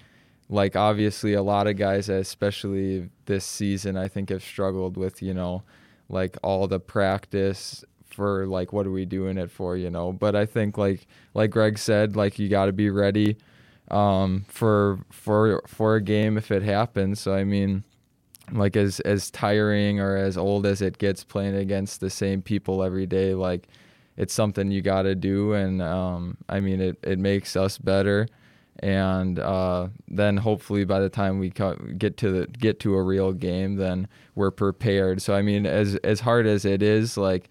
like 0.50 0.76
obviously 0.76 1.32
a 1.32 1.42
lot 1.42 1.66
of 1.66 1.76
guys 1.76 2.08
especially 2.08 3.08
this 3.24 3.44
season 3.44 3.96
I 3.96 4.08
think 4.08 4.28
have 4.28 4.42
struggled 4.42 4.96
with, 4.96 5.22
you 5.22 5.34
know, 5.34 5.62
like 6.08 6.36
all 6.42 6.66
the 6.66 6.80
practice 6.80 7.84
for 8.14 8.46
like 8.46 8.72
what 8.72 8.86
are 8.86 8.90
we 8.90 9.04
doing 9.04 9.38
it 9.38 9.50
for, 9.50 9.76
you 9.76 9.90
know? 9.90 10.12
But 10.12 10.36
I 10.36 10.46
think 10.46 10.78
like 10.78 11.06
like 11.34 11.50
Greg 11.50 11.78
said, 11.78 12.16
like 12.16 12.38
you 12.38 12.48
got 12.48 12.66
to 12.66 12.72
be 12.72 12.90
ready 12.90 13.36
um 13.90 14.46
for 14.48 15.00
for 15.10 15.62
for 15.66 15.96
a 15.96 16.00
game 16.00 16.38
if 16.38 16.50
it 16.50 16.62
happens. 16.62 17.20
So 17.20 17.34
I 17.34 17.44
mean, 17.44 17.84
like 18.52 18.76
as 18.76 19.00
as 19.00 19.30
tiring 19.30 20.00
or 20.00 20.16
as 20.16 20.36
old 20.36 20.66
as 20.66 20.82
it 20.82 20.98
gets 20.98 21.24
playing 21.24 21.54
against 21.56 22.00
the 22.00 22.10
same 22.10 22.42
people 22.42 22.82
every 22.82 23.06
day 23.06 23.34
like 23.34 23.68
it's 24.16 24.34
something 24.34 24.70
you 24.70 24.82
got 24.82 25.02
to 25.02 25.14
do 25.14 25.52
and 25.54 25.80
um, 25.82 26.36
i 26.48 26.60
mean 26.60 26.80
it, 26.80 26.98
it 27.02 27.18
makes 27.18 27.56
us 27.56 27.78
better 27.78 28.28
and 28.80 29.38
uh, 29.38 29.88
then 30.08 30.36
hopefully 30.36 30.84
by 30.84 30.98
the 30.98 31.08
time 31.08 31.38
we 31.38 31.48
co- 31.48 31.76
get 31.96 32.16
to 32.16 32.30
the 32.30 32.46
get 32.58 32.80
to 32.80 32.94
a 32.96 33.02
real 33.02 33.32
game 33.32 33.76
then 33.76 34.06
we're 34.34 34.50
prepared 34.50 35.22
so 35.22 35.34
i 35.34 35.42
mean 35.42 35.64
as 35.64 35.96
as 35.96 36.20
hard 36.20 36.46
as 36.46 36.64
it 36.64 36.82
is 36.82 37.16
like 37.16 37.48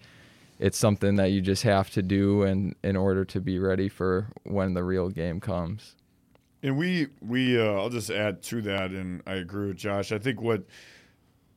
it's 0.58 0.78
something 0.78 1.16
that 1.16 1.30
you 1.30 1.40
just 1.40 1.62
have 1.62 1.90
to 1.90 2.02
do 2.02 2.42
and 2.42 2.74
in 2.82 2.96
order 2.96 3.24
to 3.24 3.40
be 3.40 3.58
ready 3.58 3.88
for 3.88 4.28
when 4.44 4.74
the 4.74 4.84
real 4.84 5.08
game 5.08 5.40
comes 5.40 5.96
And 6.62 6.78
we 6.78 7.08
we 7.20 7.60
uh, 7.60 7.74
I'll 7.74 7.90
just 7.90 8.10
add 8.10 8.42
to 8.44 8.62
that, 8.62 8.90
and 8.90 9.22
I 9.26 9.34
agree 9.34 9.68
with 9.68 9.76
Josh. 9.76 10.12
I 10.12 10.18
think 10.18 10.40
what 10.40 10.64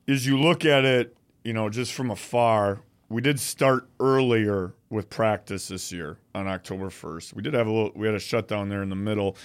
is 0.06 0.26
you 0.26 0.38
look 0.40 0.66
at 0.66 0.86
it, 0.86 1.16
you 1.44 1.54
know, 1.54 1.70
just 1.70 1.94
from 1.94 2.12
afar. 2.12 2.82
we 3.10 3.22
did 3.22 3.40
start 3.40 3.88
earlier 4.00 4.74
with 4.90 5.10
practice 5.10 5.68
this 5.68 5.92
year 5.92 6.18
on 6.34 6.48
October 6.48 6.88
1st. 6.88 7.34
We 7.34 7.42
did 7.42 7.54
have 7.54 7.68
a 7.68 7.72
little 7.72 7.92
we 7.96 8.06
had 8.08 8.16
a 8.16 8.20
shutdown 8.20 8.70
there 8.70 8.84
in 8.84 8.90
the 8.90 8.96
middle. 8.96 9.38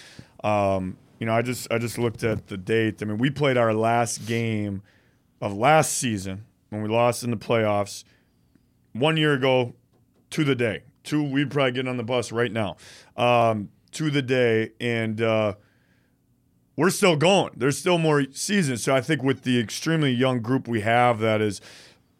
Um, 0.42 0.96
you 1.18 1.26
know, 1.26 1.34
I 1.34 1.42
just 1.42 1.70
I 1.70 1.78
just 1.78 1.98
looked 1.98 2.24
at 2.24 2.48
the 2.48 2.56
date. 2.56 3.00
I 3.02 3.04
mean, 3.04 3.18
we 3.18 3.30
played 3.30 3.56
our 3.56 3.72
last 3.72 4.26
game 4.26 4.82
of 5.40 5.52
last 5.56 5.98
season 5.98 6.44
when 6.70 6.82
we 6.82 6.88
lost 6.88 7.22
in 7.22 7.30
the 7.30 7.36
playoffs 7.36 8.02
one 8.92 9.16
year 9.16 9.34
ago 9.34 9.74
to 10.30 10.44
the 10.44 10.54
day. 10.54 10.82
Two, 11.04 11.22
we'd 11.22 11.50
probably 11.50 11.72
get 11.72 11.88
on 11.88 11.96
the 11.96 12.02
bus 12.02 12.30
right 12.32 12.52
now 12.52 12.76
um, 13.16 13.70
to 13.92 14.10
the 14.10 14.22
day, 14.22 14.70
and 14.80 15.20
uh, 15.20 15.54
we're 16.76 16.90
still 16.90 17.16
going. 17.16 17.52
There's 17.56 17.78
still 17.78 17.98
more 17.98 18.24
seasons. 18.32 18.82
So 18.82 18.94
I 18.94 19.00
think 19.00 19.22
with 19.22 19.42
the 19.42 19.58
extremely 19.58 20.12
young 20.12 20.40
group 20.40 20.68
we 20.68 20.80
have 20.82 21.18
that 21.20 21.40
is, 21.40 21.60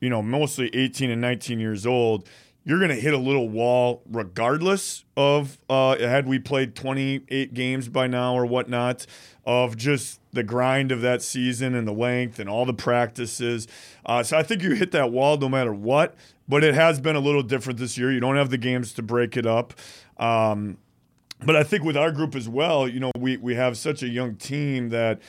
you 0.01 0.11
know, 0.11 0.23
mostly 0.23 0.69
18 0.75 1.11
and 1.11 1.21
19 1.21 1.61
years 1.61 1.87
old, 1.87 2.29
you're 2.65 2.79
going 2.79 2.91
to 2.91 2.97
hit 2.97 3.15
a 3.15 3.19
little 3.19 3.49
wall 3.49 4.03
regardless 4.09 5.05
of 5.17 5.59
uh, 5.69 5.97
had 5.99 6.27
we 6.27 6.39
played 6.39 6.75
28 6.75 7.55
games 7.55 7.89
by 7.89 8.07
now 8.07 8.35
or 8.35 8.47
whatnot 8.47 9.07
of 9.45 9.77
just 9.77 10.21
the 10.33 10.43
grind 10.43 10.93
of 10.93 11.01
that 11.01 11.23
season 11.23 11.75
and 11.75 11.87
the 11.87 11.93
length 11.93 12.39
and 12.39 12.49
all 12.49 12.65
the 12.65 12.75
practices. 12.75 13.67
Uh, 14.07 14.23
so 14.23 14.39
I 14.39 14.43
think 14.43 14.63
you 14.63 14.75
hit 14.75 14.93
that 14.93 15.11
wall 15.11 15.37
no 15.37 15.49
matter 15.49 15.75
what. 15.75 16.15
But 16.49 16.65
it 16.65 16.75
has 16.75 17.01
been 17.01 17.17
a 17.17 17.21
little 17.21 17.43
different 17.43 17.79
this 17.79 17.97
year. 17.97 18.13
You 18.13 18.21
don't 18.21 18.37
have 18.37 18.51
the 18.51 18.59
games 18.59 18.93
to 18.95 19.03
break 19.03 19.37
it 19.37 19.47
up. 19.47 19.75
Um, 20.19 20.77
but 21.45 21.57
I 21.57 21.63
think 21.63 21.83
with 21.85 21.97
our 21.97 22.13
group 22.13 22.35
as 22.35 22.49
well, 22.49 22.87
you 22.89 23.01
know, 23.01 23.11
we, 23.17 23.37
we 23.37 23.55
have 23.55 23.77
such 23.79 24.03
a 24.03 24.09
young 24.09 24.37
team 24.37 24.91
that 24.91 25.21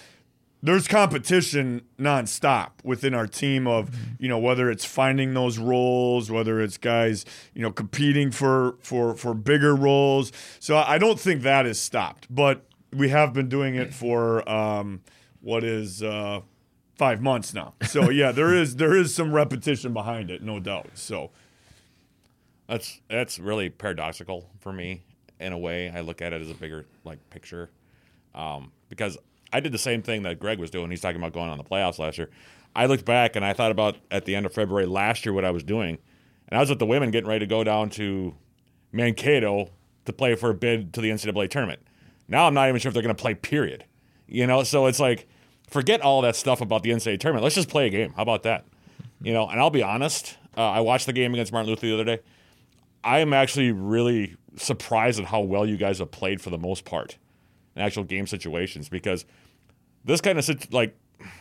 there's 0.62 0.88
competition 0.88 1.82
nonstop 1.99 2.71
within 2.84 3.13
our 3.13 3.28
team 3.28 3.67
of, 3.67 3.95
you 4.17 4.30
know, 4.30 4.38
whether 4.38 4.71
it's 4.71 4.86
finding 4.86 5.34
those 5.34 5.58
roles, 5.58 6.32
whether 6.32 6.62
it's 6.62 6.78
guys, 6.78 7.26
you 7.54 7.62
know, 7.62 7.71
competing 7.71 8.32
for 8.32 8.76
for 8.80 9.13
for 9.15 9.34
bigger 9.34 9.76
roles. 9.76 10.32
So 10.60 10.78
I 10.78 10.97
don't 10.97 11.19
think 11.19 11.41
that 11.41 11.65
is 11.65 11.80
stopped. 11.80 12.28
But 12.34 12.65
we 12.95 13.10
have 13.10 13.34
been 13.34 13.49
doing 13.49 13.75
it 13.75 13.93
for 13.93 14.47
um, 14.49 15.01
what 15.41 15.63
is 15.63 16.01
uh, 16.03 16.41
five 16.95 17.21
months 17.21 17.53
now. 17.53 17.73
So 17.84 18.10
yeah, 18.10 18.32
there 18.32 18.53
is 18.53 18.75
there 18.77 18.95
is 18.95 19.13
some 19.13 19.34
repetition 19.34 19.93
behind 19.93 20.32
it, 20.32 20.41
no 20.41 20.60
doubt. 20.60 20.89
So 20.95 21.32
That's 22.67 23.01
that's 23.10 23.39
really 23.39 23.69
paradoxical 23.69 24.49
for 24.60 24.71
me 24.71 25.03
in 25.39 25.51
a 25.53 25.58
way. 25.58 25.89
I 25.89 26.01
look 26.01 26.21
at 26.21 26.34
it 26.34 26.41
as 26.41 26.49
a 26.49 26.53
bigger 26.53 26.86
like 27.03 27.19
picture 27.29 27.69
um, 28.34 28.71
because 28.89 29.17
I 29.51 29.60
did 29.60 29.71
the 29.71 29.77
same 29.77 30.01
thing 30.01 30.23
that 30.23 30.39
Greg 30.39 30.60
was 30.60 30.71
doing. 30.71 30.89
He's 30.89 31.01
talking 31.01 31.17
about 31.21 31.34
going 31.34 31.49
on 31.49 31.58
the 31.58 31.63
playoffs 31.63 31.99
last 31.99 32.17
year. 32.17 32.29
I 32.75 32.88
looked 32.88 33.06
back 33.06 33.36
and 33.36 33.45
I 33.45 33.53
thought 33.53 33.71
about 33.71 33.97
at 34.10 34.25
the 34.25 34.36
end 34.36 34.45
of 34.45 34.53
February 34.53 34.86
last 34.88 35.25
year 35.25 35.34
what 35.34 35.45
I 35.45 35.51
was 35.51 35.63
doing, 35.63 35.99
and 36.47 36.58
I 36.58 36.60
was 36.62 36.69
with 36.69 36.79
the 36.79 36.86
women 36.88 37.12
getting 37.12 37.29
ready 37.29 37.39
to 37.41 37.49
go 37.49 37.63
down 37.63 37.89
to 37.91 38.36
Mankato 38.91 39.69
to 40.06 40.13
play 40.13 40.36
for 40.36 40.49
a 40.49 40.53
bid 40.53 40.93
to 40.93 41.01
the 41.01 41.10
NCAA 41.10 41.49
tournament. 41.49 41.82
Now 42.27 42.47
I'm 42.47 42.53
not 42.53 42.69
even 42.69 42.79
sure 42.79 42.89
if 42.89 42.93
they're 42.93 43.03
going 43.03 43.15
to 43.15 43.21
play. 43.21 43.33
Period. 43.33 43.86
You 44.27 44.47
know, 44.47 44.63
so 44.63 44.88
it's 44.88 44.99
like 44.99 45.27
forget 45.69 46.01
all 46.01 46.21
that 46.21 46.36
stuff 46.36 46.62
about 46.62 46.83
the 46.83 46.91
NCAA 46.91 47.19
tournament. 47.19 47.43
Let's 47.43 47.55
just 47.55 47.69
play 47.69 47.88
a 47.88 47.89
game. 47.89 48.13
How 48.13 48.23
about 48.23 48.43
that? 48.43 48.65
You 49.21 49.33
know, 49.33 49.47
and 49.47 49.59
I'll 49.59 49.69
be 49.69 49.83
honest. 49.83 50.38
Uh, 50.55 50.69
I 50.69 50.81
watched 50.81 51.05
the 51.05 51.13
game 51.13 51.33
against 51.33 51.51
Martin 51.51 51.69
Luther 51.69 51.88
the 51.88 51.93
other 51.93 52.03
day. 52.03 52.19
I 53.03 53.19
am 53.19 53.33
actually 53.33 53.71
really 53.71 54.36
surprised 54.55 55.19
at 55.19 55.25
how 55.25 55.41
well 55.41 55.65
you 55.65 55.77
guys 55.77 55.99
have 55.99 56.12
played 56.12 56.41
for 56.41 56.49
the 56.49 56.57
most 56.57 56.86
part 56.86 57.17
in 57.75 57.81
actual 57.81 58.03
game 58.03 58.27
situations 58.27 58.88
because 58.88 59.25
this 60.05 60.21
kind 60.21 60.38
of 60.38 60.45
sit- 60.45 60.71
like 60.71 60.95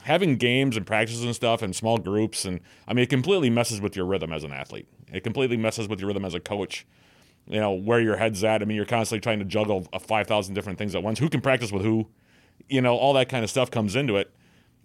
having 0.05 0.37
games 0.37 0.77
and 0.77 0.87
practices 0.87 1.25
and 1.25 1.35
stuff 1.35 1.63
and 1.63 1.75
small 1.75 1.99
groups 1.99 2.45
and 2.45 2.61
I 2.87 2.95
mean 2.95 3.03
it 3.05 3.11
completely 3.11 3.51
messes 3.51 3.81
with 3.81 3.97
your 3.97 4.07
rhythm 4.07 4.33
as 4.33 4.45
an 4.45 4.53
athlete. 4.53 4.87
It 5.13 5.23
completely 5.25 5.57
messes 5.57 5.89
with 5.89 6.01
your 6.01 6.09
rhythm 6.09 6.25
as 6.25 6.35
a 6.35 6.41
coach. 6.41 6.87
You 7.47 7.61
know 7.61 7.73
where 7.73 8.01
your 8.01 8.17
head's 8.17 8.43
at. 8.45 8.63
I 8.63 8.65
mean 8.65 8.77
you're 8.77 8.87
constantly 8.87 9.21
trying 9.21 9.39
to 9.41 9.45
juggle 9.45 9.87
five 10.01 10.27
thousand 10.27 10.55
different 10.55 10.79
things 10.79 10.95
at 10.95 11.03
once. 11.03 11.19
Who 11.19 11.29
can 11.29 11.41
practice 11.41 11.73
with 11.73 11.83
who? 11.83 12.09
You 12.69 12.81
know 12.81 12.97
all 12.97 13.13
that 13.15 13.29
kind 13.29 13.45
of 13.45 13.51
stuff 13.51 13.71
comes 13.71 13.97
into 13.97 14.17
it, 14.17 14.33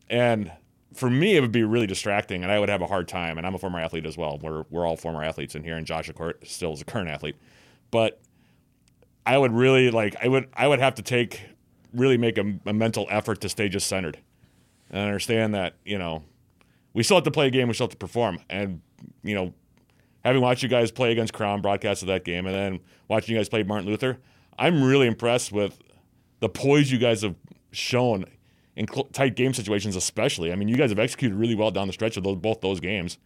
and 0.10 0.52
for 0.94 1.10
me 1.10 1.36
it 1.36 1.42
would 1.42 1.52
be 1.52 1.64
really 1.64 1.88
distracting 1.88 2.44
and 2.44 2.52
I 2.52 2.60
would 2.60 2.70
have 2.70 2.82
a 2.82 2.88
hard 2.88 3.08
time. 3.08 3.38
And 3.38 3.46
I'm 3.46 3.56
a 3.56 3.60
former 3.60 3.80
athlete 3.80 4.06
as 4.06 4.18
well. 4.18 4.40
We're 4.42 4.64
we're 4.70 4.86
all 4.86 4.98
former 4.98 5.24
athletes 5.24 5.56
in 5.56 5.64
here, 5.64 5.78
and 5.78 5.86
Josh 5.86 6.10
still 6.44 6.74
is 6.74 6.82
a 6.82 6.86
current 6.86 7.10
athlete, 7.10 7.36
but 7.92 8.20
I 9.26 9.38
would 9.38 9.52
really 9.52 9.92
like 9.92 10.16
I 10.24 10.28
would 10.28 10.48
I 10.54 10.68
would 10.68 10.80
have 10.80 10.96
to 10.96 11.02
take 11.02 11.42
really 11.94 12.18
make 12.18 12.38
a, 12.38 12.60
a 12.66 12.74
mental 12.74 13.08
effort 13.10 13.42
to 13.42 13.50
stay 13.50 13.70
just 13.70 13.88
centered 13.88 14.20
and 14.90 15.02
understand 15.02 15.54
that 15.54 15.76
you 15.86 15.98
know 15.98 16.24
we 16.94 17.04
still 17.04 17.18
have 17.18 17.26
to 17.26 17.32
play 17.32 17.48
a 17.48 17.52
game, 17.52 17.68
we 17.68 17.74
still 17.74 17.86
have 17.86 17.92
to 17.92 17.98
perform, 17.98 18.40
and 18.50 18.82
you 19.22 19.36
know 19.36 19.54
having 20.24 20.42
watched 20.42 20.64
you 20.64 20.70
guys 20.70 20.92
play 20.92 21.12
against 21.12 21.34
Crown, 21.34 21.62
broadcast 21.62 22.02
of 22.02 22.08
that 22.08 22.24
game, 22.26 22.46
and 22.46 22.56
then 22.56 22.80
watching 23.08 23.34
you 23.36 23.40
guys 23.40 23.50
play 23.50 23.64
Martin 23.64 23.88
Luther, 23.88 24.18
I'm 24.60 24.84
really 24.84 25.08
impressed 25.08 25.52
with 25.52 25.80
the 26.40 26.50
poise 26.50 26.92
you 26.92 26.98
guys 26.98 27.22
have 27.22 27.36
shown 27.72 28.26
in 28.76 28.88
cl- 28.88 29.06
tight 29.14 29.36
game 29.36 29.54
situations, 29.54 29.96
especially. 29.96 30.52
I 30.52 30.56
mean, 30.56 30.68
you 30.68 30.76
guys 30.76 30.90
have 30.92 31.00
executed 31.00 31.36
really 31.36 31.56
well 31.56 31.72
down 31.72 31.88
the 31.88 31.94
stretch 31.94 32.18
of 32.18 32.24
those, 32.24 32.36
both 32.38 32.62
those 32.62 32.80
games, 32.80 33.18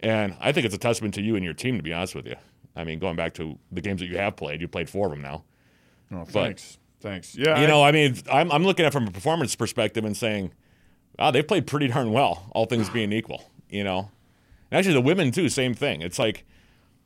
and 0.00 0.36
I 0.40 0.52
think 0.52 0.66
it's 0.66 0.74
a 0.74 0.78
testament 0.78 1.14
to 1.14 1.22
you 1.22 1.36
and 1.36 1.44
your 1.44 1.54
team, 1.54 1.76
to 1.76 1.82
be 1.82 1.92
honest 1.92 2.14
with 2.14 2.26
you. 2.26 2.36
I 2.74 2.84
mean, 2.84 2.98
going 2.98 3.16
back 3.16 3.32
to 3.34 3.58
the 3.72 3.80
games 3.80 4.00
that 4.00 4.06
you 4.06 4.18
have 4.18 4.36
played, 4.36 4.60
you 4.60 4.68
played 4.68 4.90
four 4.90 5.06
of 5.06 5.12
them 5.12 5.22
now. 5.22 5.44
oh, 6.12 6.24
thanks, 6.24 6.76
thanks. 7.00 7.34
Yeah, 7.34 7.58
You 7.58 7.64
I- 7.64 7.66
know, 7.68 7.82
I 7.82 7.92
mean, 7.92 8.16
I'm, 8.30 8.52
I'm 8.52 8.64
looking 8.64 8.84
at 8.84 8.88
it 8.88 8.92
from 8.92 9.06
a 9.08 9.10
performance 9.10 9.54
perspective 9.56 10.04
and 10.04 10.14
saying, 10.16 10.52
wow, 11.18 11.30
they've 11.30 11.46
played 11.46 11.66
pretty 11.66 11.88
darn 11.88 12.12
well, 12.12 12.50
all 12.52 12.66
things 12.66 12.90
being 12.90 13.12
equal, 13.12 13.50
you 13.70 13.82
know? 13.84 14.10
And 14.70 14.78
actually, 14.78 14.94
the 14.94 15.00
women, 15.00 15.30
too, 15.30 15.48
same 15.48 15.74
thing. 15.74 16.02
It's 16.02 16.18
like, 16.18 16.44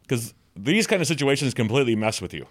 because 0.03 0.35
these 0.57 0.87
kind 0.87 1.01
of 1.01 1.09
situations 1.09 1.55
completely 1.55 1.95
mess 1.97 2.21
with 2.21 2.35
you, 2.35 2.47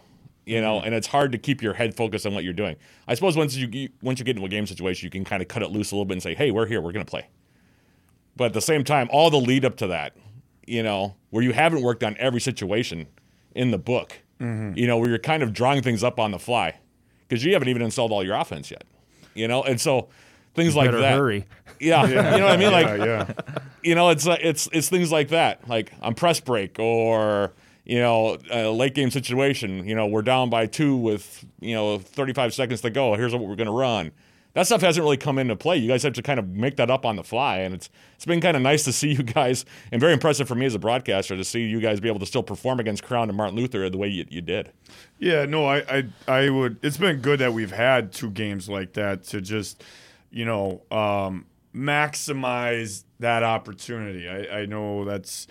you 0.45 0.61
know, 0.61 0.79
mm. 0.79 0.85
and 0.85 0.95
it's 0.95 1.07
hard 1.07 1.31
to 1.31 1.37
keep 1.37 1.61
your 1.61 1.73
head 1.73 1.95
focused 1.95 2.25
on 2.25 2.33
what 2.33 2.43
you're 2.43 2.53
doing. 2.53 2.75
I 3.07 3.13
suppose 3.15 3.35
once 3.35 3.55
you, 3.55 3.67
you 3.71 3.89
once 4.01 4.19
you 4.19 4.25
get 4.25 4.35
into 4.35 4.45
a 4.45 4.49
game 4.49 4.65
situation, 4.65 5.05
you 5.05 5.11
can 5.11 5.25
kind 5.25 5.41
of 5.41 5.47
cut 5.47 5.61
it 5.61 5.71
loose 5.71 5.91
a 5.91 5.95
little 5.95 6.05
bit 6.05 6.13
and 6.13 6.23
say, 6.23 6.35
hey, 6.35 6.51
we're 6.51 6.65
here, 6.65 6.81
we're 6.81 6.91
going 6.91 7.05
to 7.05 7.09
play. 7.09 7.27
But 8.35 8.45
at 8.45 8.53
the 8.53 8.61
same 8.61 8.83
time, 8.83 9.09
all 9.11 9.29
the 9.29 9.39
lead 9.39 9.65
up 9.65 9.75
to 9.77 9.87
that, 9.87 10.15
you 10.65 10.81
know, 10.81 11.15
where 11.29 11.43
you 11.43 11.51
haven't 11.51 11.81
worked 11.81 12.03
on 12.03 12.15
every 12.17 12.39
situation 12.39 13.07
in 13.53 13.71
the 13.71 13.77
book, 13.77 14.19
mm-hmm. 14.39 14.77
you 14.77 14.87
know, 14.87 14.97
where 14.97 15.09
you're 15.09 15.19
kind 15.19 15.43
of 15.43 15.51
drawing 15.51 15.81
things 15.81 16.03
up 16.03 16.19
on 16.19 16.31
the 16.31 16.39
fly 16.39 16.79
because 17.27 17.43
you 17.43 17.53
haven't 17.53 17.67
even 17.67 17.81
installed 17.81 18.11
all 18.11 18.23
your 18.23 18.35
offense 18.35 18.71
yet, 18.71 18.85
you 19.33 19.47
know, 19.47 19.63
and 19.63 19.81
so 19.81 20.07
things 20.55 20.75
like 20.75 20.87
Better 20.87 21.01
that. 21.01 21.17
hurry. 21.17 21.45
Yeah, 21.81 22.05
you 22.07 22.15
know 22.15 22.45
what 22.45 22.51
I 22.51 22.57
mean? 22.57 22.73
Like, 22.73 22.87
yeah, 22.87 23.05
yeah. 23.05 23.33
you 23.81 23.95
know, 23.95 24.09
it's 24.09 24.27
uh, 24.27 24.35
it's 24.41 24.67
it's 24.73 24.89
things 24.89 25.13
like 25.13 25.29
that, 25.29 25.65
like 25.69 25.93
on 26.01 26.13
press 26.13 26.41
break 26.41 26.77
or 26.77 27.53
you 27.89 27.99
know, 27.99 28.37
a 28.51 28.67
late 28.67 28.93
game 28.93 29.09
situation. 29.09 29.87
You 29.87 29.95
know, 29.95 30.05
we're 30.05 30.21
down 30.21 30.51
by 30.51 30.67
two 30.67 30.95
with 30.95 31.43
you 31.59 31.73
know 31.73 31.97
35 31.97 32.53
seconds 32.53 32.81
to 32.81 32.89
go. 32.91 33.15
Here's 33.15 33.33
what 33.33 33.41
we're 33.41 33.55
going 33.55 33.67
to 33.67 33.71
run. 33.71 34.11
That 34.53 34.67
stuff 34.67 34.81
hasn't 34.81 35.03
really 35.03 35.17
come 35.17 35.39
into 35.39 35.55
play. 35.55 35.77
You 35.77 35.87
guys 35.87 36.03
have 36.03 36.13
to 36.13 36.21
kind 36.21 36.39
of 36.39 36.49
make 36.49 36.75
that 36.77 36.91
up 36.91 37.03
on 37.03 37.15
the 37.15 37.23
fly, 37.23 37.59
and 37.59 37.73
it's 37.73 37.89
it's 38.15 38.25
been 38.25 38.41
kind 38.41 38.55
of 38.55 38.61
nice 38.61 38.83
to 38.83 38.91
see 38.91 39.09
you 39.13 39.23
guys, 39.23 39.65
and 39.91 39.99
very 39.99 40.13
impressive 40.13 40.47
for 40.47 40.53
me 40.55 40.67
as 40.67 40.75
a 40.75 40.79
broadcaster 40.79 41.35
to 41.35 41.43
see 41.43 41.61
you 41.61 41.79
guys 41.81 41.99
be 41.99 42.09
able 42.09 42.19
to 42.19 42.25
still 42.27 42.43
perform 42.43 42.79
against 42.79 43.03
Crown 43.03 43.27
and 43.27 43.37
Martin 43.37 43.55
Luther 43.55 43.89
the 43.89 43.97
way 43.97 44.07
you, 44.07 44.25
you 44.29 44.41
did. 44.41 44.71
Yeah, 45.17 45.45
no, 45.45 45.65
I, 45.65 45.77
I, 45.89 46.03
I 46.27 46.49
would. 46.49 46.77
It's 46.83 46.97
been 46.97 47.21
good 47.21 47.39
that 47.39 47.53
we've 47.53 47.71
had 47.71 48.11
two 48.11 48.29
games 48.29 48.69
like 48.69 48.93
that 48.93 49.23
to 49.25 49.41
just, 49.41 49.83
you 50.31 50.45
know, 50.45 50.83
um, 50.91 51.45
maximize 51.73 53.03
that 53.19 53.43
opportunity. 53.43 54.27
I, 54.27 54.61
I 54.61 54.65
know 54.65 55.05
that's 55.05 55.47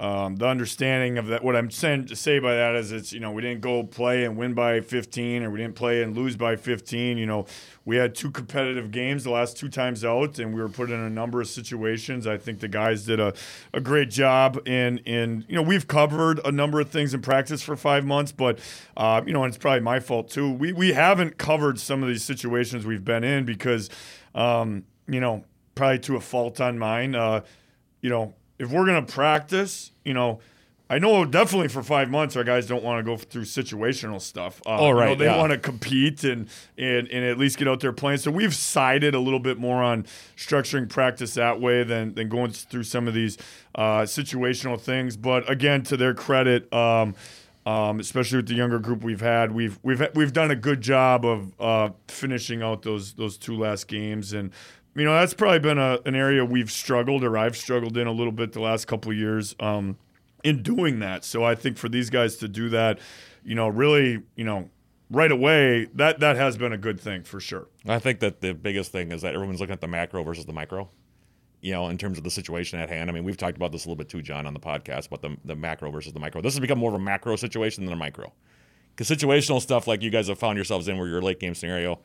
um, 0.00 0.36
the 0.36 0.46
understanding 0.46 1.18
of 1.18 1.26
that. 1.26 1.44
What 1.44 1.54
I'm 1.54 1.70
saying 1.70 2.06
to 2.06 2.16
say 2.16 2.38
by 2.38 2.54
that 2.54 2.74
is, 2.74 2.90
it's 2.90 3.12
you 3.12 3.20
know, 3.20 3.32
we 3.32 3.42
didn't 3.42 3.60
go 3.60 3.82
play 3.82 4.24
and 4.24 4.34
win 4.34 4.54
by 4.54 4.80
15, 4.80 5.42
or 5.42 5.50
we 5.50 5.58
didn't 5.58 5.74
play 5.74 6.02
and 6.02 6.16
lose 6.16 6.36
by 6.36 6.56
15. 6.56 7.18
You 7.18 7.26
know, 7.26 7.44
we 7.84 7.96
had 7.96 8.14
two 8.14 8.30
competitive 8.30 8.90
games 8.92 9.24
the 9.24 9.30
last 9.30 9.58
two 9.58 9.68
times 9.68 10.02
out, 10.02 10.38
and 10.38 10.54
we 10.54 10.62
were 10.62 10.70
put 10.70 10.88
in 10.88 10.98
a 10.98 11.10
number 11.10 11.42
of 11.42 11.48
situations. 11.48 12.26
I 12.26 12.38
think 12.38 12.60
the 12.60 12.68
guys 12.68 13.04
did 13.04 13.20
a, 13.20 13.34
a 13.74 13.80
great 13.80 14.08
job. 14.08 14.66
In 14.66 14.98
in 14.98 15.44
you 15.48 15.54
know, 15.54 15.62
we've 15.62 15.86
covered 15.86 16.40
a 16.46 16.50
number 16.50 16.80
of 16.80 16.88
things 16.88 17.12
in 17.12 17.20
practice 17.20 17.60
for 17.60 17.76
five 17.76 18.06
months, 18.06 18.32
but 18.32 18.58
uh, 18.96 19.20
you 19.26 19.34
know, 19.34 19.44
and 19.44 19.50
it's 19.52 19.58
probably 19.58 19.80
my 19.80 20.00
fault 20.00 20.30
too. 20.30 20.50
We 20.50 20.72
we 20.72 20.94
haven't 20.94 21.36
covered 21.36 21.78
some 21.78 22.02
of 22.02 22.08
these 22.08 22.24
situations 22.24 22.86
we've 22.86 23.04
been 23.04 23.22
in 23.22 23.44
because, 23.44 23.90
um, 24.34 24.84
you 25.08 25.20
know, 25.20 25.44
probably 25.74 25.98
to 26.00 26.16
a 26.16 26.20
fault 26.20 26.60
on 26.60 26.78
mine. 26.78 27.14
Uh, 27.14 27.42
you 28.00 28.10
know, 28.10 28.34
if 28.58 28.70
we're 28.70 28.86
gonna 28.86 29.02
practice, 29.02 29.92
you 30.04 30.14
know. 30.14 30.40
I 30.92 30.98
know 30.98 31.24
definitely 31.24 31.68
for 31.68 31.84
five 31.84 32.10
months 32.10 32.34
our 32.34 32.42
guys 32.42 32.66
don't 32.66 32.82
want 32.82 32.98
to 32.98 33.04
go 33.08 33.16
through 33.16 33.44
situational 33.44 34.20
stuff. 34.20 34.60
Uh, 34.66 34.76
Oh, 34.80 34.88
you 34.88 34.94
know, 34.94 35.14
they 35.14 35.26
yeah. 35.26 35.38
want 35.38 35.52
to 35.52 35.58
compete 35.58 36.24
and, 36.24 36.48
and 36.76 37.06
and 37.06 37.24
at 37.24 37.38
least 37.38 37.58
get 37.58 37.68
out 37.68 37.78
there 37.78 37.92
playing. 37.92 38.18
So 38.18 38.32
we've 38.32 38.52
sided 38.52 39.14
a 39.14 39.20
little 39.20 39.38
bit 39.38 39.56
more 39.56 39.84
on 39.84 40.04
structuring 40.36 40.88
practice 40.88 41.34
that 41.34 41.60
way 41.60 41.84
than 41.84 42.14
than 42.14 42.28
going 42.28 42.50
through 42.50 42.82
some 42.82 43.06
of 43.06 43.14
these 43.14 43.38
uh, 43.76 44.00
situational 44.00 44.80
things. 44.80 45.16
But 45.16 45.48
again, 45.48 45.84
to 45.84 45.96
their 45.96 46.12
credit, 46.12 46.72
um, 46.72 47.14
um, 47.66 48.00
especially 48.00 48.36
with 48.36 48.48
the 48.48 48.54
younger 48.54 48.78
group 48.78 49.02
we've 49.04 49.20
had, 49.20 49.52
we've 49.52 49.78
we've 49.82 50.02
we've 50.14 50.32
done 50.32 50.50
a 50.50 50.56
good 50.56 50.80
job 50.80 51.24
of 51.24 51.52
uh, 51.60 51.90
finishing 52.08 52.62
out 52.62 52.82
those 52.82 53.14
those 53.14 53.36
two 53.36 53.56
last 53.56 53.88
games 53.88 54.32
and. 54.32 54.52
You 54.96 55.04
know 55.04 55.14
that's 55.14 55.34
probably 55.34 55.60
been 55.60 55.78
a, 55.78 56.00
an 56.04 56.16
area 56.16 56.44
we've 56.44 56.70
struggled, 56.70 57.22
or 57.22 57.38
I've 57.38 57.56
struggled 57.56 57.96
in 57.96 58.08
a 58.08 58.12
little 58.12 58.32
bit 58.32 58.52
the 58.52 58.60
last 58.60 58.88
couple 58.88 59.12
of 59.12 59.16
years. 59.16 59.54
Um, 59.60 59.96
in 60.44 60.62
doing 60.62 61.00
that. 61.00 61.24
So 61.24 61.44
I 61.44 61.54
think 61.54 61.78
for 61.78 61.88
these 61.88 62.10
guys 62.10 62.36
to 62.36 62.48
do 62.48 62.68
that, 62.70 62.98
you 63.44 63.54
know, 63.54 63.68
really, 63.68 64.22
you 64.36 64.44
know, 64.44 64.68
right 65.10 65.30
away, 65.30 65.86
that 65.94 66.20
that 66.20 66.36
has 66.36 66.56
been 66.56 66.72
a 66.72 66.78
good 66.78 67.00
thing 67.00 67.22
for 67.22 67.40
sure. 67.40 67.68
I 67.86 67.98
think 67.98 68.20
that 68.20 68.40
the 68.40 68.52
biggest 68.52 68.92
thing 68.92 69.12
is 69.12 69.22
that 69.22 69.34
everyone's 69.34 69.60
looking 69.60 69.72
at 69.72 69.80
the 69.80 69.88
macro 69.88 70.22
versus 70.22 70.46
the 70.46 70.52
micro. 70.52 70.88
You 71.60 71.72
know, 71.72 71.88
in 71.88 71.98
terms 71.98 72.16
of 72.16 72.24
the 72.24 72.30
situation 72.30 72.80
at 72.80 72.88
hand. 72.88 73.10
I 73.10 73.12
mean, 73.12 73.24
we've 73.24 73.36
talked 73.36 73.56
about 73.56 73.70
this 73.70 73.84
a 73.84 73.88
little 73.88 73.96
bit 73.96 74.08
too, 74.08 74.22
John, 74.22 74.46
on 74.46 74.54
the 74.54 74.60
podcast 74.60 75.08
about 75.08 75.22
the 75.22 75.36
the 75.44 75.56
macro 75.56 75.90
versus 75.90 76.12
the 76.12 76.20
micro. 76.20 76.40
This 76.40 76.54
has 76.54 76.60
become 76.60 76.78
more 76.78 76.90
of 76.90 76.94
a 76.94 77.04
macro 77.04 77.36
situation 77.36 77.84
than 77.84 77.92
a 77.92 77.96
micro. 77.96 78.32
Because 78.94 79.16
situational 79.16 79.60
stuff 79.60 79.86
like 79.86 80.02
you 80.02 80.10
guys 80.10 80.28
have 80.28 80.38
found 80.38 80.56
yourselves 80.56 80.88
in, 80.88 80.98
where 80.98 81.08
you're 81.08 81.20
a 81.20 81.24
late 81.24 81.40
game 81.40 81.54
scenario, 81.54 82.00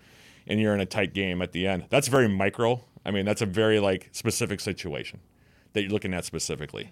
and 0.48 0.60
you're 0.60 0.74
in 0.74 0.80
a 0.80 0.86
tight 0.86 1.14
game 1.14 1.42
at 1.42 1.52
the 1.52 1.68
end, 1.68 1.86
that's 1.90 2.08
very 2.08 2.28
micro. 2.28 2.84
I 3.06 3.12
mean, 3.12 3.26
that's 3.26 3.42
a 3.42 3.46
very 3.46 3.80
like 3.80 4.10
specific 4.12 4.60
situation 4.60 5.20
that 5.74 5.82
you're 5.82 5.92
looking 5.92 6.14
at 6.14 6.26
specifically. 6.26 6.92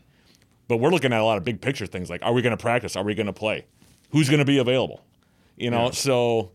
But 0.68 0.78
we're 0.78 0.90
looking 0.90 1.12
at 1.14 1.20
a 1.20 1.24
lot 1.24 1.38
of 1.38 1.44
big 1.44 1.62
picture 1.62 1.86
things 1.86 2.10
like, 2.10 2.22
are 2.24 2.34
we 2.34 2.42
going 2.42 2.56
to 2.56 2.62
practice? 2.62 2.96
Are 2.96 3.04
we 3.04 3.16
going 3.16 3.28
to 3.28 3.34
play? 3.34 3.66
Who's 4.12 4.30
going 4.30 4.40
to 4.40 4.46
be 4.46 4.58
available? 4.58 5.02
You 5.58 5.72
know, 5.72 5.92
so 5.92 6.52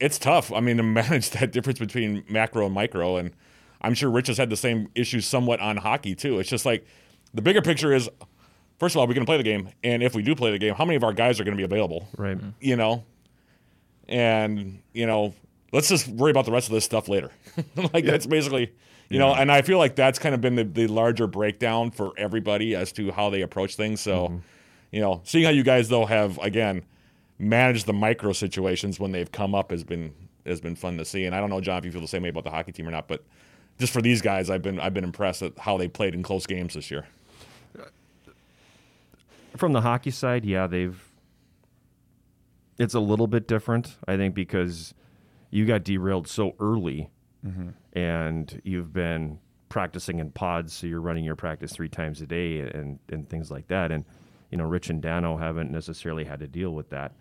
it's 0.00 0.18
tough. 0.18 0.52
I 0.52 0.60
mean, 0.60 0.78
to 0.78 0.82
manage 1.00 1.30
that 1.30 1.52
difference 1.52 1.78
between 1.78 2.24
macro 2.28 2.66
and 2.66 2.74
micro, 2.74 3.16
and 3.16 3.32
I'm 3.80 3.94
sure 3.94 4.10
Rich 4.10 4.28
has 4.28 4.38
had 4.38 4.50
the 4.50 4.56
same 4.56 4.88
issues 4.94 5.26
somewhat 5.26 5.60
on 5.60 5.76
hockey 5.76 6.14
too. 6.14 6.38
It's 6.38 6.50
just 6.50 6.66
like 6.66 6.86
the 7.32 7.42
bigger 7.42 7.62
picture 7.62 7.92
is, 7.92 8.08
first 8.78 8.94
of 8.94 9.00
all, 9.00 9.06
we're 9.06 9.14
going 9.14 9.24
to 9.24 9.30
play 9.30 9.36
the 9.36 9.42
game, 9.42 9.70
and 9.82 10.02
if 10.02 10.14
we 10.14 10.22
do 10.22 10.34
play 10.34 10.50
the 10.50 10.58
game, 10.58 10.74
how 10.74 10.84
many 10.84 10.96
of 10.96 11.04
our 11.04 11.12
guys 11.12 11.40
are 11.40 11.44
going 11.44 11.56
to 11.56 11.60
be 11.60 11.64
available? 11.64 12.08
Right. 12.16 12.36
Mm-hmm. 12.36 12.50
You 12.60 12.76
know, 12.76 13.04
and 14.08 14.82
you 14.92 15.06
know, 15.06 15.34
let's 15.72 15.88
just 15.88 16.08
worry 16.08 16.30
about 16.30 16.44
the 16.44 16.52
rest 16.52 16.68
of 16.68 16.74
this 16.74 16.84
stuff 16.84 17.08
later. 17.08 17.30
like 17.94 18.04
that's 18.04 18.26
basically, 18.26 18.72
you 19.08 19.18
know, 19.18 19.34
and 19.34 19.50
I 19.50 19.62
feel 19.62 19.78
like 19.78 19.96
that's 19.96 20.18
kind 20.18 20.34
of 20.34 20.40
been 20.40 20.56
the, 20.56 20.64
the 20.64 20.86
larger 20.86 21.26
breakdown 21.26 21.90
for 21.90 22.12
everybody 22.16 22.74
as 22.74 22.92
to 22.92 23.10
how 23.12 23.30
they 23.30 23.42
approach 23.42 23.76
things. 23.76 24.00
So, 24.00 24.28
mm-hmm. 24.28 24.38
you 24.92 25.00
know, 25.00 25.20
seeing 25.24 25.44
how 25.44 25.50
you 25.50 25.62
guys 25.62 25.88
though 25.88 26.06
have 26.06 26.38
again 26.38 26.84
managed 27.38 27.86
the 27.86 27.92
micro 27.92 28.32
situations 28.32 29.00
when 29.00 29.12
they've 29.12 29.32
come 29.32 29.54
up 29.54 29.70
has 29.70 29.82
been 29.82 30.12
has 30.46 30.60
been 30.60 30.76
fun 30.76 30.98
to 30.98 31.04
see. 31.04 31.24
And 31.24 31.34
I 31.34 31.40
don't 31.40 31.50
know, 31.50 31.60
John, 31.60 31.78
if 31.78 31.84
you 31.84 31.92
feel 31.92 32.00
the 32.00 32.08
same 32.08 32.22
way 32.22 32.28
about 32.28 32.44
the 32.44 32.50
hockey 32.50 32.72
team 32.72 32.86
or 32.86 32.90
not, 32.90 33.08
but 33.08 33.24
just 33.80 33.92
for 33.92 34.02
these 34.02 34.20
guys, 34.20 34.50
I've 34.50 34.62
been 34.62 34.78
I've 34.78 34.94
been 34.94 35.04
impressed 35.04 35.42
at 35.42 35.58
how 35.58 35.76
they 35.78 35.88
played 35.88 36.14
in 36.14 36.22
close 36.22 36.46
games 36.46 36.74
this 36.74 36.90
year. 36.90 37.06
From 39.56 39.72
the 39.72 39.80
hockey 39.80 40.10
side, 40.12 40.44
yeah, 40.44 40.66
they've. 40.68 41.02
It's 42.78 42.94
a 42.94 43.00
little 43.00 43.26
bit 43.26 43.46
different, 43.48 43.96
I 44.06 44.16
think, 44.16 44.34
because 44.34 44.94
you 45.50 45.66
got 45.66 45.82
derailed 45.84 46.28
so 46.28 46.54
early, 46.60 47.10
and 47.94 48.60
you've 48.64 48.92
been 48.92 49.38
practicing 49.68 50.18
in 50.18 50.30
pods, 50.30 50.72
so 50.72 50.86
you're 50.86 51.00
running 51.00 51.24
your 51.24 51.36
practice 51.36 51.72
three 51.72 51.88
times 51.88 52.20
a 52.20 52.26
day 52.26 52.60
and 52.60 52.98
and 53.10 53.28
things 53.28 53.50
like 53.50 53.66
that. 53.68 53.90
And 53.90 54.04
you 54.50 54.58
know, 54.58 54.64
Rich 54.64 54.90
and 54.90 55.00
Dano 55.00 55.36
haven't 55.38 55.70
necessarily 55.70 56.24
had 56.24 56.40
to 56.40 56.46
deal 56.46 56.74
with 56.74 56.90
that. 56.90 57.12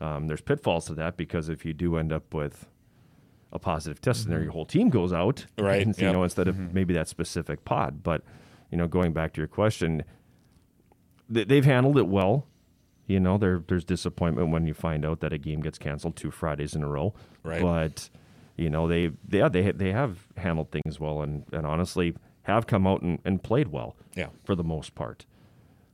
Um, 0.00 0.26
there's 0.26 0.40
pitfalls 0.40 0.86
to 0.86 0.94
that 0.94 1.16
because 1.16 1.48
if 1.48 1.64
you 1.64 1.72
do 1.72 1.96
end 1.96 2.12
up 2.12 2.32
with 2.34 2.66
a 3.52 3.58
positive 3.58 4.00
test 4.00 4.24
and 4.24 4.32
there 4.32 4.38
mm-hmm. 4.38 4.44
your 4.44 4.52
whole 4.52 4.66
team 4.66 4.88
goes 4.88 5.12
out, 5.12 5.46
Right, 5.58 5.82
and, 5.84 5.96
you 5.98 6.04
yep. 6.04 6.12
know, 6.12 6.22
instead 6.22 6.48
of 6.48 6.56
mm-hmm. 6.56 6.74
maybe 6.74 6.94
that 6.94 7.08
specific 7.08 7.64
pod. 7.64 8.02
But 8.02 8.22
you 8.70 8.78
know, 8.78 8.86
going 8.88 9.12
back 9.12 9.32
to 9.34 9.40
your 9.40 9.48
question, 9.48 10.04
they, 11.28 11.44
they've 11.44 11.64
handled 11.64 11.98
it 11.98 12.08
well. 12.08 12.46
You 13.06 13.20
know, 13.20 13.38
there 13.38 13.62
there's 13.66 13.84
disappointment 13.84 14.50
when 14.50 14.66
you 14.66 14.74
find 14.74 15.04
out 15.04 15.20
that 15.20 15.32
a 15.32 15.38
game 15.38 15.60
gets 15.60 15.78
canceled 15.78 16.16
two 16.16 16.30
Fridays 16.30 16.74
in 16.74 16.82
a 16.82 16.88
row. 16.88 17.14
Right. 17.44 17.62
But 17.62 18.10
you 18.56 18.68
know, 18.68 18.88
they 18.88 19.12
they 19.26 19.38
yeah, 19.38 19.48
they 19.48 19.70
they 19.70 19.92
have 19.92 20.26
handled 20.36 20.70
things 20.70 20.98
well 20.98 21.22
and, 21.22 21.44
and 21.52 21.66
honestly 21.66 22.14
have 22.42 22.66
come 22.66 22.86
out 22.86 23.02
and, 23.02 23.18
and 23.24 23.42
played 23.42 23.68
well. 23.68 23.96
Yeah. 24.14 24.28
For 24.44 24.54
the 24.54 24.64
most 24.64 24.94
part. 24.94 25.24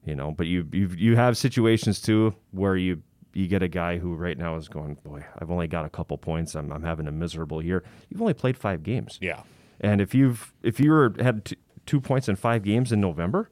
You 0.04 0.16
know, 0.16 0.32
but 0.32 0.46
you 0.46 0.66
you 0.72 0.88
you 0.96 1.16
have 1.16 1.36
situations 1.36 2.00
too 2.00 2.34
where 2.50 2.76
you 2.76 3.02
you 3.34 3.46
get 3.48 3.62
a 3.62 3.68
guy 3.68 3.98
who 3.98 4.14
right 4.14 4.36
now 4.36 4.56
is 4.56 4.68
going, 4.68 4.94
boy, 5.02 5.24
I've 5.38 5.50
only 5.50 5.66
got 5.68 5.84
a 5.84 5.88
couple 5.90 6.16
points. 6.18 6.54
I'm 6.54 6.72
I'm 6.72 6.82
having 6.82 7.06
a 7.06 7.12
miserable 7.12 7.62
year. 7.64 7.82
You've 8.10 8.20
only 8.20 8.34
played 8.34 8.56
five 8.56 8.82
games. 8.82 9.18
Yeah. 9.20 9.42
And 9.80 10.00
if 10.00 10.14
you've 10.14 10.52
if 10.62 10.78
you 10.80 10.90
were 10.90 11.14
had 11.18 11.44
t- 11.46 11.56
two 11.86 12.00
points 12.00 12.28
in 12.28 12.36
five 12.36 12.62
games 12.62 12.92
in 12.92 13.00
November, 13.00 13.50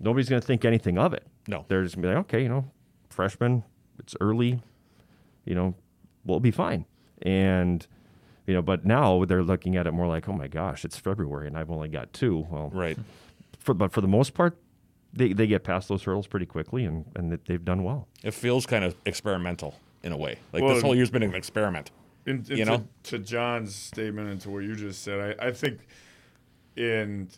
nobody's 0.00 0.28
going 0.28 0.40
to 0.40 0.46
think 0.46 0.64
anything 0.64 0.98
of 0.98 1.12
it. 1.14 1.26
No. 1.48 1.64
they're 1.68 1.82
just 1.82 1.96
going 1.96 2.02
to 2.02 2.08
be 2.08 2.14
like, 2.14 2.24
okay, 2.26 2.42
you 2.42 2.48
know, 2.48 2.70
freshman, 3.08 3.64
it's 3.98 4.14
early, 4.20 4.60
you 5.44 5.54
know, 5.56 5.74
we'll 6.24 6.38
be 6.40 6.52
fine. 6.52 6.86
And 7.22 7.86
you 8.46 8.54
know, 8.54 8.62
but 8.62 8.84
now 8.84 9.24
they're 9.24 9.42
looking 9.42 9.76
at 9.76 9.86
it 9.86 9.92
more 9.92 10.06
like, 10.06 10.28
oh 10.28 10.32
my 10.32 10.48
gosh, 10.48 10.84
it's 10.84 10.98
February 10.98 11.46
and 11.46 11.56
I've 11.56 11.70
only 11.70 11.88
got 11.88 12.12
two. 12.12 12.46
Well, 12.50 12.70
Right. 12.72 12.98
For, 13.58 13.74
but 13.74 13.92
for 13.92 14.00
the 14.00 14.08
most 14.08 14.34
part, 14.34 14.56
they, 15.12 15.32
they 15.32 15.46
get 15.46 15.64
past 15.64 15.88
those 15.88 16.02
hurdles 16.02 16.26
pretty 16.26 16.46
quickly 16.46 16.84
and, 16.84 17.04
and 17.14 17.38
they've 17.46 17.64
done 17.64 17.84
well. 17.84 18.08
It 18.22 18.34
feels 18.34 18.66
kind 18.66 18.84
of 18.84 18.94
experimental 19.04 19.74
in 20.02 20.12
a 20.12 20.16
way. 20.16 20.38
Like 20.52 20.62
Well, 20.62 20.74
this 20.74 20.82
whole 20.82 20.94
year's 20.94 21.10
been 21.10 21.22
an 21.22 21.34
experiment. 21.34 21.90
In, 22.26 22.44
in 22.48 22.56
You 22.58 22.64
to, 22.64 22.70
know? 22.70 22.88
to 23.04 23.18
John's 23.18 23.74
statement 23.74 24.28
and 24.28 24.40
to 24.42 24.50
what 24.50 24.60
you 24.64 24.74
just 24.74 25.02
said, 25.02 25.36
I, 25.40 25.48
I 25.48 25.50
think, 25.52 25.80
in 26.76 27.28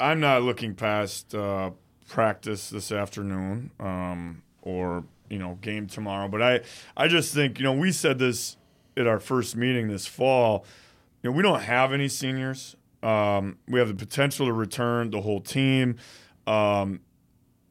I'm 0.00 0.20
not 0.20 0.42
looking 0.42 0.74
past 0.74 1.34
uh, 1.34 1.70
practice 2.08 2.70
this 2.70 2.92
afternoon 2.92 3.70
um, 3.80 4.42
or 4.62 5.04
you 5.28 5.38
know 5.38 5.58
game 5.60 5.86
tomorrow, 5.86 6.28
but 6.28 6.42
I 6.42 6.60
I 6.96 7.08
just 7.08 7.34
think 7.34 7.58
you 7.58 7.64
know 7.64 7.72
we 7.72 7.92
said 7.92 8.18
this 8.18 8.56
at 8.96 9.06
our 9.06 9.20
first 9.20 9.56
meeting 9.56 9.88
this 9.88 10.06
fall. 10.06 10.64
You 11.22 11.30
know 11.30 11.36
we 11.36 11.42
don't 11.42 11.60
have 11.62 11.92
any 11.92 12.08
seniors. 12.08 12.76
Um, 13.02 13.58
we 13.68 13.78
have 13.78 13.88
the 13.88 13.94
potential 13.94 14.46
to 14.46 14.52
return 14.52 15.10
the 15.10 15.20
whole 15.20 15.40
team. 15.40 15.96
Um, 16.46 17.00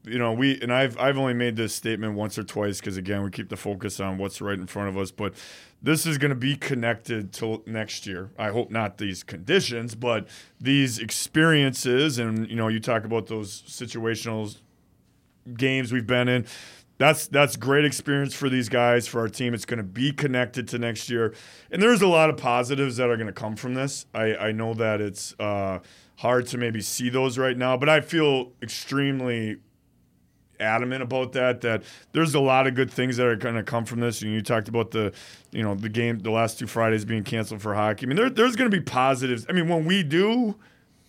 you 0.08 0.18
know, 0.18 0.34
we 0.34 0.60
and 0.62 0.72
I've 0.72 0.98
I've 1.00 1.18
only 1.18 1.34
made 1.34 1.56
this 1.56 1.74
statement 1.74 2.14
once 2.14 2.38
or 2.38 2.44
twice 2.44 2.80
because 2.80 2.98
again, 2.98 3.24
we 3.24 3.30
keep 3.30 3.50
the 3.50 3.58
focus 3.58 4.00
on 4.00 4.18
what's 4.18 4.42
right 4.42 4.58
in 4.58 4.68
front 4.68 4.90
of 4.90 4.98
us. 4.98 5.12
But 5.12 5.34
this 5.82 6.06
is 6.06 6.18
going 6.18 6.30
to 6.30 6.36
be 6.36 6.56
connected 6.56 7.32
to 7.34 7.62
next 7.66 8.08
year. 8.08 8.32
I 8.38 8.50
hope 8.50 8.72
not 8.72 8.98
these 8.98 9.24
conditions, 9.24 9.96
but 9.96 10.28
these 10.60 11.00
experiences. 11.00 12.18
And 12.20 12.50
you 12.50 12.56
know, 12.56 12.68
you 12.68 12.80
talk 12.80 13.04
about 13.04 13.28
those 13.28 13.62
situational 13.64 14.58
games 15.56 15.92
we've 15.92 16.08
been 16.08 16.28
in. 16.28 16.46
That's 16.98 17.28
that's 17.28 17.56
great 17.56 17.86
experience 17.86 18.34
for 18.34 18.50
these 18.50 18.70
guys 18.70 19.08
for 19.08 19.20
our 19.20 19.30
team. 19.30 19.54
It's 19.54 19.66
going 19.66 19.78
to 19.78 19.84
be 19.84 20.12
connected 20.12 20.68
to 20.70 20.80
next 20.80 21.10
year, 21.10 21.36
and 21.70 21.82
there's 21.82 22.02
a 22.02 22.08
lot 22.08 22.32
of 22.32 22.38
positives 22.38 22.98
that 22.98 23.10
are 23.10 23.18
going 23.18 23.28
to 23.28 23.34
come 23.34 23.56
from 23.56 23.76
this. 23.76 24.08
I, 24.16 24.36
I 24.36 24.52
know 24.52 24.74
that 24.74 25.00
it's 25.00 25.36
uh, 25.40 25.80
hard 26.18 26.48
to 26.48 26.58
maybe 26.58 26.82
see 26.82 27.10
those 27.10 27.38
right 27.38 27.56
now, 27.56 27.78
but 27.78 27.88
I 27.88 28.02
feel 28.02 28.52
extremely 28.64 29.58
adamant 30.60 31.02
about 31.02 31.34
that 31.34 31.62
that 31.62 31.84
there's 32.12 32.36
a 32.36 32.40
lot 32.40 32.68
of 32.68 32.76
good 32.76 32.92
things 32.92 33.18
that 33.18 33.26
are 33.26 33.36
going 33.36 33.56
to 33.56 33.64
come 33.64 33.86
from 33.86 34.00
this 34.00 34.22
and 34.22 34.32
you 34.32 34.42
talked 34.42 34.68
about 34.68 34.92
the 34.92 35.14
you 35.52 35.64
know 35.64 35.76
the 35.76 35.90
game 35.90 36.20
the 36.20 36.32
last 36.32 36.60
two 36.60 36.68
fridays 36.68 37.06
being 37.06 37.24
canceled 37.24 37.62
for 37.62 37.74
hockey 37.74 38.06
i 38.06 38.08
mean 38.08 38.18
there, 38.18 38.30
there's 38.30 38.56
going 38.56 38.70
to 38.70 38.76
be 38.76 38.84
positives 38.84 39.46
i 39.50 39.52
mean 39.52 39.68
when 39.68 39.86
we 39.86 40.04
do 40.04 40.56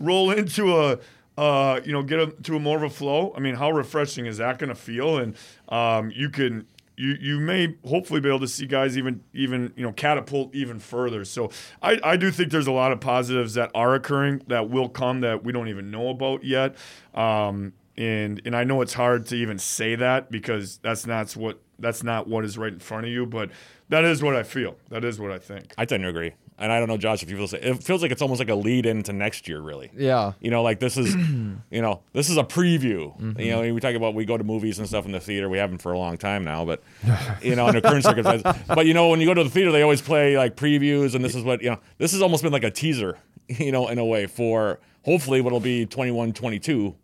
roll 0.01 0.31
into 0.39 0.77
a 0.77 0.99
uh, 1.37 1.81
you 1.85 1.93
know 1.93 2.03
get 2.03 2.19
a, 2.19 2.27
to 2.43 2.57
a 2.57 2.59
more 2.59 2.77
of 2.79 2.83
a 2.83 2.91
flow 2.91 3.33
i 3.37 3.41
mean 3.41 3.55
how 3.55 3.71
refreshing 3.71 4.27
is 4.27 4.39
that 4.39 4.59
going 4.59 4.69
to 4.69 4.75
feel 4.75 5.19
and 5.19 5.37
um, 5.69 6.11
you 6.11 6.29
can 6.29 6.67
you 6.99 7.17
you 7.21 7.39
may 7.39 7.77
hopefully 7.87 8.21
be 8.21 8.29
able 8.29 8.41
to 8.41 8.49
see 8.49 8.67
guys 8.67 8.99
even 8.99 9.23
even 9.33 9.73
you 9.77 9.85
know 9.85 9.93
catapult 9.93 10.55
even 10.55 10.81
further. 10.81 11.25
So 11.25 11.51
I, 11.81 11.99
I 12.03 12.17
do 12.17 12.31
think 12.31 12.51
there's 12.51 12.67
a 12.67 12.73
lot 12.73 12.93
of 12.93 13.01
positives 13.01 13.55
that 13.55 13.71
are 13.75 13.95
occurring 13.95 14.43
that 14.49 14.69
will 14.69 14.89
come 14.89 15.21
that 15.21 15.45
we 15.45 15.53
don't 15.53 15.69
even 15.69 15.91
know 15.91 16.09
about 16.09 16.45
yet. 16.45 16.75
Um, 17.15 17.73
and 17.99 18.41
and 18.45 18.57
I 18.57 18.65
know 18.65 18.81
it's 18.81 18.95
hard 18.95 19.27
to 19.27 19.37
even 19.37 19.59
say 19.59 19.97
that 19.97 20.31
because 20.31 20.79
that's 20.79 21.05
not 21.05 21.33
what 21.33 21.61
that's 21.79 22.03
not 22.03 22.29
what 22.29 22.45
is 22.45 22.57
right 22.57 22.73
in 22.73 22.79
front 22.79 23.07
of 23.07 23.13
you, 23.13 23.27
but 23.27 23.51
that 23.89 24.05
is 24.05 24.23
what 24.23 24.37
I 24.37 24.45
feel. 24.45 24.77
That 24.89 25.05
is 25.05 25.19
what 25.19 25.33
I 25.33 25.39
think. 25.39 25.75
I 25.77 25.85
tend 25.85 26.05
to 26.05 26.09
agree. 26.09 26.33
And 26.61 26.73
I 26.73 26.81
don't 26.81 26.89
know, 26.89 26.97
Josh, 26.97 27.23
if 27.23 27.31
you 27.31 27.47
feel. 27.47 27.61
It 27.61 27.85
feels 27.85 28.03
like 28.03 28.11
it's 28.11 28.21
almost 28.21 28.41
like 28.41 28.49
a 28.49 28.55
lead 28.55 28.85
into 28.85 29.13
next 29.13 29.47
year, 29.47 29.61
really. 29.61 29.93
Yeah. 29.97 30.33
You 30.41 30.51
know, 30.51 30.63
like 30.63 30.81
this 30.81 30.97
is, 30.97 31.15
you 31.71 31.83
know, 31.83 32.03
this 32.13 32.31
is 32.31 32.37
a 32.37 32.43
preview. 32.43 33.17
Mm-hmm. 33.17 33.41
You 33.41 33.51
know, 33.51 33.75
we 33.75 33.81
talk 33.81 33.95
about 33.95 34.15
we 34.15 34.25
go 34.25 34.37
to 34.37 34.43
movies 34.43 34.81
and 34.81 34.89
stuff 34.89 35.07
in 35.07 35.13
the 35.13 35.21
theater. 35.21 35.49
We 35.49 35.59
haven't 35.59 35.79
for 35.79 35.93
a 35.93 35.99
long 35.99 36.19
time 36.19 36.45
now, 36.45 36.65
but 36.65 36.83
you 37.43 37.55
know, 37.55 37.67
under 37.67 37.81
current 37.81 38.05
circumstances. 38.05 38.61
But 38.67 38.87
you 38.87 38.95
know, 38.95 39.09
when 39.09 39.21
you 39.21 39.27
go 39.27 39.35
to 39.35 39.45
the 39.45 39.51
theater, 39.51 39.71
they 39.71 39.83
always 39.83 40.03
play 40.03 40.37
like 40.37 40.57
previews, 40.57 41.15
and 41.15 41.25
this 41.25 41.37
is 41.37 41.45
what 41.45 41.63
you 41.63 41.71
know. 41.71 41.79
This 41.99 42.13
has 42.13 42.23
almost 42.23 42.43
been 42.43 42.53
like 42.53 42.65
a 42.65 42.73
teaser, 42.73 43.19
you 43.49 43.71
know, 43.71 43.89
in 43.89 43.99
a 43.99 44.05
way 44.05 44.27
for 44.27 44.81
hopefully 45.05 45.41
what'll 45.41 45.61
be 45.61 45.87
21, 45.87 46.33
22 46.33 46.95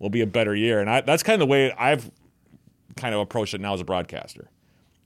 will 0.00 0.10
be 0.10 0.22
a 0.22 0.26
better 0.26 0.54
year. 0.56 0.80
And 0.80 0.90
I, 0.90 1.00
that's 1.02 1.22
kind 1.22 1.34
of 1.40 1.46
the 1.46 1.50
way 1.50 1.72
I've 1.78 2.10
kind 2.96 3.14
of 3.14 3.20
approached 3.20 3.54
it 3.54 3.60
now 3.60 3.74
as 3.74 3.80
a 3.80 3.84
broadcaster. 3.84 4.48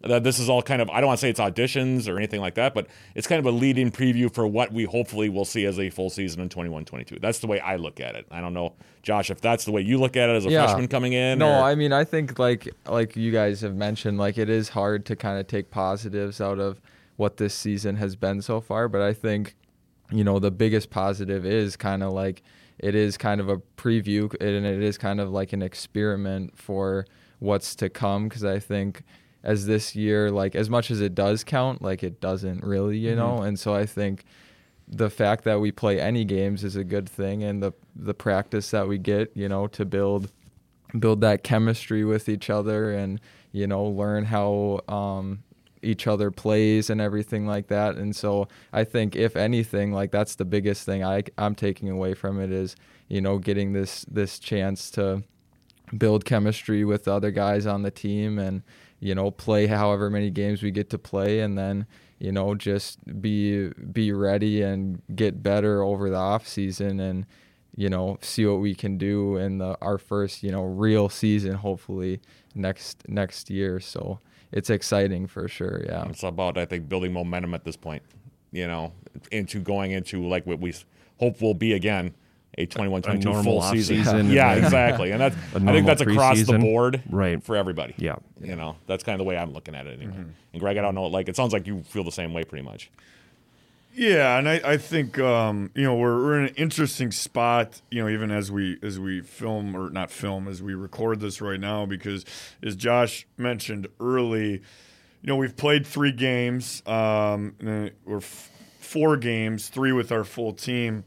That 0.00 0.22
this 0.22 0.38
is 0.38 0.50
all 0.50 0.60
kind 0.60 0.82
of 0.82 0.90
I 0.90 1.00
don't 1.00 1.06
want 1.08 1.18
to 1.18 1.22
say 1.22 1.30
it's 1.30 1.40
auditions 1.40 2.08
or 2.12 2.18
anything 2.18 2.40
like 2.42 2.56
that, 2.56 2.74
but 2.74 2.88
it's 3.14 3.26
kind 3.26 3.38
of 3.38 3.46
a 3.46 3.50
leading 3.50 3.90
preview 3.90 4.32
for 4.32 4.46
what 4.46 4.70
we 4.70 4.84
hopefully 4.84 5.30
will 5.30 5.46
see 5.46 5.64
as 5.64 5.78
a 5.78 5.88
full 5.88 6.10
season 6.10 6.42
in 6.42 6.50
21-22. 6.50 7.22
That's 7.22 7.38
the 7.38 7.46
way 7.46 7.58
I 7.60 7.76
look 7.76 8.00
at 8.00 8.14
it. 8.14 8.26
I 8.30 8.42
don't 8.42 8.52
know, 8.52 8.74
Josh, 9.02 9.30
if 9.30 9.40
that's 9.40 9.64
the 9.64 9.72
way 9.72 9.80
you 9.80 9.96
look 9.98 10.14
at 10.14 10.28
it 10.28 10.34
as 10.36 10.44
a 10.44 10.50
Yeah. 10.50 10.66
freshman 10.66 10.88
coming 10.88 11.14
in. 11.14 11.38
No, 11.38 11.48
or- 11.58 11.62
I 11.62 11.74
mean 11.74 11.90
I 11.94 12.04
think 12.04 12.38
like 12.38 12.68
like 12.86 13.16
you 13.16 13.32
guys 13.32 13.62
have 13.62 13.74
mentioned, 13.76 14.18
like 14.18 14.36
it 14.36 14.50
is 14.50 14.68
hard 14.70 15.06
to 15.06 15.16
kind 15.16 15.40
of 15.40 15.46
take 15.46 15.70
positives 15.70 16.38
out 16.38 16.58
of 16.58 16.82
what 17.16 17.38
this 17.38 17.54
season 17.54 17.96
has 17.96 18.14
been 18.14 18.42
so 18.42 18.60
far, 18.60 18.88
but 18.88 19.00
I 19.00 19.14
think 19.14 19.54
you 20.10 20.22
know, 20.22 20.38
the 20.38 20.50
biggest 20.50 20.90
positive 20.90 21.46
is 21.46 21.76
kind 21.76 22.02
of 22.02 22.12
like 22.12 22.42
it 22.78 22.94
is 22.94 23.16
kind 23.16 23.40
of 23.40 23.48
a 23.48 23.58
preview 23.76 24.32
and 24.40 24.66
it 24.66 24.82
is 24.82 24.98
kind 24.98 25.20
of 25.20 25.30
like 25.30 25.52
an 25.52 25.62
experiment 25.62 26.56
for 26.56 27.06
what's 27.38 27.74
to 27.76 27.88
come 27.88 28.28
because 28.28 28.44
I 28.44 28.58
think 28.58 29.02
as 29.42 29.66
this 29.66 29.94
year 29.94 30.30
like 30.30 30.54
as 30.54 30.70
much 30.70 30.90
as 30.90 31.00
it 31.00 31.14
does 31.14 31.44
count 31.44 31.82
like 31.82 32.02
it 32.02 32.20
doesn't 32.20 32.64
really 32.64 32.98
you 32.98 33.14
know? 33.14 33.42
And 33.42 33.58
so 33.58 33.74
I 33.74 33.86
think 33.86 34.24
the 34.86 35.10
fact 35.10 35.44
that 35.44 35.60
we 35.60 35.72
play 35.72 36.00
any 36.00 36.24
games 36.24 36.64
is 36.64 36.76
a 36.76 36.84
good 36.84 37.08
thing 37.08 37.42
and 37.42 37.62
the 37.62 37.72
the 37.96 38.14
practice 38.14 38.70
that 38.70 38.86
we 38.86 38.98
get 38.98 39.30
you 39.34 39.48
know 39.48 39.66
to 39.68 39.84
build 39.84 40.30
build 40.98 41.20
that 41.20 41.42
chemistry 41.42 42.04
with 42.04 42.28
each 42.28 42.50
other 42.50 42.90
and 42.92 43.20
you 43.52 43.66
know 43.66 43.84
learn 43.84 44.24
how 44.24 44.80
um, 44.88 45.42
each 45.84 46.06
other 46.06 46.30
plays 46.30 46.90
and 46.90 47.00
everything 47.00 47.46
like 47.46 47.68
that. 47.68 47.96
And 47.96 48.14
so 48.14 48.48
i 48.72 48.84
think 48.84 49.16
if 49.16 49.36
anything 49.36 49.92
like 49.92 50.10
that's 50.10 50.34
the 50.36 50.44
biggest 50.44 50.84
thing 50.84 51.04
i 51.04 51.22
i'm 51.38 51.54
taking 51.54 51.90
away 51.90 52.14
from 52.14 52.40
it 52.40 52.50
is 52.50 52.76
you 53.08 53.20
know 53.20 53.38
getting 53.38 53.72
this 53.72 54.04
this 54.10 54.38
chance 54.38 54.90
to 54.90 55.22
build 55.96 56.24
chemistry 56.24 56.84
with 56.84 57.04
the 57.04 57.12
other 57.12 57.30
guys 57.30 57.66
on 57.66 57.82
the 57.82 57.90
team 57.90 58.38
and 58.38 58.62
you 59.00 59.14
know 59.14 59.30
play 59.30 59.66
however 59.66 60.08
many 60.10 60.30
games 60.30 60.62
we 60.62 60.70
get 60.70 60.90
to 60.90 60.98
play 60.98 61.40
and 61.40 61.58
then 61.58 61.86
you 62.18 62.32
know 62.32 62.54
just 62.54 62.98
be 63.20 63.68
be 63.92 64.12
ready 64.12 64.62
and 64.62 65.02
get 65.14 65.42
better 65.42 65.82
over 65.82 66.08
the 66.08 66.16
off 66.16 66.46
season 66.48 67.00
and 67.00 67.26
you 67.76 67.90
know 67.90 68.16
see 68.22 68.46
what 68.46 68.60
we 68.60 68.74
can 68.74 68.96
do 68.96 69.36
in 69.36 69.58
the 69.58 69.76
our 69.80 69.98
first 69.98 70.42
you 70.42 70.50
know 70.50 70.62
real 70.62 71.08
season 71.08 71.54
hopefully 71.54 72.20
next 72.54 73.08
next 73.08 73.50
year. 73.50 73.80
So 73.80 74.20
it's 74.52 74.70
exciting 74.70 75.26
for 75.26 75.48
sure 75.48 75.82
yeah 75.86 76.08
It's 76.08 76.22
about 76.22 76.56
I 76.58 76.64
think 76.64 76.88
building 76.88 77.12
momentum 77.12 77.54
at 77.54 77.64
this 77.64 77.76
point. 77.76 78.02
You 78.52 78.68
know, 78.68 78.92
into 79.32 79.58
going 79.58 79.90
into 79.90 80.26
like 80.28 80.46
what 80.46 80.60
we 80.60 80.70
s- 80.70 80.84
hope 81.18 81.40
will 81.42 81.54
be 81.54 81.72
again 81.72 82.14
a 82.56 82.66
21 82.66 83.02
22 83.02 83.42
full 83.42 83.62
season. 83.62 83.96
season 84.04 84.30
yeah, 84.30 84.52
and 84.54 84.64
exactly. 84.64 85.10
And 85.10 85.20
that's 85.20 85.34
I 85.56 85.58
think 85.72 85.86
that's 85.86 86.02
across 86.02 86.40
the 86.44 86.56
board 86.58 87.02
Right. 87.10 87.42
for 87.42 87.56
everybody. 87.56 87.94
Yeah. 87.98 88.14
You 88.40 88.54
know, 88.54 88.76
that's 88.86 89.02
kind 89.02 89.14
of 89.14 89.18
the 89.18 89.28
way 89.28 89.36
I'm 89.36 89.52
looking 89.52 89.74
at 89.74 89.88
it 89.88 89.98
anyway. 89.98 90.12
Mm-hmm. 90.12 90.30
And 90.52 90.60
Greg, 90.60 90.76
I 90.78 90.82
don't 90.82 90.94
know 90.94 91.06
like 91.06 91.28
it 91.28 91.34
sounds 91.34 91.52
like 91.52 91.66
you 91.66 91.82
feel 91.82 92.04
the 92.04 92.12
same 92.12 92.32
way 92.32 92.44
pretty 92.44 92.64
much. 92.64 92.92
Yeah, 93.96 94.38
and 94.38 94.48
I, 94.48 94.60
I 94.64 94.76
think 94.76 95.20
um, 95.20 95.70
you 95.74 95.84
know 95.84 95.94
we're, 95.94 96.16
we're 96.16 96.38
in 96.40 96.48
an 96.48 96.54
interesting 96.56 97.12
spot. 97.12 97.80
You 97.92 98.02
know, 98.02 98.08
even 98.08 98.32
as 98.32 98.50
we 98.50 98.76
as 98.82 98.98
we 98.98 99.20
film 99.20 99.76
or 99.76 99.88
not 99.88 100.10
film 100.10 100.48
as 100.48 100.60
we 100.60 100.74
record 100.74 101.20
this 101.20 101.40
right 101.40 101.60
now, 101.60 101.86
because 101.86 102.24
as 102.60 102.74
Josh 102.74 103.24
mentioned 103.36 103.86
early, 104.00 104.50
you 104.52 104.60
know 105.22 105.36
we've 105.36 105.56
played 105.56 105.86
three 105.86 106.10
games, 106.10 106.82
um, 106.86 107.54
or 108.04 108.16
f- 108.16 108.50
four 108.80 109.16
games, 109.16 109.68
three 109.68 109.92
with 109.92 110.10
our 110.10 110.24
full 110.24 110.52
team, 110.52 111.04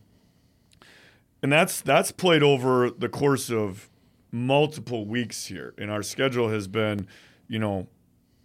and 1.43 1.51
that's 1.51 1.81
that's 1.81 2.11
played 2.11 2.41
over 2.43 2.89
the 2.89 3.09
course 3.09 3.49
of 3.51 3.89
multiple 4.31 5.05
weeks 5.05 5.47
here, 5.47 5.73
and 5.77 5.91
our 5.91 6.03
schedule 6.03 6.49
has 6.49 6.69
been, 6.69 7.05
you 7.49 7.59
know, 7.59 7.87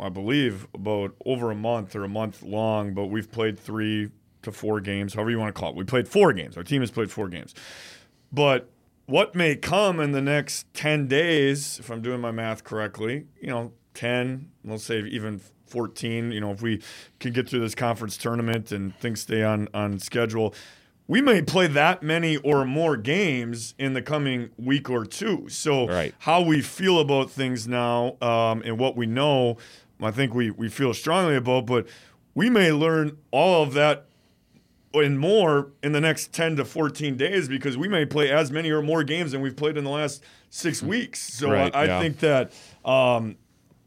I 0.00 0.08
believe 0.08 0.66
about 0.74 1.14
over 1.24 1.52
a 1.52 1.54
month 1.54 1.94
or 1.94 2.02
a 2.02 2.08
month 2.08 2.42
long, 2.42 2.92
but 2.92 3.06
we've 3.06 3.30
played 3.30 3.56
three 3.56 4.10
to 4.42 4.52
four 4.52 4.80
games, 4.80 5.14
however 5.14 5.30
you 5.30 5.38
want 5.38 5.54
to 5.54 5.58
call 5.60 5.70
it. 5.70 5.76
We 5.76 5.84
played 5.84 6.08
four 6.08 6.32
games. 6.32 6.56
Our 6.56 6.62
team 6.64 6.80
has 6.82 6.90
played 6.90 7.10
four 7.10 7.28
games. 7.28 7.54
But 8.32 8.68
what 9.06 9.34
may 9.34 9.56
come 9.56 10.00
in 10.00 10.12
the 10.12 10.20
next 10.22 10.72
10 10.74 11.06
days, 11.08 11.78
if 11.78 11.90
I'm 11.90 12.02
doing 12.02 12.20
my 12.20 12.30
math 12.30 12.64
correctly, 12.64 13.26
you 13.40 13.48
know, 13.48 13.72
10, 13.94 14.48
let's 14.64 14.84
say 14.84 15.00
even 15.00 15.40
14, 15.66 16.32
you 16.32 16.40
know, 16.40 16.50
if 16.52 16.62
we 16.62 16.80
can 17.20 17.32
get 17.32 17.48
through 17.48 17.60
this 17.60 17.74
conference 17.74 18.16
tournament 18.16 18.72
and 18.72 18.94
things 18.96 19.20
stay 19.22 19.42
on, 19.42 19.68
on 19.74 19.98
schedule, 19.98 20.54
we 21.08 21.20
may 21.20 21.42
play 21.42 21.66
that 21.66 22.02
many 22.02 22.36
or 22.38 22.64
more 22.64 22.96
games 22.96 23.74
in 23.78 23.92
the 23.92 24.00
coming 24.02 24.50
week 24.56 24.88
or 24.88 25.04
two. 25.04 25.48
So, 25.48 25.88
Right. 25.88 26.14
how 26.20 26.40
we 26.42 26.60
feel 26.62 27.00
about 27.00 27.30
things 27.30 27.66
now 27.68 28.16
um, 28.22 28.62
and 28.64 28.78
what 28.78 28.96
we 28.96 29.06
know, 29.06 29.56
I 30.00 30.10
think 30.10 30.34
we, 30.34 30.50
we 30.50 30.68
feel 30.68 30.94
strongly 30.94 31.36
about, 31.36 31.66
but 31.66 31.86
we 32.34 32.48
may 32.48 32.72
learn 32.72 33.18
all 33.30 33.62
of 33.62 33.74
that 33.74 34.06
and 34.94 35.18
more 35.18 35.70
in 35.82 35.92
the 35.92 36.00
next 36.00 36.32
10 36.32 36.56
to 36.56 36.64
14 36.64 37.16
days 37.16 37.48
because 37.48 37.76
we 37.76 37.88
may 37.88 38.04
play 38.04 38.30
as 38.30 38.50
many 38.50 38.70
or 38.70 38.82
more 38.82 39.02
games 39.04 39.32
than 39.32 39.40
we've 39.40 39.56
played 39.56 39.76
in 39.76 39.84
the 39.84 39.90
last 39.90 40.22
six 40.50 40.82
weeks. 40.82 41.20
So 41.20 41.50
Right, 41.50 41.74
I, 41.74 41.82
I 41.82 41.84
yeah. 41.84 42.00
think 42.00 42.18
that, 42.20 42.52
um, 42.84 43.36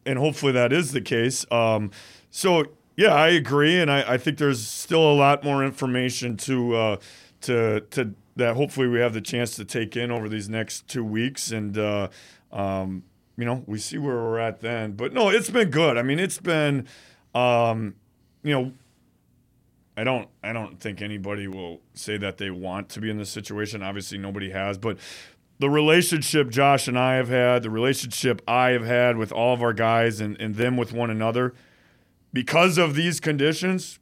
and 0.06 0.18
hopefully 0.18 0.51
that 0.53 0.74
is 0.74 0.91
the 0.91 1.01
case. 1.01 1.45
Um, 1.51 1.91
so 2.32 2.66
yeah, 2.97 3.14
I 3.14 3.30
agree, 3.30 3.80
and 3.80 3.91
I, 3.91 4.14
I 4.14 4.18
think 4.18 4.38
there's 4.38 4.66
still 4.66 5.12
a 5.12 5.14
lot 5.14 5.43
more 5.43 5.64
information 5.64 6.38
to 6.38 6.76
uh, 6.76 6.97
to 7.41 7.82
to 7.91 8.14
that. 8.38 8.56
Hopefully, 8.56 8.88
we 8.88 8.99
have 8.99 9.14
the 9.14 9.22
chance 9.22 9.56
to 9.58 9.66
take 9.66 9.97
in 9.97 10.12
over 10.12 10.30
these 10.30 10.47
next 10.47 10.88
two 10.88 11.03
weeks, 11.03 11.51
and 11.51 11.78
uh, 11.78 12.08
um, 12.53 13.03
you 13.38 13.43
know, 13.43 13.64
we 13.68 13.80
see 13.80 13.97
where 13.97 14.16
we're 14.16 14.39
at 14.39 14.62
then. 14.62 14.93
But 14.93 15.14
no, 15.14 15.30
it's 15.30 15.49
been 15.49 15.70
good. 15.70 15.97
I 15.97 16.03
mean, 16.03 16.20
it's 16.20 16.39
been, 16.39 16.88
um, 17.34 17.95
you 18.43 18.53
know, 18.53 18.72
I 19.97 20.03
don't 20.03 20.27
I 20.43 20.53
don't 20.53 20.79
think 20.79 21.01
anybody 21.01 21.47
will 21.47 21.81
say 21.93 22.17
that 22.17 22.37
they 22.37 22.49
want 22.49 22.89
to 22.89 23.01
be 23.01 23.09
in 23.09 23.17
this 23.17 23.29
situation. 23.29 23.81
Obviously 23.81 24.17
nobody 24.17 24.51
has, 24.51 24.77
but 24.77 24.97
the 25.57 25.69
relationship 25.69 26.49
Josh 26.49 26.87
and 26.87 26.99
I 26.99 27.15
have 27.15 27.29
had, 27.29 27.63
the 27.63 27.69
relationship 27.69 28.41
I 28.47 28.71
have 28.71 28.85
had 28.85 29.17
with 29.17 29.31
all 29.31 29.53
of 29.53 29.63
our 29.63 29.73
guys 29.73 30.19
and, 30.19 30.39
and 30.39 30.55
them 30.55 30.75
with 30.75 30.91
one 30.91 31.09
another, 31.09 31.53
because 32.33 32.77
of 32.77 32.95
these 32.95 33.21
conditions, 33.21 33.99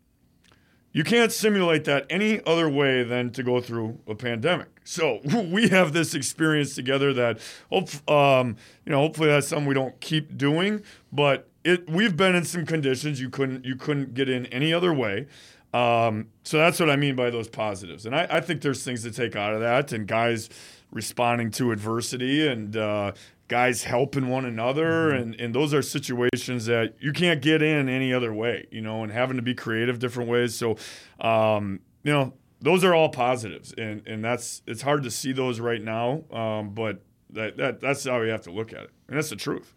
you 0.92 1.04
can't 1.04 1.32
simulate 1.32 1.86
that 1.86 2.06
any 2.10 2.44
other 2.46 2.70
way 2.70 3.04
than 3.04 3.32
to 3.32 3.44
go 3.44 3.62
through 3.62 4.00
a 4.08 4.16
pandemic. 4.16 4.70
So 4.84 5.20
we 5.52 5.70
have 5.70 5.94
this 5.94 6.16
experience 6.16 6.76
together 6.76 7.14
that 7.14 7.40
hope, 7.70 7.90
um, 8.10 8.56
you 8.86 8.92
know, 8.92 9.00
hopefully 9.00 9.30
that's 9.30 9.48
something 9.48 9.68
we 9.68 9.76
don't 9.76 10.00
keep 10.00 10.38
doing, 10.38 10.82
but 11.12 11.50
it 11.64 11.90
we've 11.90 12.18
been 12.18 12.36
in 12.36 12.44
some 12.44 12.66
conditions 12.66 13.22
you 13.22 13.30
couldn't 13.30 13.64
you 13.64 13.76
couldn't 13.76 14.14
get 14.14 14.30
in 14.30 14.46
any 14.48 14.74
other 14.74 14.94
way. 14.94 15.28
Um, 15.74 16.28
so 16.44 16.58
that's 16.58 16.80
what 16.80 16.90
I 16.90 16.96
mean 16.96 17.16
by 17.16 17.30
those 17.30 17.48
positives. 17.48 18.06
And 18.06 18.16
I, 18.16 18.28
I 18.30 18.42
think 18.42 18.62
there's 18.62 18.84
things 18.84 19.04
to 19.04 19.12
take 19.12 19.36
out 19.36 19.54
of 19.54 19.62
that 19.62 19.92
and 19.92 20.08
guys 20.08 20.50
responding 20.92 21.50
to 21.52 21.72
adversity 21.72 22.48
and 22.48 22.78
uh, 22.78 23.14
guys 23.48 23.84
helping 23.84 24.28
one 24.30 24.46
another. 24.46 25.10
And, 25.10 25.34
and 25.36 25.54
those 25.54 25.74
are 25.74 25.82
situations 25.82 26.68
that 26.68 26.96
you 27.00 27.12
can't 27.12 27.42
get 27.42 27.62
in 27.62 27.90
any 27.90 28.14
other 28.14 28.34
way, 28.34 28.68
you 28.72 28.82
know, 28.82 29.04
and 29.04 29.12
having 29.12 29.38
to 29.38 29.42
be 29.42 29.56
creative 29.56 29.98
different 30.00 30.30
ways. 30.30 30.54
So, 30.56 30.78
um, 31.20 31.80
you 32.04 32.14
know, 32.14 32.34
those 32.62 32.84
are 32.84 32.94
all 32.94 33.10
positives. 33.10 33.74
And, 33.76 34.08
and 34.08 34.24
that's, 34.24 34.62
it's 34.68 34.84
hard 34.84 35.04
to 35.04 35.12
see 35.12 35.32
those 35.32 35.60
right 35.60 35.82
now. 35.82 36.24
Um, 36.32 36.70
but 36.76 37.02
that, 37.32 37.58
that, 37.58 37.80
that's 37.82 38.04
how 38.04 38.22
you 38.22 38.30
have 38.30 38.44
to 38.44 38.52
look 38.52 38.74
at 38.74 38.84
it. 38.84 38.90
And 39.08 39.18
that's 39.18 39.30
the 39.30 39.36
truth. 39.36 39.74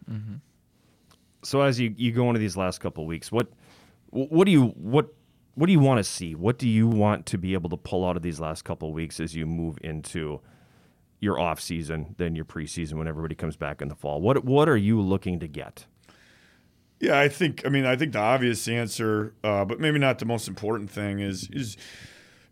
so 1.43 1.61
as 1.63 1.81
you, 1.81 1.95
you 1.97 2.13
go 2.13 2.29
into 2.29 2.41
these 2.41 2.57
last 2.57 2.81
couple 2.81 3.05
of 3.05 3.09
weeks, 3.09 3.31
what 3.31 3.49
what 4.11 4.45
do 4.47 4.51
you 4.51 4.67
what 4.69 5.15
what 5.57 5.67
do 5.67 5.73
you 5.73 5.81
want 5.81 5.99
to 5.99 6.05
see? 6.05 6.35
What 6.35 6.59
do 6.59 6.69
you 6.69 6.87
want 6.87 7.25
to 7.27 7.39
be 7.39 7.55
able 7.55 7.71
to 7.71 7.79
pull 7.79 8.07
out 8.07 8.17
of 8.17 8.23
these 8.23 8.39
last 8.39 8.63
couple 8.63 8.89
of 8.89 8.95
weeks 8.95 9.19
as 9.19 9.35
you 9.35 9.47
move 9.47 9.79
into 9.83 10.41
your 11.19 11.41
off 11.41 11.61
season, 11.61 12.15
then 12.19 12.37
your 12.37 12.45
preseason 12.45 12.95
when 12.95 13.09
everybody 13.09 13.35
comes 13.35 13.57
back 13.57 13.81
in 13.81 13.89
the 13.89 13.95
fall? 13.95 14.21
What 14.21 14.45
what 14.45 14.69
are 14.69 14.77
you 14.77 15.01
looking 15.01 15.41
to 15.41 15.49
get? 15.49 15.87
Yeah, 17.01 17.19
I 17.19 17.29
think. 17.29 17.65
I 17.67 17.71
mean, 17.71 17.87
I 17.87 17.97
think 17.97 18.13
the 18.13 18.19
obvious 18.19 18.69
answer, 18.69 19.35
uh, 19.43 19.65
but 19.65 19.81
maybe 19.81 19.99
not 19.99 20.19
the 20.19 20.27
most 20.27 20.47
important 20.47 20.91
thing, 20.91 21.21
is 21.21 21.49
is 21.51 21.77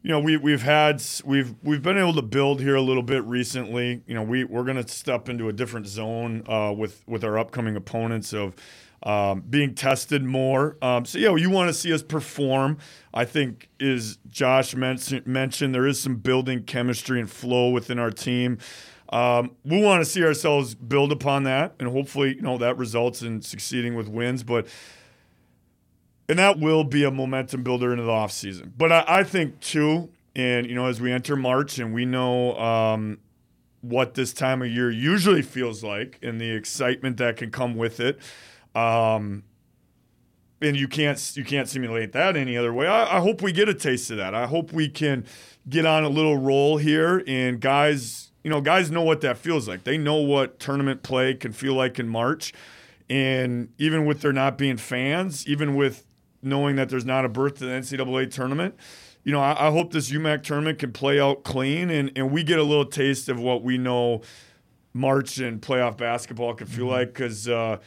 you 0.04 0.10
know 0.10 0.20
we 0.20 0.36
we've 0.36 0.62
had 0.62 1.02
we've 1.24 1.54
we've 1.62 1.82
been 1.82 1.96
able 1.96 2.12
to 2.12 2.22
build 2.22 2.60
here 2.60 2.76
a 2.76 2.82
little 2.82 3.02
bit 3.02 3.24
recently. 3.24 4.02
You 4.06 4.14
know, 4.14 4.22
we 4.22 4.44
we're 4.44 4.62
going 4.62 4.76
to 4.76 4.86
step 4.86 5.30
into 5.30 5.48
a 5.48 5.52
different 5.52 5.86
zone 5.86 6.44
uh, 6.46 6.72
with 6.76 7.02
with 7.08 7.24
our 7.24 7.36
upcoming 7.38 7.74
opponents 7.74 8.32
of. 8.32 8.54
Um, 9.02 9.42
being 9.42 9.74
tested 9.74 10.24
more, 10.24 10.78
um, 10.80 11.04
so 11.04 11.18
yeah, 11.18 11.36
you 11.36 11.50
want 11.50 11.68
to 11.68 11.74
see 11.74 11.92
us 11.92 12.02
perform. 12.02 12.78
I 13.12 13.26
think 13.26 13.68
is 13.78 14.16
Josh 14.30 14.74
mentioned 14.74 15.26
mentioned 15.26 15.74
there 15.74 15.86
is 15.86 16.00
some 16.00 16.16
building 16.16 16.62
chemistry 16.62 17.20
and 17.20 17.28
flow 17.28 17.68
within 17.68 17.98
our 17.98 18.10
team. 18.10 18.56
Um, 19.10 19.56
we 19.62 19.82
want 19.82 20.02
to 20.02 20.10
see 20.10 20.24
ourselves 20.24 20.74
build 20.74 21.12
upon 21.12 21.44
that, 21.44 21.74
and 21.78 21.90
hopefully, 21.90 22.34
you 22.34 22.40
know, 22.40 22.56
that 22.56 22.78
results 22.78 23.20
in 23.20 23.42
succeeding 23.42 23.94
with 23.94 24.08
wins. 24.08 24.42
But 24.42 24.68
and 26.28 26.38
that 26.38 26.58
will 26.58 26.84
be 26.84 27.04
a 27.04 27.10
momentum 27.10 27.62
builder 27.62 27.92
into 27.92 28.04
the 28.04 28.10
offseason. 28.10 28.72
But 28.76 28.92
I, 28.92 29.04
I 29.06 29.24
think 29.24 29.60
too, 29.60 30.10
and 30.34 30.66
you 30.66 30.74
know, 30.74 30.86
as 30.86 31.00
we 31.00 31.12
enter 31.12 31.36
March 31.36 31.78
and 31.78 31.92
we 31.94 32.04
know 32.04 32.56
um, 32.58 33.18
what 33.80 34.14
this 34.14 34.32
time 34.32 34.62
of 34.62 34.68
year 34.68 34.90
usually 34.90 35.42
feels 35.42 35.84
like, 35.84 36.18
and 36.22 36.40
the 36.40 36.50
excitement 36.50 37.18
that 37.18 37.36
can 37.36 37.50
come 37.50 37.76
with 37.76 38.00
it. 38.00 38.18
Um, 38.74 39.44
and 40.60 40.76
you 40.76 40.88
can't 40.88 41.36
you 41.36 41.44
can't 41.44 41.68
simulate 41.68 42.12
that 42.12 42.36
any 42.36 42.56
other 42.56 42.72
way. 42.72 42.86
I, 42.86 43.18
I 43.18 43.20
hope 43.20 43.42
we 43.42 43.52
get 43.52 43.68
a 43.68 43.74
taste 43.74 44.10
of 44.10 44.16
that. 44.16 44.34
I 44.34 44.46
hope 44.46 44.72
we 44.72 44.88
can 44.88 45.26
get 45.68 45.86
on 45.86 46.04
a 46.04 46.08
little 46.08 46.36
roll 46.36 46.78
here, 46.78 47.22
and 47.26 47.60
guys, 47.60 48.30
you 48.42 48.50
know, 48.50 48.60
guys 48.60 48.90
know 48.90 49.02
what 49.02 49.20
that 49.20 49.36
feels 49.36 49.68
like. 49.68 49.84
They 49.84 49.98
know 49.98 50.16
what 50.16 50.58
tournament 50.58 51.02
play 51.02 51.34
can 51.34 51.52
feel 51.52 51.74
like 51.74 51.98
in 51.98 52.08
March, 52.08 52.52
and 53.10 53.68
even 53.78 54.06
with 54.06 54.22
there 54.22 54.32
not 54.32 54.56
being 54.56 54.78
fans, 54.78 55.46
even 55.46 55.76
with 55.76 56.06
knowing 56.44 56.76
that 56.76 56.88
there's 56.88 57.04
not 57.04 57.24
a 57.24 57.28
berth 57.28 57.58
to 57.58 57.66
the 57.66 57.72
NCAA 57.72 58.30
tournament, 58.30 58.74
you 59.24 59.32
know, 59.32 59.40
I, 59.40 59.68
I 59.68 59.70
hope 59.70 59.92
this 59.92 60.10
UMAC 60.10 60.42
tournament 60.42 60.78
can 60.78 60.92
play 60.92 61.18
out 61.18 61.44
clean 61.44 61.90
and, 61.90 62.12
and 62.14 62.30
we 62.30 62.42
get 62.42 62.58
a 62.58 62.62
little 62.62 62.84
taste 62.84 63.28
of 63.28 63.40
what 63.40 63.62
we 63.62 63.78
know 63.78 64.20
March 64.92 65.38
and 65.38 65.60
playoff 65.60 65.96
basketball 65.96 66.54
could 66.54 66.68
feel 66.68 66.86
like 66.86 67.08
because 67.08 67.48
uh, 67.48 67.78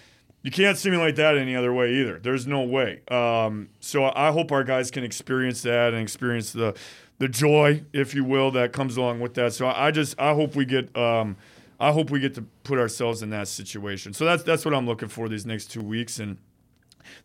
you 0.42 0.52
can't 0.52 0.78
simulate 0.78 1.16
that 1.16 1.38
any 1.38 1.56
other 1.56 1.74
way 1.74 1.94
either. 1.96 2.20
There's 2.20 2.46
no 2.46 2.64
way. 2.64 3.02
Um, 3.10 3.70
so 3.80 4.12
I 4.14 4.32
hope 4.32 4.52
our 4.52 4.64
guys 4.64 4.92
can 4.92 5.04
experience 5.04 5.62
that 5.62 5.94
and 5.94 6.02
experience 6.02 6.52
the 6.52 6.76
the 7.20 7.28
joy, 7.28 7.84
if 7.94 8.14
you 8.14 8.24
will, 8.24 8.52
that 8.52 8.74
comes 8.74 8.96
along 8.96 9.20
with 9.22 9.34
that. 9.36 9.52
So 9.54 9.66
I, 9.66 9.88
I 9.88 9.92
just 9.92 10.20
I 10.20 10.34
hope 10.34 10.56
we 10.56 10.66
get 10.66 10.96
um, 10.96 11.38
I 11.80 11.92
hope 11.92 12.10
we 12.10 12.20
get 12.20 12.36
to 12.36 12.44
put 12.64 12.78
ourselves 12.78 13.22
in 13.22 13.30
that 13.32 13.48
situation. 13.48 14.14
So 14.14 14.26
that's 14.26 14.44
that's 14.44 14.66
what 14.66 14.74
I'm 14.74 14.86
looking 14.86 15.10
for 15.10 15.30
these 15.30 15.46
next 15.46 15.68
two 15.68 15.82
weeks 15.82 16.20
and. 16.20 16.38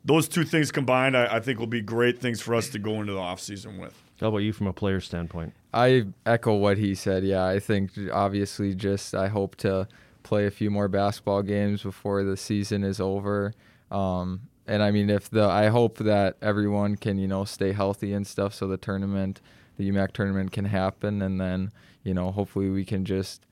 Those 0.04 0.28
two 0.28 0.44
things 0.44 0.70
combined, 0.70 1.16
I, 1.16 1.36
I 1.36 1.40
think, 1.40 1.58
will 1.58 1.66
be 1.66 1.80
great 1.80 2.18
things 2.18 2.40
for 2.40 2.54
us 2.54 2.68
to 2.70 2.78
go 2.78 3.00
into 3.00 3.12
the 3.12 3.18
offseason 3.18 3.80
with. 3.80 3.94
How 4.20 4.28
about 4.28 4.38
you 4.38 4.52
from 4.52 4.68
a 4.68 4.72
player 4.72 5.00
standpoint? 5.00 5.52
I 5.74 6.06
echo 6.24 6.54
what 6.54 6.78
he 6.78 6.94
said. 6.94 7.24
Yeah, 7.24 7.44
I 7.44 7.58
think 7.58 7.92
obviously 8.12 8.74
just 8.74 9.14
I 9.14 9.28
hope 9.28 9.56
to 9.56 9.88
play 10.22 10.46
a 10.46 10.50
few 10.50 10.70
more 10.70 10.88
basketball 10.88 11.42
games 11.42 11.82
before 11.82 12.22
the 12.22 12.36
season 12.36 12.84
is 12.84 13.00
over. 13.00 13.52
Um, 13.90 14.42
and 14.66 14.82
I 14.82 14.90
mean, 14.90 15.10
if 15.10 15.28
the 15.28 15.44
I 15.44 15.68
hope 15.68 15.98
that 15.98 16.36
everyone 16.40 16.96
can 16.96 17.18
you 17.18 17.26
know 17.26 17.44
stay 17.44 17.72
healthy 17.72 18.12
and 18.12 18.26
stuff, 18.26 18.54
so 18.54 18.68
the 18.68 18.76
tournament, 18.76 19.40
the 19.76 19.90
UMAC 19.90 20.12
tournament 20.12 20.52
can 20.52 20.66
happen, 20.66 21.20
and 21.20 21.40
then 21.40 21.72
you 22.04 22.14
know 22.14 22.30
hopefully 22.30 22.70
we 22.70 22.84
can 22.84 23.04
just 23.04 23.44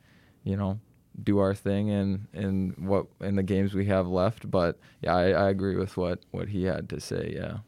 you 0.45 0.57
know 0.57 0.79
do 1.23 1.39
our 1.39 1.55
thing 1.55 1.89
in 1.89 2.27
in 2.33 2.75
what 2.79 3.07
in 3.21 3.37
the 3.37 3.43
games 3.43 3.75
we 3.75 3.87
have 3.87 4.07
left. 4.07 4.51
But 4.51 4.79
yeah, 5.03 5.15
I, 5.15 5.31
I 5.31 5.51
agree 5.51 5.77
with 5.77 5.97
what 5.97 6.21
what 6.31 6.49
he 6.49 6.65
had 6.65 6.89
to 6.91 7.01
say. 7.01 7.33
Yeah. 7.35 7.59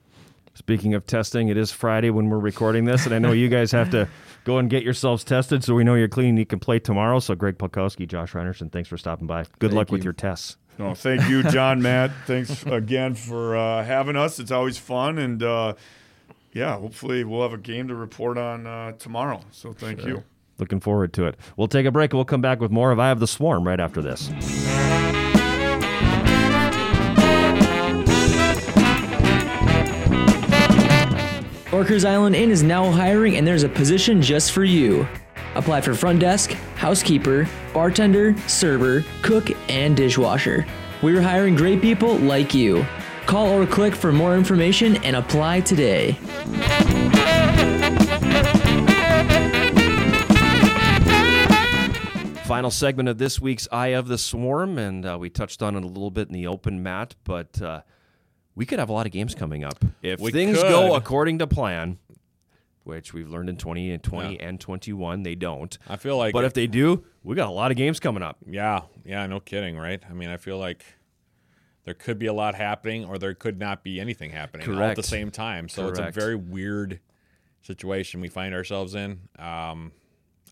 Speaking 0.55 0.93
of 0.93 1.07
testing, 1.07 1.49
it 1.49 1.57
is 1.57 1.73
Friday 1.73 2.11
when 2.11 2.29
we're 2.29 2.39
recording 2.39 2.85
this, 2.85 3.07
and 3.07 3.15
I 3.15 3.19
know 3.19 3.33
you 3.33 3.49
guys 3.49 3.73
have 3.73 3.91
to 3.93 4.07
go 4.45 4.59
and 4.59 4.69
get 4.69 4.83
yourselves 4.83 5.25
tested 5.25 5.65
so 5.65 5.75
we 5.75 5.83
know 5.83 5.95
you're 5.95 6.09
clean. 6.09 6.31
and 6.31 6.39
You 6.39 6.45
can 6.45 6.59
play 6.59 6.79
tomorrow. 6.79 7.21
So, 7.21 7.35
Greg 7.35 7.57
Polkowski, 7.57 8.07
Josh 8.07 8.33
Reinerson, 8.33 8.71
thanks 8.71 8.87
for 8.91 8.99
stopping 8.99 9.27
by. 9.27 9.45
Good 9.59 9.71
Thank 9.71 9.73
luck 9.73 9.91
with 9.91 10.05
your 10.05 10.13
tests. 10.13 10.59
No, 10.79 10.95
thank 10.95 11.27
you, 11.27 11.43
John, 11.45 11.81
Matt. 11.87 12.11
Thanks 12.27 12.67
again 12.67 13.15
for 13.15 13.57
uh, 13.57 13.83
having 13.83 14.15
us. 14.15 14.39
It's 14.39 14.51
always 14.51 14.77
fun, 14.77 15.17
and 15.17 15.43
uh, 15.43 15.73
yeah, 16.53 16.77
hopefully 16.79 17.25
we'll 17.25 17.43
have 17.43 17.55
a 17.55 17.59
game 17.59 17.89
to 17.89 17.95
report 17.95 18.37
on 18.37 18.67
uh, 18.67 18.93
tomorrow. 18.93 19.41
So 19.53 19.73
thank 19.73 20.05
you. 20.05 20.23
Looking 20.63 20.79
forward 20.79 21.13
to 21.15 21.27
it. 21.27 21.37
We'll 21.57 21.67
take 21.67 21.87
a 21.87 21.91
break 21.91 22.13
and 22.13 22.19
we'll 22.19 22.25
come 22.25 22.41
back 22.41 22.61
with 22.61 22.71
more 22.71 22.93
of 22.93 23.01
Eye 23.01 23.11
of 23.11 23.19
the 23.19 23.27
Swarm 23.27 23.67
right 23.67 23.81
after 23.81 24.01
this. 24.01 24.31
Orchards 31.73 32.05
Island 32.05 32.37
Inn 32.37 32.53
is 32.53 32.63
now 32.63 32.93
hiring 32.93 33.35
and 33.35 33.45
there's 33.45 33.65
a 33.65 33.69
position 33.69 34.23
just 34.23 34.53
for 34.53 34.63
you. 34.63 35.05
Apply 35.57 35.81
for 35.81 35.95
front 35.95 36.21
desk, 36.21 36.53
housekeeper, 36.77 37.49
bartender, 37.75 38.39
server, 38.47 39.05
cook, 39.23 39.51
and 39.69 39.97
dishwasher. 39.97 40.65
We're 41.03 41.21
hiring 41.21 41.57
great 41.57 41.83
people 41.83 42.19
like 42.19 42.55
you. 42.55 42.87
Call 43.27 43.49
or 43.49 43.67
click 43.67 43.97
for 43.97 44.13
more 44.13 44.37
information 44.37 45.03
and 45.03 45.17
apply 45.17 45.63
today. 45.63 46.17
Final 52.53 52.71
segment 52.71 53.09
of 53.09 53.17
this 53.17 53.41
week's 53.41 53.67
Eye 53.73 53.95
of 53.95 54.09
the 54.09 54.19
Swarm, 54.19 54.77
and 54.77 55.07
uh, 55.07 55.17
we 55.19 55.31
touched 55.31 55.63
on 55.63 55.75
it 55.75 55.83
a 55.83 55.87
little 55.87 56.11
bit 56.11 56.29
in 56.29 56.35
the 56.35 56.47
open 56.47 56.83
mat, 56.83 57.15
but 57.25 57.63
uh, 57.63 57.81
we 58.55 58.67
could 58.67 58.79
have 58.79 58.91
a 58.91 58.93
lot 58.93 59.07
of 59.07 59.13
games 59.13 59.35
coming 59.35 59.65
up 59.65 59.83
if 60.03 60.21
We 60.21 60.33
things 60.33 60.63
go 60.63 60.95
according 60.95 61.39
to 61.39 61.47
plan. 61.47 61.97
Which 62.85 63.15
we've 63.15 63.31
learned 63.31 63.49
in 63.49 63.57
20 63.57 63.93
and 63.93 64.03
20 64.03 64.39
and 64.39 64.61
21, 64.61 65.23
they 65.23 65.35
don't. 65.35 65.79
I 65.89 65.97
feel 65.97 66.19
like 66.19 66.35
But 66.35 66.45
if 66.45 66.53
they 66.53 66.67
do, 66.67 67.05
we 67.23 67.35
got 67.37 67.49
a 67.49 67.53
lot 67.53 67.71
of 67.71 67.79
games 67.79 67.99
coming 67.99 68.23
up. 68.23 68.37
Yeah, 68.47 68.83
yeah, 69.03 69.27
no 69.27 69.41
kidding, 69.41 69.79
right? 69.79 70.03
I 70.07 70.13
mean, 70.13 70.29
I 70.29 70.37
feel 70.37 70.59
like 70.59 70.85
there 71.87 71.95
could 71.95 72.19
be 72.19 72.27
a 72.27 72.35
lot 72.35 72.55
happening, 72.55 73.07
or 73.07 73.17
there 73.17 73.33
could 73.33 73.59
not 73.59 73.83
be 73.83 73.99
anything 73.99 74.31
happening 74.31 74.71
all 74.71 74.83
at 74.83 74.97
the 74.97 75.03
same 75.03 75.31
time. 75.31 75.71
So 75.71 75.89
it's 75.89 75.99
a 75.99 76.11
very 76.11 76.37
weird 76.37 77.01
situation 77.63 78.21
we 78.21 78.29
find 78.29 78.53
ourselves 78.53 78.95
in. 78.95 79.21
Um, 79.39 79.93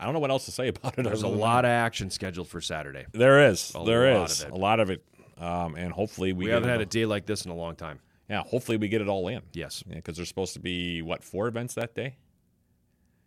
I 0.01 0.05
don't 0.05 0.15
know 0.15 0.21
what 0.21 0.31
else 0.31 0.47
to 0.47 0.51
say 0.53 0.69
about 0.75 0.99
it. 0.99 1.03
There's 1.05 1.23
a 1.23 1.29
lot 1.29 1.63
that. 1.63 1.69
of 1.69 1.85
action 1.85 2.11
scheduled 2.11 2.49
for 2.49 2.61
Saturday. 2.61 3.05
There 3.13 3.49
is. 3.51 3.73
A 3.75 3.85
There 3.85 4.15
lot 4.15 4.31
is 4.31 4.41
of 4.43 4.49
it. 4.49 4.53
a 4.53 4.57
lot 4.57 4.81
of 4.81 4.91
it, 4.91 5.05
um, 5.39 5.75
and 5.77 5.93
hopefully 5.93 6.33
we, 6.33 6.47
We 6.47 6.51
haven't 6.51 6.69
had 6.71 6.79
all- 6.79 6.83
a 6.83 6.87
day 6.87 7.07
like 7.07 7.27
this 7.27 7.45
in 7.45 7.51
a 7.51 7.55
long 7.55 7.77
time. 7.77 8.01
Yeah, 8.29 8.43
hopefully 8.45 8.77
we 8.79 8.89
get 8.89 9.01
it 9.01 9.09
all 9.09 9.29
in. 9.29 9.43
Yes. 9.53 9.83
Yeah, 9.89 9.97
because 9.97 10.17
there's 10.17 10.29
supposed 10.29 10.55
to 10.55 10.61
be 10.61 11.03
what 11.03 11.23
four 11.25 11.49
events 11.49 11.75
that 11.75 11.95
day. 11.95 12.17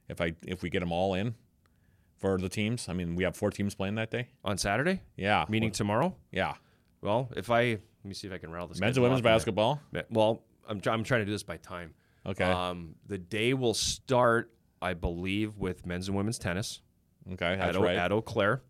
If 0.09 0.19
I 0.21 0.33
if 0.45 0.61
we 0.63 0.69
get 0.69 0.79
them 0.81 0.91
all 0.91 1.13
in 1.13 1.35
for 2.17 2.37
the 2.37 2.49
teams, 2.49 2.87
I 2.89 2.93
mean 2.93 3.15
we 3.15 3.23
have 3.23 3.35
four 3.35 3.49
teams 3.51 3.75
playing 3.75 3.95
that 3.95 4.11
day. 4.11 4.29
On 4.43 4.57
Saturday? 4.57 5.01
Yeah, 5.17 5.45
Meaning 5.49 5.69
Well, 5.69 5.73
tomorrow? 5.75 6.15
yeah, 6.31 6.53
Well, 7.01 7.29
if 7.35 7.49
I 7.49 7.63
let 7.71 7.79
me 8.05 8.13
see 8.13 8.27
if 8.27 8.33
I 8.33 8.37
can 8.37 8.51
rattle 8.51 8.67
this. 8.67 8.79
men's 8.79 8.97
and 8.97 9.03
women's 9.03 9.21
basketball. 9.21 9.81
Well, 10.09 10.43
I'm 10.67 10.81
I'm 10.87 11.03
trying 11.03 11.21
to 11.21 11.25
do 11.25 11.31
this 11.31 11.43
by 11.43 11.57
time. 11.57 11.93
Okay, 12.25 12.45
Um, 12.45 12.95
the 13.07 13.17
day 13.17 13.53
will 13.53 13.73
start, 13.73 14.53
I 14.83 14.93
believe, 14.93 15.57
with 15.57 15.85
men's 15.85 16.07
and 16.09 16.15
women's 16.17 16.37
tennis 16.37 16.81
okay, 17.33 17.53
at, 17.53 17.59
that's 17.59 17.77
o- 17.77 17.81
right. 17.83 17.95
at 17.97 18.11
Eau 18.11 18.21
Claire, 18.21 18.61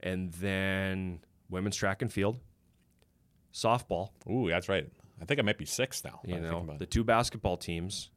and 0.00 0.32
then 0.32 1.20
women's 1.50 1.76
track 1.76 2.02
and 2.02 2.12
field, 2.12 2.38
softball. 3.52 4.10
Ooh, 4.30 4.48
that's 4.48 4.68
right. 4.68 4.88
I 5.20 5.24
think 5.24 5.38
I 5.38 5.42
might 5.42 5.58
be 5.58 5.64
six 5.66 6.02
now. 6.04 6.20
You 6.24 6.40
know, 6.40 6.76
the 6.78 6.86
two 6.86 7.04
basketball 7.04 7.56
teams, 7.56 8.10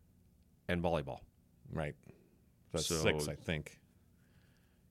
and 0.67 0.81
volleyball. 0.81 1.19
right. 1.71 1.95
That's 2.73 2.87
So- 2.87 2.95
six, 2.95 3.27
I 3.27 3.35
think. 3.35 3.79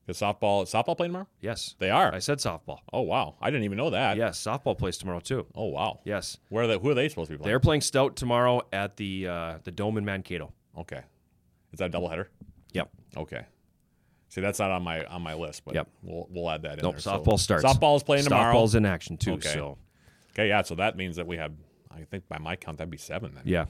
Is 0.07 0.17
softball 0.17 0.63
softball 0.63 0.95
playing 0.95 1.09
tomorrow? 1.11 1.27
Yes, 1.41 1.75
They 1.79 1.89
are. 1.89 2.13
I 2.15 2.19
said 2.19 2.37
softball. 2.37 2.79
Oh 2.93 3.01
wow, 3.01 3.35
I 3.41 3.49
didn't 3.49 3.65
even 3.65 3.77
know 3.77 3.89
that. 3.89 4.15
Yes, 4.15 4.41
softball 4.41 4.77
plays 4.77 4.97
tomorrow 4.97 5.19
too. 5.19 5.45
Oh 5.53 5.65
wow. 5.65 5.99
Yes, 6.05 6.37
Where 6.47 6.63
are 6.63 6.67
they? 6.67 6.77
Who 6.79 6.89
are 6.91 6.93
they 6.93 7.09
supposed 7.09 7.27
to 7.27 7.33
be 7.33 7.37
playing? 7.39 7.49
they're 7.49 7.59
playing 7.59 7.81
Stout 7.81 8.15
tomorrow 8.15 8.61
at 8.71 8.95
the 8.95 9.27
uh, 9.27 9.57
the 9.65 9.71
Dome 9.71 9.97
in 9.97 10.05
Mankato. 10.05 10.53
okay. 10.77 11.01
Is 11.73 11.79
that 11.79 11.93
a 11.93 11.97
doubleheader? 11.97 12.27
Yep. 12.73 12.89
Okay. 13.17 13.45
See, 14.29 14.41
that's 14.41 14.59
not 14.59 14.71
on 14.71 14.83
my 14.83 15.05
on 15.05 15.21
my 15.21 15.33
list, 15.33 15.63
but 15.65 15.73
Yep. 15.75 15.87
we'll 16.03 16.27
we'll 16.29 16.49
add 16.49 16.63
that 16.63 16.79
in 16.79 16.83
Nope. 16.83 16.95
there. 16.95 17.01
So 17.01 17.19
Softball 17.19 17.39
starts. 17.39 17.63
Softball's 17.65 18.03
playing 18.03 18.25
tomorrow. 18.25 18.53
Softball's 18.53 18.75
in 18.75 18.85
action 18.85 19.17
too. 19.17 19.33
Okay. 19.33 19.53
So 19.53 19.77
Okay, 20.33 20.49
yeah. 20.49 20.61
So 20.61 20.75
that 20.75 20.95
means 20.97 21.15
that 21.15 21.25
we 21.25 21.37
have, 21.37 21.51
I 21.89 22.01
think 22.03 22.27
by 22.27 22.37
my 22.37 22.55
count, 22.55 22.77
that'd 22.77 22.91
be 22.91 22.97
seven 22.97 23.33
then. 23.33 23.43
yeah, 23.45 23.65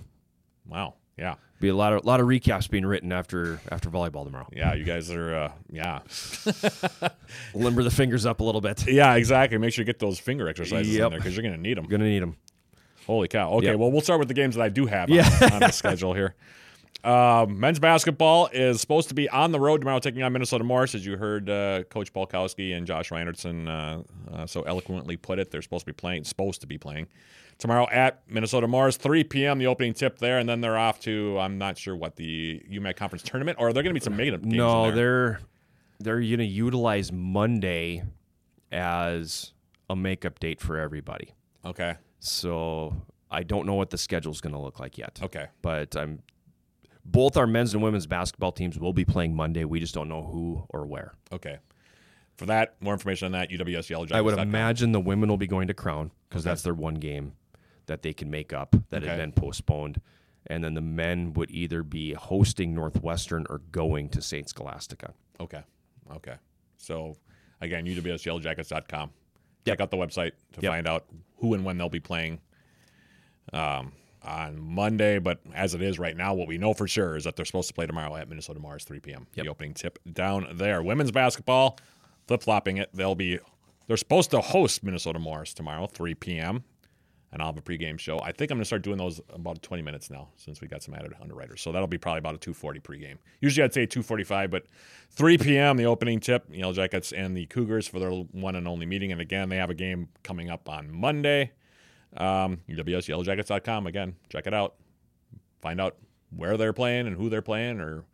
Wow. 0.67 0.95
Yeah. 1.17 1.35
be 1.59 1.69
a 1.69 1.75
lot 1.75 1.93
of 1.93 2.05
lot 2.05 2.19
of 2.19 2.27
recaps 2.27 2.69
being 2.69 2.85
written 2.85 3.11
after 3.11 3.59
after 3.71 3.89
volleyball 3.89 4.23
tomorrow. 4.25 4.47
Yeah. 4.51 4.73
You 4.73 4.83
guys 4.83 5.09
are. 5.11 5.35
Uh, 5.35 5.51
yeah. 5.71 5.99
Limber 7.53 7.83
the 7.83 7.89
fingers 7.91 8.25
up 8.25 8.39
a 8.39 8.43
little 8.43 8.61
bit. 8.61 8.85
Yeah. 8.87 9.15
Exactly. 9.15 9.57
Make 9.57 9.73
sure 9.73 9.81
you 9.83 9.85
get 9.85 9.99
those 9.99 10.19
finger 10.19 10.47
exercises 10.47 10.93
in 10.95 10.99
there 11.09 11.09
because 11.19 11.35
you're 11.35 11.43
gonna 11.43 11.57
need 11.57 11.77
them. 11.77 11.85
Gonna 11.85 12.03
need 12.05 12.21
them. 12.21 12.35
Holy 13.05 13.27
cow. 13.27 13.51
Okay, 13.53 13.67
Yep. 13.67 13.77
well, 13.79 13.91
we'll 13.91 14.01
start 14.01 14.19
with 14.19 14.27
the 14.27 14.33
games 14.33 14.55
that 14.55 14.61
I 14.63 14.69
do 14.69 14.85
have 14.85 15.09
Yeah. 15.09 15.29
on, 15.43 15.53
on 15.53 15.59
the 15.61 15.71
schedule 15.71 16.13
here. 16.13 16.35
Um, 17.07 17.57
men's 17.57 17.79
basketball 17.79 18.49
is 18.51 18.81
supposed 18.81 19.07
to 19.07 19.15
be 19.15 19.29
on 19.29 19.53
the 19.53 19.59
road 19.61 19.79
tomorrow, 19.79 19.99
taking 19.99 20.23
on 20.23 20.33
Minnesota 20.33 20.65
Morris, 20.65 20.93
as 20.93 21.05
you 21.05 21.15
heard 21.15 21.49
uh, 21.49 21.83
Coach 21.83 22.11
Polkowski 22.11 22.75
and 22.75 22.85
Josh 22.85 23.11
Reinertson 23.11 23.69
uh, 23.69 24.03
uh, 24.35 24.45
so 24.45 24.63
eloquently 24.63 25.15
put 25.15 25.39
it. 25.39 25.49
They're 25.49 25.61
supposed 25.61 25.83
to 25.83 25.85
be 25.85 25.95
playing, 25.95 26.25
supposed 26.25 26.59
to 26.61 26.67
be 26.67 26.77
playing 26.77 27.07
tomorrow 27.59 27.87
at 27.91 28.23
Minnesota 28.29 28.67
Morris, 28.67 28.97
3 28.97 29.23
p.m. 29.23 29.57
The 29.57 29.67
opening 29.67 29.93
tip 29.93 30.19
there, 30.19 30.37
and 30.37 30.49
then 30.49 30.59
they're 30.59 30.77
off 30.77 30.99
to 31.01 31.39
I'm 31.39 31.57
not 31.57 31.77
sure 31.77 31.95
what 31.95 32.17
the 32.17 32.61
UMAC 32.69 32.97
conference 32.97 33.23
tournament, 33.23 33.57
or 33.59 33.69
are 33.69 33.73
there 33.73 33.83
going 33.83 33.95
to 33.95 33.99
be 33.99 34.03
some 34.03 34.17
made-up 34.17 34.41
games? 34.41 34.55
No, 34.55 34.91
they're 34.91 35.39
they're 35.99 36.19
gonna 36.19 36.43
utilize 36.43 37.11
Monday 37.13 38.03
as 38.71 39.53
a 39.89 39.95
makeup 39.95 40.39
date 40.39 40.59
for 40.59 40.77
everybody. 40.77 41.33
okay, 41.65 41.95
So 42.19 42.93
I 43.31 43.43
don't 43.43 43.65
know 43.65 43.75
what 43.75 43.91
the 43.91 43.97
schedule's 43.97 44.41
gonna 44.41 44.61
look 44.61 44.79
like 44.79 44.97
yet. 44.97 45.19
okay, 45.23 45.47
But 45.61 45.95
I'm 45.95 46.21
both 47.07 47.37
our 47.37 47.47
men's 47.47 47.73
and 47.73 47.81
women's 47.81 48.05
basketball 48.05 48.51
teams 48.51 48.77
will 48.77 48.93
be 48.93 49.05
playing 49.05 49.33
Monday. 49.35 49.63
We 49.65 49.79
just 49.79 49.93
don't 49.95 50.09
know 50.09 50.23
who 50.23 50.63
or 50.69 50.85
where. 50.85 51.13
okay. 51.31 51.57
For 52.35 52.45
that, 52.45 52.75
more 52.79 52.93
information 52.93 53.25
on 53.25 53.31
that, 53.31 53.49
UWS 53.49 53.89
Yellow 53.89 54.05
Jackets. 54.05 54.15
I 54.15 54.21
would 54.21 54.37
imagine 54.37 54.91
the 54.91 54.99
women 54.99 55.27
will 55.27 55.37
be 55.37 55.47
going 55.47 55.69
to 55.69 55.73
Crown 55.73 56.11
because 56.29 56.43
that's 56.43 56.61
their 56.61 56.75
one 56.75 56.93
game 56.95 57.33
that 57.87 58.03
they 58.03 58.13
can 58.13 58.29
make 58.29 58.53
up 58.53 58.75
that 58.91 58.97
Okay. 59.01 59.07
had 59.07 59.17
been 59.17 59.31
postponed. 59.31 59.99
And 60.45 60.63
then 60.63 60.75
the 60.75 60.81
men 60.81 61.33
would 61.33 61.49
either 61.49 61.81
be 61.81 62.13
hosting 62.13 62.75
Northwestern 62.75 63.47
or 63.49 63.57
going 63.71 64.09
to 64.09 64.21
St. 64.21 64.47
Scholastica. 64.47 65.15
Okay. 65.39 65.63
Okay. 66.17 66.35
So 66.77 67.15
again, 67.59 67.85
UWSYellowJackets.com. 67.87 69.09
Check 69.65 69.81
out 69.81 69.89
the 69.89 69.97
website 69.97 70.33
to 70.53 70.61
Yep. 70.61 70.71
find 70.71 70.87
out 70.87 71.05
who 71.37 71.55
and 71.55 71.65
when 71.65 71.79
they'll 71.79 71.89
be 71.89 71.99
playing 71.99 72.39
um, 73.51 73.93
on 74.23 74.59
Monday. 74.59 75.19
But 75.19 75.39
as 75.53 75.73
it 75.73 75.81
is 75.81 75.99
right 75.99 76.15
now, 76.15 76.33
what 76.33 76.47
we 76.47 76.57
know 76.57 76.73
for 76.73 76.87
sure 76.87 77.15
is 77.15 77.23
that 77.23 77.35
they're 77.35 77.45
supposed 77.45 77.67
to 77.69 77.73
play 77.73 77.85
tomorrow 77.85 78.15
at 78.15 78.29
Minnesota 78.29 78.59
Morris, 78.59 78.83
3 78.83 78.99
p.m. 78.99 79.27
The 79.33 79.49
opening 79.49 79.73
tip 79.73 79.99
down 80.11 80.47
there. 80.53 80.81
Women's 80.81 81.11
basketball, 81.11 81.77
flip 82.27 82.43
flopping 82.43 82.77
it. 82.77 82.89
They'll 82.93 83.15
be 83.15 83.39
they're 83.87 83.97
supposed 83.97 84.31
to 84.31 84.41
host 84.41 84.83
Minnesota 84.83 85.17
Morris 85.17 85.53
tomorrow, 85.53 85.87
3 85.87 86.13
p.m. 86.15 86.63
and 87.31 87.41
I'll 87.41 87.49
have 87.49 87.57
a 87.57 87.61
pregame 87.61 87.97
show. 87.97 88.19
I 88.19 88.33
think 88.33 88.51
I'm 88.51 88.57
going 88.57 88.63
to 88.63 88.65
start 88.65 88.81
doing 88.81 88.97
those 88.97 89.21
about 89.33 89.61
20 89.61 89.81
minutes 89.81 90.09
now 90.09 90.27
since 90.35 90.59
we 90.59 90.67
got 90.67 90.83
some 90.83 90.93
added 90.93 91.13
underwriters. 91.21 91.61
So 91.61 91.71
that'll 91.71 91.87
be 91.87 91.97
probably 91.97 92.19
about 92.19 92.35
a 92.35 92.37
240 92.37 92.81
pregame. 92.81 93.17
Usually 93.39 93.63
I'd 93.63 93.73
say 93.73 93.85
245, 93.85 94.51
but 94.51 94.65
3 95.11 95.37
p.m. 95.37 95.77
the 95.77 95.85
opening 95.85 96.19
tip. 96.19 96.45
Yellow 96.51 96.73
Jackets 96.73 97.13
and 97.13 97.35
the 97.35 97.45
Cougars 97.45 97.87
for 97.87 97.99
their 97.99 98.11
one 98.11 98.55
and 98.55 98.67
only 98.67 98.85
meeting. 98.85 99.13
And 99.13 99.21
again, 99.21 99.47
they 99.47 99.57
have 99.57 99.69
a 99.69 99.75
game 99.75 100.09
coming 100.21 100.49
up 100.49 100.67
on 100.67 100.91
Monday. 100.91 101.51
Um, 102.15 102.61
UWSYellowJackets.com. 102.69 103.87
Again, 103.87 104.15
check 104.29 104.47
it 104.47 104.53
out. 104.53 104.75
Find 105.61 105.81
out 105.81 105.97
where 106.35 106.57
they're 106.57 106.73
playing 106.73 107.07
and 107.07 107.15
who 107.15 107.29
they're 107.29 107.41
playing, 107.41 107.79
or 107.79 108.05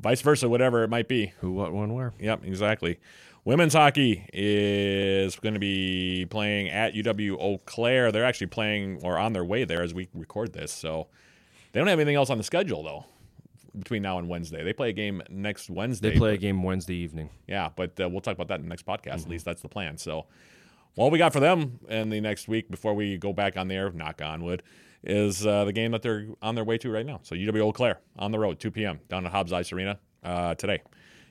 vice 0.00 0.20
versa, 0.20 0.48
whatever 0.48 0.82
it 0.82 0.90
might 0.90 1.08
be. 1.08 1.32
Who, 1.40 1.52
what, 1.52 1.72
when, 1.72 1.92
where? 1.92 2.12
Yep, 2.18 2.44
exactly. 2.44 2.98
Women's 3.44 3.74
hockey 3.74 4.24
is 4.32 5.34
going 5.36 5.54
to 5.54 5.60
be 5.60 6.26
playing 6.30 6.68
at 6.68 6.94
UW 6.94 7.36
Eau 7.40 7.58
Claire. 7.64 8.12
They're 8.12 8.24
actually 8.24 8.46
playing 8.48 9.00
or 9.02 9.18
on 9.18 9.32
their 9.32 9.44
way 9.44 9.64
there 9.64 9.82
as 9.82 9.92
we 9.92 10.08
record 10.14 10.52
this. 10.52 10.70
So 10.70 11.08
they 11.72 11.80
don't 11.80 11.88
have 11.88 11.98
anything 11.98 12.14
else 12.14 12.30
on 12.30 12.38
the 12.38 12.44
schedule 12.44 12.84
though 12.84 13.04
between 13.78 14.02
now 14.02 14.18
and 14.18 14.28
Wednesday. 14.28 14.62
They 14.62 14.72
play 14.72 14.90
a 14.90 14.92
game 14.92 15.22
next 15.30 15.70
Wednesday. 15.70 16.10
They 16.10 16.18
play 16.18 16.34
a 16.34 16.38
game 16.38 16.62
Wednesday 16.62 16.94
evening. 16.96 17.30
yeah, 17.46 17.70
but 17.74 17.98
uh, 18.00 18.08
we'll 18.08 18.20
talk 18.20 18.34
about 18.34 18.48
that 18.48 18.56
in 18.56 18.62
the 18.62 18.68
next 18.68 18.86
podcast. 18.86 19.22
At 19.22 19.28
least 19.28 19.44
that's 19.44 19.62
the 19.62 19.68
plan. 19.68 19.96
So, 19.98 20.26
what 20.94 21.10
we 21.10 21.18
got 21.18 21.32
for 21.32 21.40
them 21.40 21.80
in 21.88 22.10
the 22.10 22.20
next 22.20 22.48
week 22.48 22.70
before 22.70 22.94
we 22.94 23.16
go 23.16 23.32
back 23.32 23.56
on 23.56 23.68
the 23.68 23.74
air, 23.74 23.90
knock 23.90 24.20
on 24.22 24.42
wood, 24.42 24.62
is 25.04 25.46
uh, 25.46 25.64
the 25.64 25.72
game 25.72 25.92
that 25.92 26.02
they're 26.02 26.26
on 26.40 26.54
their 26.54 26.64
way 26.64 26.78
to 26.78 26.90
right 26.90 27.06
now. 27.06 27.20
So, 27.22 27.34
UW 27.34 27.60
Eau 27.60 27.72
Claire 27.72 28.00
on 28.16 28.30
the 28.30 28.38
road, 28.38 28.60
2 28.60 28.70
p.m. 28.70 29.00
down 29.08 29.26
at 29.26 29.32
Hobbs 29.32 29.52
Ice 29.52 29.72
Arena 29.72 29.98
uh, 30.22 30.54
today. 30.54 30.82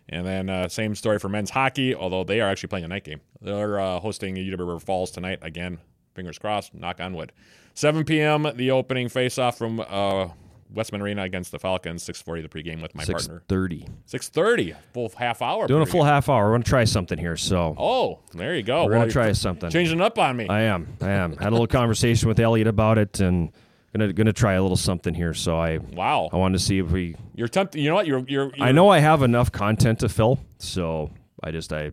And 0.09 0.26
then 0.26 0.49
uh, 0.49 0.68
same 0.68 0.95
story 0.95 1.20
for 1.20 1.30
men's 1.30 1.51
hockey, 1.51 1.95
although 1.95 2.24
they 2.24 2.41
are 2.41 2.49
actually 2.49 2.68
playing 2.68 2.86
a 2.86 2.89
night 2.89 3.05
game. 3.05 3.22
They're 3.41 3.80
uh, 3.80 3.99
hosting 3.99 4.36
UW 4.36 4.59
River 4.59 4.80
Falls 4.80 5.12
tonight. 5.12 5.39
Again, 5.41 5.80
fingers 6.16 6.38
crossed, 6.38 6.74
knock 6.74 6.99
on 6.99 7.14
wood. 7.14 7.32
7 7.74 8.03
p.m. 8.03 8.47
the 8.55 8.72
opening 8.72 9.07
face-off 9.07 9.57
from 9.57 9.80
uh, 9.80 10.30
Wessman 10.74 11.01
Arena 11.01 11.24
against 11.24 11.51
the 11.51 11.59
Falcons. 11.59 12.03
6:40 12.03 12.41
the 12.41 12.49
pregame 12.49 12.82
with 12.82 12.95
my 12.95 13.03
Six 13.03 13.28
partner. 13.28 13.43
6:30. 13.47 13.88
6:30, 14.07 14.76
full 14.93 15.11
half 15.17 15.41
hour. 15.41 15.67
Doing 15.67 15.82
a 15.82 15.86
full 15.86 16.03
half 16.03 16.30
hour. 16.30 16.45
We're 16.47 16.53
gonna 16.53 16.63
try 16.63 16.84
something 16.84 17.17
here. 17.17 17.36
So 17.38 17.76
Oh, 17.78 18.19
there 18.34 18.55
you 18.55 18.63
go. 18.63 18.86
we're 18.86 18.91
Well, 18.91 19.01
gonna 19.01 19.11
try 19.11 19.32
something. 19.34 19.69
Changing 19.69 20.01
up 20.01 20.17
on 20.17 20.36
me. 20.38 20.47
I 20.47 20.61
am. 20.61 20.97
I 21.01 21.09
am. 21.11 21.36
Had 21.38 21.49
a 21.49 21.51
little 21.51 21.67
conversation 21.67 22.28
with 22.28 22.39
Elliot 22.39 22.67
about 22.67 22.97
it, 22.97 23.19
and 23.19 23.51
gonna 23.93 24.13
gonna 24.13 24.34
try 24.34 24.53
a 24.53 24.61
little 24.61 24.78
something 24.78 25.13
here. 25.13 25.34
So 25.34 25.57
I 25.59 25.78
wow. 25.78 26.30
I 26.32 26.38
wanted 26.38 26.57
to 26.59 26.63
see 26.63 26.80
if 26.80 26.91
we. 26.91 27.15
You're 27.36 27.47
tempted. 27.47 27.80
You 27.82 27.89
know 27.89 27.95
what? 27.95 28.07
You're, 28.07 28.24
you're, 28.28 28.51
you're. 28.55 28.65
I 28.65 28.72
know 28.72 28.89
I 28.89 28.99
have 28.99 29.24
enough 29.24 29.51
content 29.51 29.99
to 29.99 30.09
fill, 30.09 30.39
so 30.57 31.11
I 31.43 31.51
just 31.51 31.74
I 31.74 31.91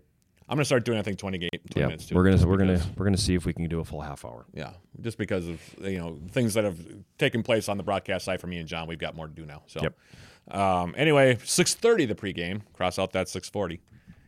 I'm 0.48 0.56
gonna 0.56 0.64
start 0.64 0.84
doing 0.84 0.98
I 0.98 1.02
think 1.02 1.18
20 1.18 1.38
game 1.38 1.50
20 1.52 1.60
yeah. 1.76 1.86
minutes 1.86 2.06
too. 2.06 2.14
We're 2.14 2.24
gonna 2.24 2.46
we're 2.46 2.56
gonna 2.56 2.80
we're 2.96 3.04
gonna 3.04 3.18
see 3.18 3.34
if 3.34 3.44
we 3.44 3.52
can 3.52 3.68
do 3.68 3.80
a 3.80 3.84
full 3.84 4.00
half 4.00 4.24
hour. 4.24 4.46
Yeah, 4.54 4.70
just 5.00 5.18
because 5.18 5.46
of 5.46 5.60
you 5.80 5.98
know 5.98 6.18
things 6.30 6.54
that 6.54 6.64
have 6.64 6.78
taken 7.18 7.42
place 7.42 7.68
on 7.68 7.76
the 7.76 7.82
broadcast 7.82 8.24
side 8.24 8.40
for 8.40 8.46
me 8.46 8.58
and 8.58 8.66
John, 8.68 8.88
we've 8.88 8.98
got 8.98 9.14
more 9.14 9.26
to 9.26 9.32
do 9.32 9.44
now. 9.44 9.62
So, 9.66 9.80
Yep. 9.82 10.56
um, 10.58 10.94
anyway, 10.96 11.36
6:30 11.36 12.08
the 12.08 12.14
pregame. 12.14 12.62
Cross 12.72 12.98
out 12.98 13.12
that 13.12 13.26
6:40. 13.28 13.80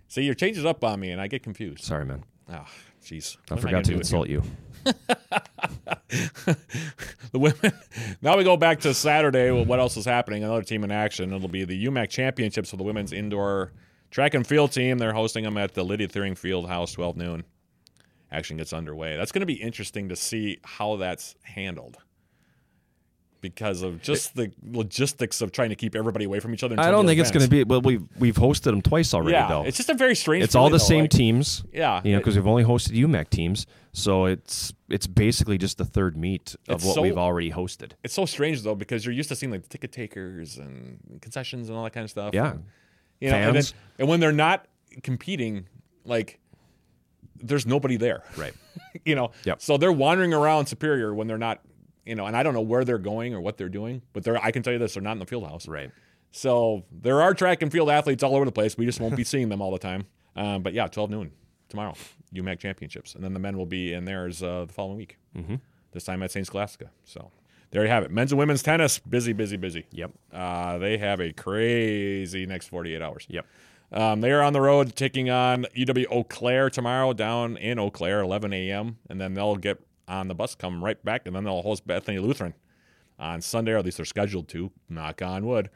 See, 0.08 0.22
you're 0.22 0.34
changing 0.34 0.66
up 0.66 0.84
on 0.84 1.00
me, 1.00 1.10
and 1.10 1.20
I 1.20 1.26
get 1.26 1.42
confused. 1.42 1.84
Sorry, 1.84 2.04
man. 2.04 2.24
Ah, 2.50 2.68
jeez. 3.02 3.36
I 3.50 3.56
forgot 3.56 3.70
gonna 3.70 3.84
to 3.84 3.94
insult 3.94 4.28
you. 4.28 4.42
the 7.32 7.38
women. 7.38 7.72
Now 8.20 8.36
we 8.36 8.44
go 8.44 8.56
back 8.56 8.80
to 8.80 8.92
Saturday. 8.92 9.50
Well, 9.50 9.64
what 9.64 9.78
else 9.78 9.96
is 9.96 10.04
happening? 10.04 10.42
Another 10.44 10.62
team 10.62 10.84
in 10.84 10.90
action. 10.90 11.32
It'll 11.32 11.48
be 11.48 11.64
the 11.64 11.86
UMAC 11.86 12.10
Championships 12.10 12.70
for 12.70 12.76
the 12.76 12.82
women's 12.82 13.12
indoor 13.12 13.72
track 14.10 14.34
and 14.34 14.46
field 14.46 14.72
team. 14.72 14.98
They're 14.98 15.12
hosting 15.12 15.44
them 15.44 15.56
at 15.56 15.74
the 15.74 15.82
Lydia 15.84 16.08
Thiering 16.08 16.36
Field 16.36 16.68
House, 16.68 16.92
12 16.92 17.16
noon. 17.16 17.44
Action 18.32 18.56
gets 18.56 18.72
underway. 18.72 19.16
That's 19.16 19.32
going 19.32 19.40
to 19.40 19.46
be 19.46 19.54
interesting 19.60 20.08
to 20.10 20.16
see 20.16 20.58
how 20.64 20.96
that's 20.96 21.34
handled 21.42 21.98
because 23.40 23.82
of 23.82 24.02
just 24.02 24.36
the 24.36 24.52
logistics 24.62 25.40
of 25.40 25.50
trying 25.50 25.70
to 25.70 25.74
keep 25.74 25.96
everybody 25.96 26.26
away 26.26 26.40
from 26.40 26.52
each 26.52 26.62
other. 26.62 26.76
I 26.78 26.90
don't 26.90 27.06
think 27.06 27.18
it's 27.20 27.30
going 27.30 27.42
to 27.44 27.48
be. 27.48 27.64
Well, 27.64 27.80
we've 27.80 28.02
we've 28.18 28.36
hosted 28.36 28.64
them 28.64 28.82
twice 28.82 29.14
already, 29.14 29.32
Yeah, 29.32 29.48
though. 29.48 29.64
it's 29.64 29.78
just 29.78 29.88
a 29.88 29.94
very 29.94 30.14
strange. 30.14 30.44
It's 30.44 30.54
all 30.54 30.68
the 30.68 30.72
though, 30.78 30.84
same 30.84 31.00
like- 31.04 31.10
teams. 31.10 31.64
Yeah, 31.72 32.00
you 32.04 32.12
know, 32.12 32.18
because 32.18 32.36
we've 32.36 32.46
only 32.46 32.64
hosted 32.64 32.92
UMAC 32.96 33.30
teams, 33.30 33.66
so 33.92 34.26
it's 34.26 34.72
it's 34.88 35.06
basically 35.06 35.56
just 35.58 35.78
the 35.78 35.84
third 35.86 36.16
meet 36.16 36.54
of 36.68 36.84
what 36.84 36.96
so- 36.96 37.02
we've 37.02 37.18
already 37.18 37.50
hosted. 37.50 37.92
It's 38.04 38.14
so 38.14 38.26
strange 38.26 38.62
though 38.62 38.74
because 38.74 39.04
you're 39.06 39.14
used 39.14 39.30
to 39.30 39.36
seeing 39.36 39.50
like 39.50 39.68
ticket 39.68 39.90
takers 39.92 40.58
and 40.58 40.98
concessions 41.22 41.68
and 41.70 41.78
all 41.78 41.84
that 41.84 41.94
kind 41.94 42.04
of 42.04 42.10
stuff. 42.10 42.34
Yeah. 42.34 42.52
And, 42.52 42.64
you 43.20 43.30
know, 43.30 43.36
and, 43.36 43.56
then, 43.56 43.64
and 43.98 44.08
when 44.08 44.20
they're 44.20 44.32
not 44.32 44.66
competing, 45.02 45.66
like 46.04 46.40
there's 47.36 47.66
nobody 47.66 47.96
there. 47.96 48.22
Right. 48.36 48.54
you 49.04 49.14
know. 49.14 49.32
Yep. 49.44 49.62
So 49.62 49.76
they're 49.76 49.92
wandering 49.92 50.34
around 50.34 50.66
Superior 50.66 51.14
when 51.14 51.26
they're 51.26 51.38
not, 51.38 51.60
you 52.04 52.14
know, 52.14 52.26
and 52.26 52.36
I 52.36 52.42
don't 52.42 52.54
know 52.54 52.60
where 52.60 52.84
they're 52.84 52.98
going 52.98 53.34
or 53.34 53.40
what 53.40 53.56
they're 53.56 53.68
doing, 53.68 54.02
but 54.12 54.24
they're 54.24 54.42
I 54.42 54.50
can 54.50 54.62
tell 54.62 54.72
you 54.72 54.78
this, 54.78 54.94
they're 54.94 55.02
not 55.02 55.12
in 55.12 55.18
the 55.18 55.26
field 55.26 55.46
house. 55.46 55.68
Right. 55.68 55.90
So 56.32 56.84
there 56.92 57.22
are 57.22 57.34
track 57.34 57.62
and 57.62 57.72
field 57.72 57.90
athletes 57.90 58.22
all 58.22 58.36
over 58.36 58.44
the 58.44 58.52
place. 58.52 58.78
We 58.78 58.86
just 58.86 59.00
won't 59.00 59.16
be 59.16 59.24
seeing 59.24 59.48
them 59.48 59.60
all 59.60 59.72
the 59.72 59.78
time. 59.78 60.06
Um, 60.36 60.62
but 60.62 60.72
yeah, 60.72 60.86
12 60.86 61.10
noon 61.10 61.32
tomorrow, 61.68 61.94
UMAC 62.34 62.60
championships, 62.60 63.14
and 63.14 63.24
then 63.24 63.34
the 63.34 63.40
men 63.40 63.58
will 63.58 63.66
be 63.66 63.92
in 63.92 64.04
theirs 64.04 64.42
uh, 64.42 64.64
the 64.66 64.72
following 64.72 64.96
week. 64.96 65.18
Mm-hmm. 65.36 65.56
This 65.92 66.04
time 66.04 66.22
at 66.22 66.30
St. 66.30 66.46
Scholastica. 66.46 66.90
So 67.04 67.32
there 67.70 67.82
you 67.82 67.88
have 67.88 68.02
it. 68.02 68.10
Men's 68.10 68.32
and 68.32 68.38
women's 68.38 68.62
tennis, 68.62 68.98
busy, 68.98 69.32
busy, 69.32 69.56
busy. 69.56 69.86
Yep. 69.92 70.12
Uh, 70.32 70.78
they 70.78 70.98
have 70.98 71.20
a 71.20 71.32
crazy 71.32 72.46
next 72.46 72.68
48 72.68 73.00
hours. 73.00 73.26
Yep. 73.28 73.46
Um, 73.92 74.20
they 74.20 74.30
are 74.30 74.42
on 74.42 74.52
the 74.52 74.60
road 74.60 74.94
taking 74.94 75.30
on 75.30 75.66
UW 75.76 76.06
Eau 76.10 76.24
Claire 76.24 76.70
tomorrow 76.70 77.12
down 77.12 77.56
in 77.56 77.78
Eau 77.78 77.90
Claire, 77.90 78.20
11 78.20 78.52
a.m. 78.52 78.98
And 79.08 79.20
then 79.20 79.34
they'll 79.34 79.56
get 79.56 79.80
on 80.06 80.28
the 80.28 80.34
bus, 80.34 80.54
come 80.54 80.82
right 80.84 81.02
back, 81.04 81.22
and 81.26 81.34
then 81.34 81.44
they'll 81.44 81.62
host 81.62 81.86
Bethany 81.86 82.18
Lutheran 82.18 82.54
on 83.18 83.40
Sunday, 83.40 83.72
or 83.72 83.78
at 83.78 83.84
least 83.84 83.98
they're 83.98 84.06
scheduled 84.06 84.48
to. 84.48 84.70
Knock 84.88 85.22
on 85.22 85.46
wood. 85.46 85.70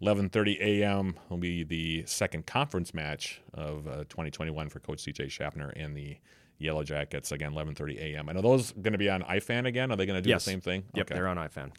11:30 0.00 0.60
a.m. 0.60 1.14
will 1.28 1.36
be 1.36 1.62
the 1.62 2.04
second 2.06 2.46
conference 2.46 2.92
match 2.92 3.40
of 3.54 3.86
uh, 3.86 4.04
2021 4.08 4.68
for 4.68 4.80
Coach 4.80 5.00
C.J. 5.00 5.28
Schaffner 5.28 5.68
and 5.70 5.96
the 5.96 6.16
Yellow 6.62 6.82
Jackets. 6.84 7.32
Again, 7.32 7.52
11:30 7.52 7.98
a.m. 7.98 8.28
And 8.28 8.38
are 8.38 8.42
those 8.42 8.72
going 8.72 8.92
to 8.92 8.98
be 8.98 9.10
on 9.10 9.22
IFAN 9.22 9.66
again? 9.66 9.90
Are 9.92 9.96
they 9.96 10.06
going 10.06 10.16
to 10.18 10.22
do 10.22 10.30
Yes. 10.30 10.44
the 10.44 10.50
same 10.50 10.60
thing? 10.60 10.84
Yep. 10.94 11.06
Okay. 11.06 11.14
They're 11.14 11.28
on 11.28 11.36
iFan. 11.36 11.70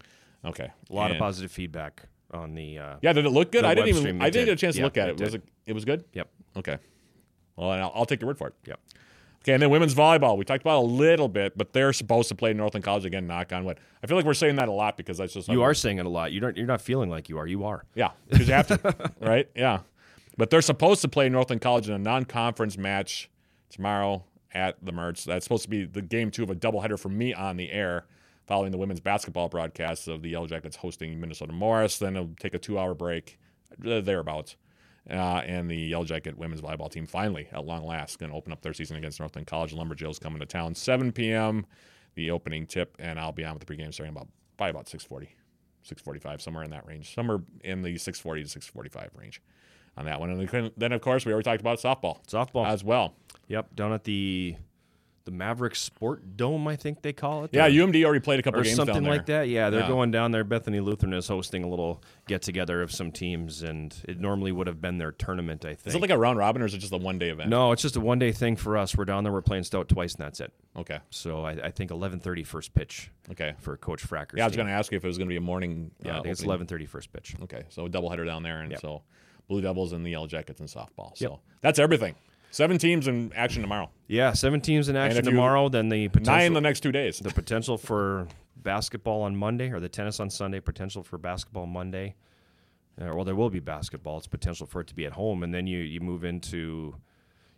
Okay. 0.46 0.70
A 0.90 0.94
lot 0.94 1.12
of 1.12 1.18
positive 1.18 1.52
feedback 1.52 2.04
on 2.32 2.54
the. 2.56 2.80
Uh, 2.80 2.96
Yeah, 3.02 3.14
did 3.14 3.26
it 3.26 3.30
look 3.30 3.52
good? 3.52 3.64
I 3.66 3.74
didn't 3.76 3.90
even. 3.96 4.22
I 4.22 4.30
didn't 4.30 4.46
get 4.48 4.54
a 4.54 4.56
chance 4.58 4.76
to 4.76 4.80
Yeah, 4.82 4.86
look 4.86 4.98
at 4.98 5.10
it 5.10 5.20
it. 5.20 5.24
Was 5.24 5.34
it? 5.36 5.44
It 5.66 5.74
was 5.74 5.86
good. 5.86 6.04
Yep. 6.14 6.30
Okay. 6.58 6.78
Well, 7.56 7.72
and 7.72 7.82
I'll, 7.82 7.92
I'll 7.96 8.06
take 8.06 8.22
your 8.22 8.28
word 8.28 8.38
for 8.38 8.48
it. 8.48 8.54
Yep. 8.66 8.80
Okay, 9.44 9.52
and 9.54 9.62
then 9.62 9.70
women's 9.70 9.94
volleyball. 9.94 10.38
We 10.38 10.46
talked 10.46 10.62
about 10.62 10.80
a 10.80 10.88
little 10.88 11.28
bit, 11.28 11.58
but 11.58 11.74
they're 11.74 11.92
supposed 11.92 12.30
to 12.30 12.36
play 12.36 12.54
Northland 12.54 12.86
College 12.86 13.04
again. 13.04 13.28
Knock 13.28 13.52
on 13.52 13.66
wood. 13.66 13.78
I 14.02 14.08
feel 14.08 14.16
like 14.16 14.26
we're 14.26 14.34
saying 14.34 14.56
that 14.56 14.70
a 14.70 14.72
lot 14.72 14.96
because 14.96 15.18
that's 15.18 15.34
just 15.34 15.50
You 15.50 15.64
are 15.64 15.74
saying 15.74 15.98
it 15.98 16.06
a 16.06 16.10
lot. 16.10 16.32
You 16.32 16.40
don't. 16.40 16.56
You're 16.58 16.66
not 16.66 16.82
feeling 16.82 17.10
like 17.10 17.28
you 17.30 17.38
are. 17.38 17.46
You 17.46 17.66
are. 17.66 17.84
Yeah, 17.94 18.12
because 18.30 18.48
you 18.48 18.54
have 18.54 18.68
to, 18.68 19.12
right? 19.22 19.50
Yeah, 19.56 19.80
but 20.38 20.50
they're 20.50 20.62
supposed 20.62 21.02
to 21.02 21.10
play 21.10 21.28
Northland 21.30 21.62
College 21.62 21.88
in 21.90 21.94
a 21.94 22.00
non-conference 22.00 22.78
match 22.78 23.30
tomorrow 23.70 24.24
at 24.54 24.84
the 24.84 24.92
Mertz. 24.92 25.26
That's 25.26 25.46
supposed 25.46 25.64
to 25.64 25.70
be 25.70 25.86
the 25.86 26.02
game 26.02 26.32
two 26.32 26.44
of 26.44 26.50
a 26.50 26.56
doubleheader 26.56 27.00
for 27.00 27.10
me 27.10 27.34
on 27.34 27.58
the 27.58 27.72
air, 27.72 28.06
following 28.46 28.72
the 28.72 28.78
women's 28.78 29.00
basketball 29.00 29.50
broadcast 29.50 30.08
of 30.08 30.22
the 30.22 30.30
Yellow 30.30 30.48
Jackets 30.48 30.76
hosting 30.78 31.20
Minnesota 31.20 31.54
Morris. 31.54 31.98
Then 32.00 32.16
it'll 32.16 32.36
take 32.40 32.54
a 32.54 32.60
two-hour 32.60 32.94
break, 32.94 33.40
uh, 33.86 34.02
thereabouts. 34.02 34.56
Uh, 35.10 35.42
and 35.46 35.70
the 35.70 35.76
Yellow 35.76 36.06
Jacket 36.06 36.38
women's 36.38 36.62
volleyball 36.62 36.90
team 36.90 37.06
finally, 37.06 37.50
at 37.52 37.66
long 37.66 37.86
last, 37.86 38.20
going 38.20 38.32
to 38.32 38.38
open 38.38 38.54
up 38.54 38.62
their 38.62 38.74
season 38.74 38.96
against 38.96 39.20
Northland 39.20 39.48
College. 39.48 39.74
Lumberjills 39.74 40.18
coming 40.18 40.40
to 40.40 40.46
town, 40.46 40.74
7 40.76 41.12
p.m. 41.12 41.66
The 42.16 42.32
opening 42.32 42.66
tip, 42.66 42.96
and 43.00 43.20
I'll 43.20 43.34
be 43.34 43.44
on 43.44 43.54
with 43.54 43.66
the 43.66 43.74
pregame 43.76 43.94
starting 43.94 44.16
about 44.16 44.30
by 44.56 44.70
about 44.70 44.86
6:40, 44.86 45.28
6:45, 45.86 46.42
somewhere 46.42 46.64
in 46.64 46.70
that 46.70 46.86
range, 46.86 47.14
somewhere 47.14 47.40
in 47.66 47.82
the 47.82 47.96
6:40 47.96 48.50
to 48.54 48.60
6:45 48.60 49.10
range 49.18 49.42
on 49.98 50.06
that 50.06 50.20
one. 50.22 50.30
And 50.30 50.72
then 50.78 50.92
of 50.94 51.02
course, 51.02 51.26
we 51.26 51.34
already 51.34 51.44
talked 51.44 51.60
about 51.62 51.80
softball, 51.80 52.26
Softball. 52.26 52.66
as 52.68 52.84
well. 52.84 53.14
Yep. 53.48 53.76
Down 53.76 53.94
at 53.94 54.04
the 54.04 54.56
the 55.26 55.32
Maverick 55.32 55.74
Sport 55.74 56.36
Dome, 56.36 56.68
I 56.68 56.76
think 56.76 57.02
they 57.02 57.14
call 57.14 57.46
it. 57.46 57.52
Yeah, 57.54 57.70
UMD 57.70 58.04
already 58.04 58.20
played 58.20 58.42
a 58.42 58.44
couple 58.44 58.60
or 58.60 58.64
games 58.64 58.76
something 58.76 58.94
down 58.96 59.04
there. 59.04 59.14
like 59.14 59.26
that. 59.28 59.48
Yeah, 59.48 59.70
they're 59.70 59.80
Yeah. 59.84 59.88
going 59.88 60.12
down 60.12 60.32
there. 60.32 60.44
Bethany 60.44 60.82
Lutheran 60.82 61.14
is 61.14 61.30
hosting 61.30 61.64
a 61.64 61.70
little 61.70 62.04
get 62.28 62.42
together 62.42 62.82
of 62.82 62.92
some 62.92 63.10
teams, 63.10 63.64
and 63.64 63.96
it 64.06 64.20
normally 64.20 64.52
would 64.52 64.68
have 64.68 64.82
been 64.82 64.98
their 64.98 65.14
tournament. 65.14 65.64
I 65.64 65.76
think. 65.76 65.88
Is 65.88 65.96
it 65.96 66.02
like 66.02 66.10
a 66.10 66.18
round 66.18 66.40
robin 66.40 66.62
or 66.62 66.66
is 66.66 66.74
it 66.74 66.80
just 66.80 66.92
a 66.92 66.98
one 66.98 67.20
day 67.20 67.30
event? 67.30 67.50
no, 67.50 67.72
it's 67.72 67.82
just 67.82 67.96
a 67.96 68.02
one 68.02 68.20
day 68.20 68.34
thing 68.34 68.58
for 68.58 68.76
us. 68.78 68.98
We're 68.98 69.06
down 69.06 69.24
there. 69.24 69.32
We're 69.32 69.42
playing 69.42 69.64
Stout 69.64 69.88
twice, 69.88 70.14
and 70.16 70.26
that's 70.26 70.42
it. 70.42 70.52
Okay. 70.76 71.00
So 71.10 71.46
I, 71.46 71.52
I 71.52 71.72
think 71.72 71.92
11:30 71.92 72.44
first 72.46 72.74
pitch 72.74 73.10
Okay. 73.32 73.54
for 73.60 73.78
Coach 73.78 74.04
Fracker's 74.06 74.40
Yeah, 74.40 74.44
I 74.44 74.48
was 74.48 74.58
going 74.58 74.68
to 74.68 74.74
ask 74.74 74.92
you 74.92 74.98
if 74.98 75.06
it 75.06 75.08
was 75.08 75.18
going 75.18 75.30
to 75.30 75.34
be 75.34 75.38
a 75.38 75.42
morning. 75.42 75.92
Yeah, 76.04 76.18
uh, 76.18 76.20
I 76.20 76.24
think 76.24 76.34
it's 76.34 76.44
opening. 76.44 76.68
11:30 76.68 76.86
first 76.90 77.14
pitch. 77.14 77.36
Okay, 77.44 77.64
so 77.70 77.86
a 77.86 77.90
doubleheader 77.90 78.26
down 78.26 78.44
there, 78.44 78.60
and 78.60 78.72
Yep. 78.72 78.82
so 78.82 79.04
Blue 79.48 79.62
Devils 79.62 79.94
and 79.94 80.06
the 80.06 80.10
Yellow 80.12 80.28
Jackets 80.28 80.60
and 80.60 80.68
softball. 80.68 81.16
So 81.16 81.30
Yep. 81.30 81.40
that's 81.62 81.80
everything. 81.80 82.16
Seven 82.54 82.78
teams 82.78 83.08
in 83.08 83.34
action 83.36 83.64
tomorrow. 83.64 83.90
Yeah, 84.08 84.34
seven 84.34 84.62
teams 84.62 84.88
in 84.88 84.96
action 84.96 85.26
tomorrow. 85.26 85.70
Then 85.70 85.90
the 85.90 86.08
potential, 86.10 86.34
Nine 86.36 86.54
the 86.54 86.62
next 86.62 86.82
two 86.82 86.92
days. 86.92 87.18
the 87.18 87.32
potential 87.32 87.80
for 87.80 88.28
basketball 88.56 89.24
on 89.24 89.36
Monday 89.36 89.72
or 89.72 89.80
the 89.80 89.90
tennis 89.90 90.20
on 90.20 90.30
Sunday. 90.30 90.60
Potential 90.60 91.02
for 91.02 91.18
basketball 91.18 91.66
Monday. 91.66 92.14
Uh, 93.02 93.06
well, 93.16 93.24
there 93.24 93.34
will 93.34 93.50
be 93.50 93.60
basketball. 93.60 94.20
It's 94.20 94.28
potential 94.28 94.68
for 94.68 94.82
it 94.82 94.88
to 94.90 94.94
be 94.94 95.04
at 95.08 95.14
home, 95.14 95.42
and 95.42 95.52
then 95.52 95.66
you 95.66 95.80
you 95.80 96.00
move 96.00 96.24
into 96.24 96.94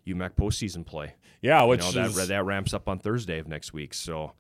UMAC 0.07 0.35
postseason 0.35 0.85
play. 0.85 1.15
yeah, 1.41 1.61
You 1.63 1.67
which 1.67 1.81
know, 1.81 1.91
that 1.91 2.11
is 2.11 2.27
that 2.29 2.45
ramps 2.45 2.73
up 2.73 2.87
on 2.87 2.97
Thursday 2.99 3.37
of 3.39 3.49
next 3.49 3.73
week. 3.73 3.93
So 3.93 4.31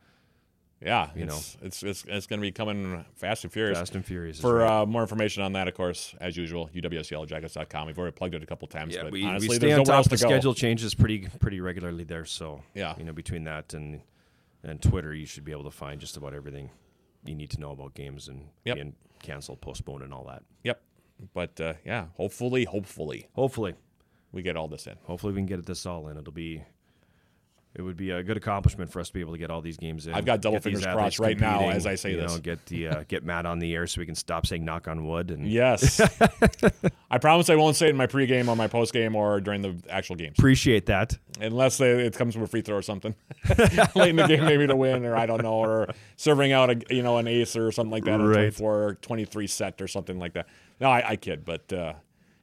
yeah, 0.81 1.09
You 1.15 1.23
it's, 1.25 1.57
it's 1.61 1.83
it's 1.83 2.05
it's 2.07 2.27
going 2.27 2.39
to 2.39 2.41
be 2.41 2.51
coming 2.51 3.03
fast 3.15 3.43
and 3.43 3.51
furious. 3.53 3.77
Fast 3.77 3.95
and 3.95 4.05
Furious. 4.05 4.39
For 4.39 4.55
right. 4.55 4.81
uh, 4.81 4.85
more 4.85 5.01
information 5.01 5.41
on 5.43 5.53
that, 5.53 5.67
of 5.67 5.73
course, 5.73 6.13
as 6.19 6.35
usual, 6.37 6.69
UWSYellowjackets.com. 6.75 7.87
We've 7.87 7.97
already 7.97 8.13
plugged 8.15 8.35
it 8.35 8.43
a 8.43 8.45
couple 8.45 8.67
times, 8.67 8.93
yeah, 8.95 9.03
but 9.03 9.11
we, 9.11 9.23
honestly, 9.23 9.49
we 9.49 9.55
stay 9.55 9.71
on 9.73 9.83
top 9.83 10.03
the 10.03 10.09
to 10.11 10.17
schedule 10.17 10.53
changes 10.53 10.93
pretty 10.93 11.27
pretty 11.39 11.59
regularly 11.61 12.03
there. 12.03 12.25
So 12.25 12.61
Yeah. 12.73 12.95
you 12.97 13.03
know 13.05 13.13
between 13.13 13.43
that 13.45 13.73
and 13.73 14.01
and 14.63 14.81
Twitter, 14.81 15.13
you 15.13 15.25
should 15.25 15.45
be 15.45 15.51
able 15.51 15.63
to 15.65 15.71
find 15.71 15.99
just 16.01 16.17
about 16.17 16.33
everything 16.33 16.69
you 17.23 17.35
need 17.35 17.49
to 17.51 17.59
know 17.59 17.71
about 17.71 17.93
games 17.93 18.27
and 18.27 18.47
Yep. 18.65 18.75
being 18.75 18.95
canceled, 19.21 19.61
postponed, 19.61 20.03
and 20.03 20.13
all 20.13 20.25
that. 20.25 20.43
Yep. 20.63 20.81
But 21.33 21.59
uh, 21.61 21.73
yeah, 21.85 22.07
hopefully, 22.17 22.65
hopefully 22.65 23.29
Hopefully, 23.33 23.75
we 24.31 24.41
get 24.41 24.57
all 24.57 24.67
this 24.67 24.85
in. 24.87 24.95
hopefully 25.03 25.33
we 25.33 25.39
can 25.39 25.45
get 25.45 25.65
this 25.65 25.85
all 25.85 26.07
in. 26.09 26.17
It'll 26.17 26.33
be. 26.33 26.63
It 27.77 27.81
would 27.81 27.97
be 27.97 28.11
a 28.11 28.23
good 28.23 28.37
accomplishment 28.37 28.89
for 28.89 29.01
us 29.01 29.09
to 29.09 29.13
be 29.13 29.19
able 29.19 29.33
to 29.33 29.37
get 29.37 29.51
all 29.51 29.61
these 29.61 29.75
games 29.75 30.07
in. 30.07 30.13
I've 30.13 30.23
got 30.25 30.41
double 30.41 30.61
fingers 30.61 30.85
crossed 30.85 31.19
right 31.19 31.37
now 31.37 31.69
as 31.69 31.85
I 31.85 31.95
say 31.95 32.11
you 32.11 32.17
this. 32.17 32.33
Know, 32.33 32.39
get 32.39 32.65
the 32.67 32.87
uh, 32.87 33.03
get 33.07 33.25
Matt 33.25 33.45
on 33.45 33.59
the 33.59 33.73
air 33.75 33.85
so 33.85 33.99
we 33.99 34.05
can 34.05 34.15
stop 34.15 34.45
saying 34.47 34.63
"knock 34.63 34.87
on 34.87 35.05
wood" 35.05 35.29
and 35.29 35.45
Yes. 35.45 35.99
I 37.11 37.17
promise 37.17 37.49
I 37.49 37.55
won't 37.55 37.75
say 37.75 37.87
it 37.87 37.89
in 37.89 37.97
my 37.97 38.07
pregame 38.07 38.47
or 38.47 38.55
my 38.55 38.67
postgame 38.67 39.13
or 39.15 39.41
during 39.41 39.61
the 39.61 39.75
actual 39.89 40.15
games, 40.15 40.39
appreciate 40.39 40.85
that. 40.85 41.17
unless 41.41 41.77
they, 41.77 41.91
it 42.05 42.13
comes 42.15 42.33
from 42.33 42.43
a 42.43 42.47
free 42.47 42.61
throw 42.61 42.77
or 42.77 42.81
something 42.81 43.13
late 43.95 44.09
in 44.09 44.15
the 44.15 44.25
game, 44.27 44.45
maybe 44.45 44.67
to 44.67 44.75
win, 44.75 45.05
or 45.05 45.15
I 45.15 45.25
don't 45.25 45.43
know, 45.43 45.55
or 45.55 45.89
serving 46.15 46.51
out 46.53 46.69
a 46.69 46.81
you 46.95 47.03
know 47.03 47.17
an 47.17 47.27
ace 47.27 47.55
or 47.57 47.71
something 47.71 47.91
like 47.91 48.05
that, 48.05 48.21
or 48.21 48.27
Right. 48.29 48.35
24 48.55 48.83
or 48.83 48.93
23 48.95 49.47
set 49.47 49.81
or 49.81 49.87
something 49.87 50.17
like 50.17 50.33
that. 50.33 50.47
No, 50.79 50.89
I, 50.89 51.09
I 51.11 51.15
kid, 51.17 51.43
but 51.45 51.71
uh, 51.73 51.93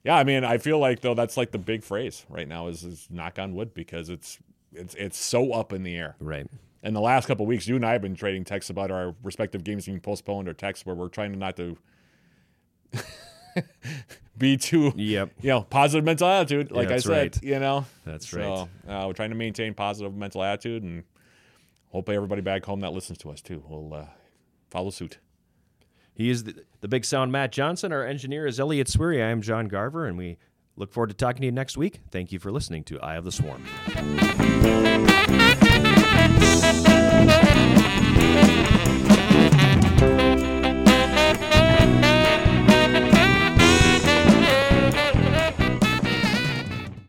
yeah, 0.04 0.16
I 0.16 0.24
mean, 0.24 0.44
I 0.44 0.58
feel 0.58 0.78
like 0.78 1.00
though 1.00 1.14
that's 1.14 1.36
like 1.36 1.52
the 1.52 1.58
big 1.58 1.82
phrase 1.84 2.24
right 2.28 2.46
now 2.48 2.68
is, 2.68 2.84
is 2.84 3.06
knock 3.10 3.38
on 3.38 3.54
wood 3.54 3.72
because 3.74 4.08
it's 4.10 4.38
it's 4.74 4.94
it's 4.94 5.18
so 5.18 5.52
up 5.52 5.72
in 5.72 5.82
the 5.82 5.94
air. 5.96 6.16
Right. 6.20 6.46
in 6.82 6.94
the 6.94 7.00
last 7.00 7.26
couple 7.26 7.44
of 7.44 7.48
weeks, 7.48 7.66
you 7.68 7.76
and 7.76 7.84
I 7.86 7.92
have 7.92 8.02
been 8.02 8.14
trading 8.16 8.44
texts 8.44 8.70
about 8.70 8.90
our 8.90 9.14
respective 9.22 9.62
games 9.64 9.86
being 9.86 10.00
postponed 10.00 10.48
or 10.48 10.52
texts 10.54 10.84
where 10.86 10.94
we're 10.96 11.08
trying 11.08 11.38
not 11.38 11.56
to 11.56 11.76
be 14.38 14.56
too, 14.56 14.92
Yep. 14.96 15.30
you 15.40 15.50
know, 15.50 15.62
positive 15.62 16.04
mental 16.04 16.26
attitude. 16.28 16.70
Like 16.72 16.86
I 16.88 16.92
that's 16.92 17.04
said, 17.04 17.10
right. 17.36 17.42
you 17.42 17.58
know, 17.58 17.84
That's 18.04 18.28
so, 18.28 18.68
right. 18.86 19.02
Uh, 19.04 19.06
we're 19.06 19.12
trying 19.12 19.30
to 19.30 19.36
maintain 19.36 19.74
positive 19.74 20.14
mental 20.16 20.42
attitude, 20.42 20.82
and 20.82 21.04
hopefully 21.90 22.16
everybody 22.16 22.40
back 22.42 22.64
home 22.64 22.80
that 22.80 22.92
listens 22.92 23.18
to 23.18 23.30
us 23.30 23.40
too 23.40 23.62
will 23.68 23.92
uh, 23.94 24.06
follow 24.70 24.90
suit. 24.90 25.18
He 26.14 26.28
is 26.28 26.44
the, 26.44 26.64
the 26.80 26.88
big 26.88 27.04
sound, 27.04 27.32
Matt 27.32 27.52
Johnson. 27.52 27.92
Our 27.92 28.04
engineer 28.04 28.46
is 28.46 28.58
Elliot 28.60 28.86
Sweary. 28.88 29.22
I 29.24 29.30
am 29.30 29.40
John 29.40 29.66
Garver, 29.68 30.06
and 30.06 30.18
we 30.18 30.36
look 30.76 30.92
forward 30.92 31.08
to 31.08 31.14
talking 31.14 31.40
to 31.40 31.46
you 31.46 31.52
next 31.52 31.76
week. 31.76 32.00
Thank 32.10 32.32
you 32.32 32.38
for 32.38 32.50
listening 32.52 32.84
to 32.84 33.00
Eye 33.00 33.16
of 33.16 33.24
the 33.24 33.32
Swarm. 33.32 33.62